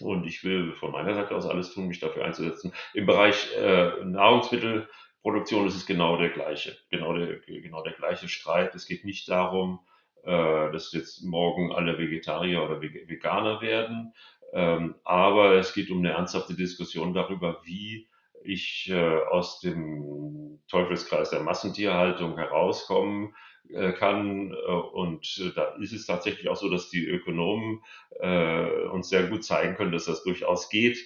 Und 0.00 0.26
ich 0.26 0.44
will 0.44 0.72
von 0.74 0.92
meiner 0.92 1.14
Seite 1.14 1.34
aus 1.34 1.46
alles 1.46 1.72
tun, 1.72 1.88
mich 1.88 2.00
dafür 2.00 2.24
einzusetzen. 2.24 2.72
Im 2.94 3.06
Bereich 3.06 3.48
äh, 3.56 4.04
Nahrungsmittelproduktion 4.04 5.66
ist 5.66 5.76
es 5.76 5.86
genau 5.86 6.16
der 6.16 6.30
gleiche, 6.30 6.76
genau 6.90 7.14
der, 7.14 7.38
genau 7.40 7.82
der 7.82 7.92
gleiche 7.92 8.28
Streit. 8.28 8.74
Es 8.74 8.86
geht 8.86 9.04
nicht 9.04 9.28
darum, 9.28 9.80
äh, 10.24 10.70
dass 10.72 10.92
jetzt 10.92 11.22
morgen 11.22 11.72
alle 11.72 11.98
Vegetarier 11.98 12.62
oder 12.62 12.80
Veganer 12.80 13.60
werden, 13.60 14.12
ähm, 14.52 14.96
aber 15.04 15.54
es 15.54 15.74
geht 15.74 15.90
um 15.90 15.98
eine 15.98 16.10
ernsthafte 16.10 16.54
Diskussion 16.54 17.14
darüber, 17.14 17.60
wie 17.64 18.08
ich 18.42 18.90
äh, 18.90 19.20
aus 19.30 19.60
dem 19.60 20.60
Teufelskreis 20.68 21.30
der 21.30 21.40
Massentierhaltung 21.40 22.36
herauskommen 22.36 23.28
äh, 23.28 23.49
kann. 23.92 24.52
Äh, 24.52 24.72
und 24.72 25.40
äh, 25.40 25.52
da 25.54 25.74
ist 25.80 25.92
es 25.92 26.06
tatsächlich 26.06 26.48
auch 26.48 26.56
so, 26.56 26.68
dass 26.68 26.90
die 26.90 27.06
Ökonomen 27.06 27.82
äh, 28.20 28.86
uns 28.92 29.08
sehr 29.08 29.24
gut 29.24 29.44
zeigen 29.44 29.76
können, 29.76 29.92
dass 29.92 30.06
das 30.06 30.22
durchaus 30.22 30.68
geht. 30.68 30.98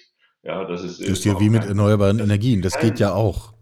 Ja, 0.43 0.65
das 0.65 0.83
ist, 0.83 1.01
das 1.01 1.09
ist 1.09 1.25
ja 1.25 1.39
wie 1.39 1.49
mit 1.49 1.65
erneuerbaren 1.65 2.19
Energien, 2.19 2.61
das 2.61 2.73
kein, 2.73 2.89
geht 2.89 2.99
ja 2.99 3.13
auch. 3.13 3.53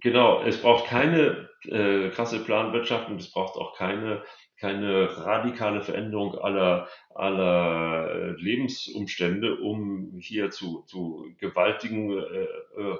Genau, 0.00 0.42
es 0.42 0.56
braucht 0.56 0.86
keine 0.86 1.50
äh, 1.64 2.08
krasse 2.10 2.40
Planwirtschaft 2.40 3.10
und 3.10 3.20
es 3.20 3.30
braucht 3.30 3.56
auch 3.56 3.76
keine 3.76 4.22
keine 4.64 5.14
radikale 5.26 5.82
Veränderung 5.82 6.38
aller, 6.38 6.88
aller 7.14 8.08
äh, 8.10 8.30
Lebensumstände, 8.40 9.56
um 9.56 10.16
hier 10.18 10.50
zu, 10.50 10.84
zu 10.86 11.26
gewaltigen 11.38 12.12
äh, 12.12 12.44
äh, 12.80 12.98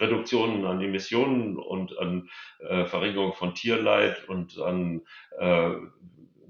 Reduktionen 0.00 0.64
an 0.66 0.80
Emissionen 0.80 1.58
und 1.58 1.98
an 1.98 2.28
äh, 2.60 2.86
Verringerung 2.86 3.34
von 3.34 3.54
Tierleid 3.54 4.28
und 4.28 4.58
an 4.58 5.02
äh, 5.38 5.70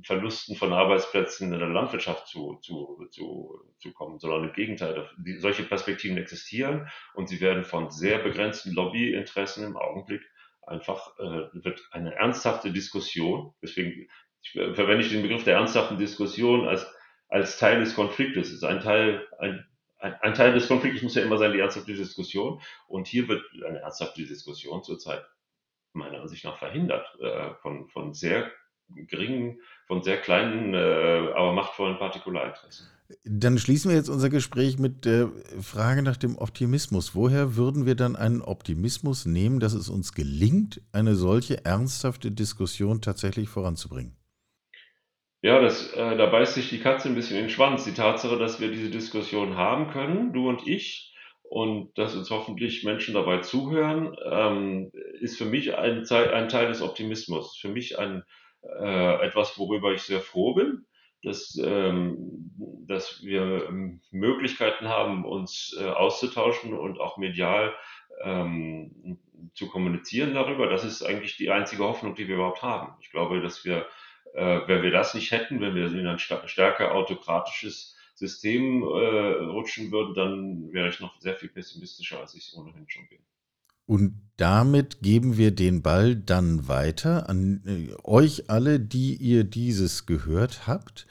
Verlusten 0.02 0.56
von 0.56 0.72
Arbeitsplätzen 0.72 1.52
in 1.52 1.58
der 1.58 1.68
Landwirtschaft 1.68 2.26
zu, 2.26 2.58
zu, 2.62 3.06
zu, 3.10 3.60
zu 3.78 3.92
kommen, 3.92 4.18
sondern 4.18 4.44
im 4.44 4.52
Gegenteil. 4.52 5.08
Die, 5.18 5.36
solche 5.36 5.62
Perspektiven 5.62 6.16
existieren 6.16 6.88
und 7.14 7.28
sie 7.28 7.40
werden 7.40 7.64
von 7.64 7.90
sehr 7.90 8.18
begrenzten 8.18 8.72
Lobbyinteressen 8.72 9.64
im 9.64 9.76
Augenblick 9.76 10.22
einfach 10.66 11.18
äh, 11.18 11.48
wird 11.52 11.82
eine 11.90 12.14
ernsthafte 12.14 12.72
Diskussion, 12.72 13.52
deswegen 13.62 14.08
verwende 14.52 15.04
ich 15.04 15.10
den 15.10 15.22
Begriff 15.22 15.44
der 15.44 15.56
ernsthaften 15.56 15.98
Diskussion 15.98 16.66
als, 16.66 16.86
als 17.28 17.58
Teil 17.58 17.80
des 17.80 17.94
Konfliktes. 17.94 18.48
Es 18.48 18.54
ist 18.54 18.64
ein 18.64 18.80
Teil, 18.80 19.26
ein, 19.38 19.66
ein, 20.00 20.14
ein, 20.14 20.34
Teil 20.34 20.52
des 20.52 20.68
Konfliktes 20.68 21.02
muss 21.02 21.14
ja 21.14 21.22
immer 21.22 21.38
sein, 21.38 21.52
die 21.52 21.60
ernsthafte 21.60 21.94
Diskussion. 21.94 22.60
Und 22.88 23.06
hier 23.06 23.28
wird 23.28 23.42
eine 23.66 23.80
ernsthafte 23.80 24.24
Diskussion 24.24 24.82
zurzeit 24.82 25.24
meiner 25.92 26.20
Ansicht 26.20 26.44
nach 26.44 26.58
verhindert 26.58 27.06
äh, 27.20 27.54
von, 27.62 27.88
von 27.88 28.14
sehr 28.14 28.50
geringen, 28.88 29.60
von 29.86 30.02
sehr 30.02 30.20
kleinen, 30.20 30.74
äh, 30.74 31.32
aber 31.34 31.52
machtvollen 31.52 31.98
Partikularinteressen. 31.98 32.86
Dann 33.24 33.58
schließen 33.58 33.90
wir 33.90 33.96
jetzt 33.96 34.08
unser 34.08 34.30
Gespräch 34.30 34.78
mit 34.78 35.04
der 35.04 35.30
Frage 35.60 36.02
nach 36.02 36.16
dem 36.16 36.38
Optimismus. 36.38 37.14
Woher 37.14 37.56
würden 37.56 37.84
wir 37.84 37.96
dann 37.96 38.14
einen 38.14 38.40
Optimismus 38.40 39.26
nehmen, 39.26 39.58
dass 39.58 39.72
es 39.72 39.88
uns 39.88 40.12
gelingt, 40.12 40.80
eine 40.92 41.16
solche 41.16 41.64
ernsthafte 41.64 42.30
Diskussion 42.30 43.00
tatsächlich 43.00 43.48
voranzubringen? 43.48 44.19
Ja, 45.42 45.60
das, 45.60 45.92
äh, 45.94 46.16
da 46.16 46.26
beißt 46.26 46.54
sich 46.54 46.68
die 46.68 46.80
Katze 46.80 47.08
ein 47.08 47.14
bisschen 47.14 47.36
in 47.36 47.44
den 47.44 47.50
Schwanz. 47.50 47.84
Die 47.84 47.94
Tatsache, 47.94 48.38
dass 48.38 48.60
wir 48.60 48.70
diese 48.70 48.90
Diskussion 48.90 49.56
haben 49.56 49.88
können, 49.90 50.32
du 50.32 50.48
und 50.48 50.66
ich, 50.66 51.14
und 51.42 51.96
dass 51.98 52.14
uns 52.14 52.30
hoffentlich 52.30 52.84
Menschen 52.84 53.14
dabei 53.14 53.38
zuhören, 53.38 54.14
ähm, 54.30 54.90
ist 55.20 55.38
für 55.38 55.46
mich 55.46 55.76
ein, 55.76 56.06
ein 56.10 56.48
Teil 56.48 56.68
des 56.68 56.82
Optimismus. 56.82 57.56
Für 57.58 57.68
mich 57.68 57.98
ein, 57.98 58.22
äh, 58.62 59.26
etwas, 59.26 59.58
worüber 59.58 59.92
ich 59.92 60.02
sehr 60.02 60.20
froh 60.20 60.54
bin, 60.54 60.84
dass, 61.22 61.58
ähm, 61.62 62.16
dass 62.86 63.22
wir 63.22 63.66
ähm, 63.68 64.02
Möglichkeiten 64.10 64.88
haben, 64.88 65.24
uns 65.24 65.74
äh, 65.80 65.84
auszutauschen 65.88 66.74
und 66.74 67.00
auch 67.00 67.16
medial 67.16 67.74
ähm, 68.22 69.18
zu 69.54 69.68
kommunizieren 69.68 70.34
darüber. 70.34 70.68
Das 70.68 70.84
ist 70.84 71.02
eigentlich 71.02 71.36
die 71.36 71.50
einzige 71.50 71.84
Hoffnung, 71.84 72.14
die 72.14 72.28
wir 72.28 72.36
überhaupt 72.36 72.62
haben. 72.62 72.94
Ich 73.00 73.10
glaube, 73.10 73.40
dass 73.40 73.64
wir, 73.64 73.86
äh, 74.34 74.60
wenn 74.66 74.82
wir 74.82 74.90
das 74.90 75.14
nicht 75.14 75.30
hätten, 75.30 75.60
wenn 75.60 75.74
wir 75.74 75.86
in 75.86 76.06
ein 76.06 76.18
stärker 76.18 76.94
autokratisches 76.94 77.96
System 78.14 78.82
äh, 78.82 78.86
rutschen 78.86 79.90
würden, 79.90 80.14
dann 80.14 80.72
wäre 80.72 80.88
ich 80.88 81.00
noch 81.00 81.18
sehr 81.20 81.36
viel 81.36 81.48
pessimistischer, 81.48 82.20
als 82.20 82.34
ich 82.34 82.46
es 82.46 82.54
ohnehin 82.54 82.88
schon 82.88 83.08
bin. 83.08 83.18
Und 83.86 84.14
damit 84.36 85.02
geben 85.02 85.36
wir 85.36 85.50
den 85.50 85.82
Ball 85.82 86.14
dann 86.14 86.68
weiter 86.68 87.28
an 87.28 87.62
äh, 87.66 87.92
euch 88.04 88.48
alle, 88.48 88.78
die 88.78 89.16
ihr 89.16 89.42
dieses 89.42 90.06
gehört 90.06 90.68
habt. 90.68 91.06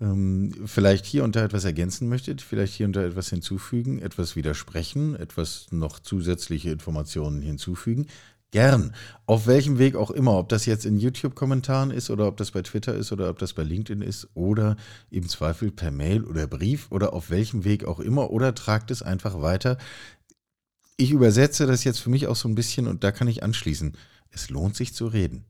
Ähm, 0.00 0.54
vielleicht 0.66 1.06
hier 1.06 1.24
und 1.24 1.34
da 1.34 1.44
etwas 1.44 1.64
ergänzen 1.64 2.08
möchtet, 2.08 2.40
vielleicht 2.40 2.74
hier 2.74 2.86
und 2.86 2.94
da 2.94 3.02
etwas 3.02 3.30
hinzufügen, 3.30 4.00
etwas 4.00 4.36
widersprechen, 4.36 5.16
etwas 5.16 5.72
noch 5.72 5.98
zusätzliche 5.98 6.70
Informationen 6.70 7.42
hinzufügen. 7.42 8.06
Gern. 8.50 8.94
Auf 9.26 9.46
welchem 9.46 9.78
Weg 9.78 9.94
auch 9.94 10.10
immer, 10.10 10.36
ob 10.36 10.48
das 10.48 10.66
jetzt 10.66 10.84
in 10.84 10.98
YouTube-Kommentaren 10.98 11.92
ist 11.92 12.10
oder 12.10 12.26
ob 12.26 12.36
das 12.36 12.50
bei 12.50 12.62
Twitter 12.62 12.94
ist 12.94 13.12
oder 13.12 13.30
ob 13.30 13.38
das 13.38 13.52
bei 13.52 13.62
LinkedIn 13.62 14.02
ist 14.02 14.28
oder 14.34 14.76
im 15.10 15.28
Zweifel 15.28 15.70
per 15.70 15.92
Mail 15.92 16.24
oder 16.24 16.48
Brief 16.48 16.90
oder 16.90 17.12
auf 17.12 17.30
welchem 17.30 17.64
Weg 17.64 17.84
auch 17.84 18.00
immer 18.00 18.30
oder 18.30 18.54
tragt 18.54 18.90
es 18.90 19.02
einfach 19.02 19.40
weiter 19.40 19.78
ich 21.00 21.12
übersetze 21.12 21.66
das 21.66 21.84
jetzt 21.84 22.00
für 22.00 22.10
mich 22.10 22.26
auch 22.26 22.36
so 22.36 22.48
ein 22.48 22.54
bisschen 22.54 22.86
und 22.86 23.02
da 23.04 23.10
kann 23.10 23.26
ich 23.26 23.42
anschließen. 23.42 23.96
Es 24.30 24.50
lohnt 24.50 24.76
sich 24.76 24.94
zu 24.94 25.06
reden. 25.06 25.46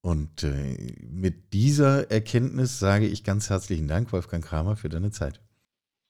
Und 0.00 0.44
äh, 0.44 0.94
mit 1.02 1.52
dieser 1.52 2.10
Erkenntnis 2.10 2.78
sage 2.78 3.06
ich 3.06 3.24
ganz 3.24 3.50
herzlichen 3.50 3.88
Dank, 3.88 4.12
Wolfgang 4.12 4.44
Kramer, 4.44 4.76
für 4.76 4.88
deine 4.88 5.10
Zeit. 5.10 5.40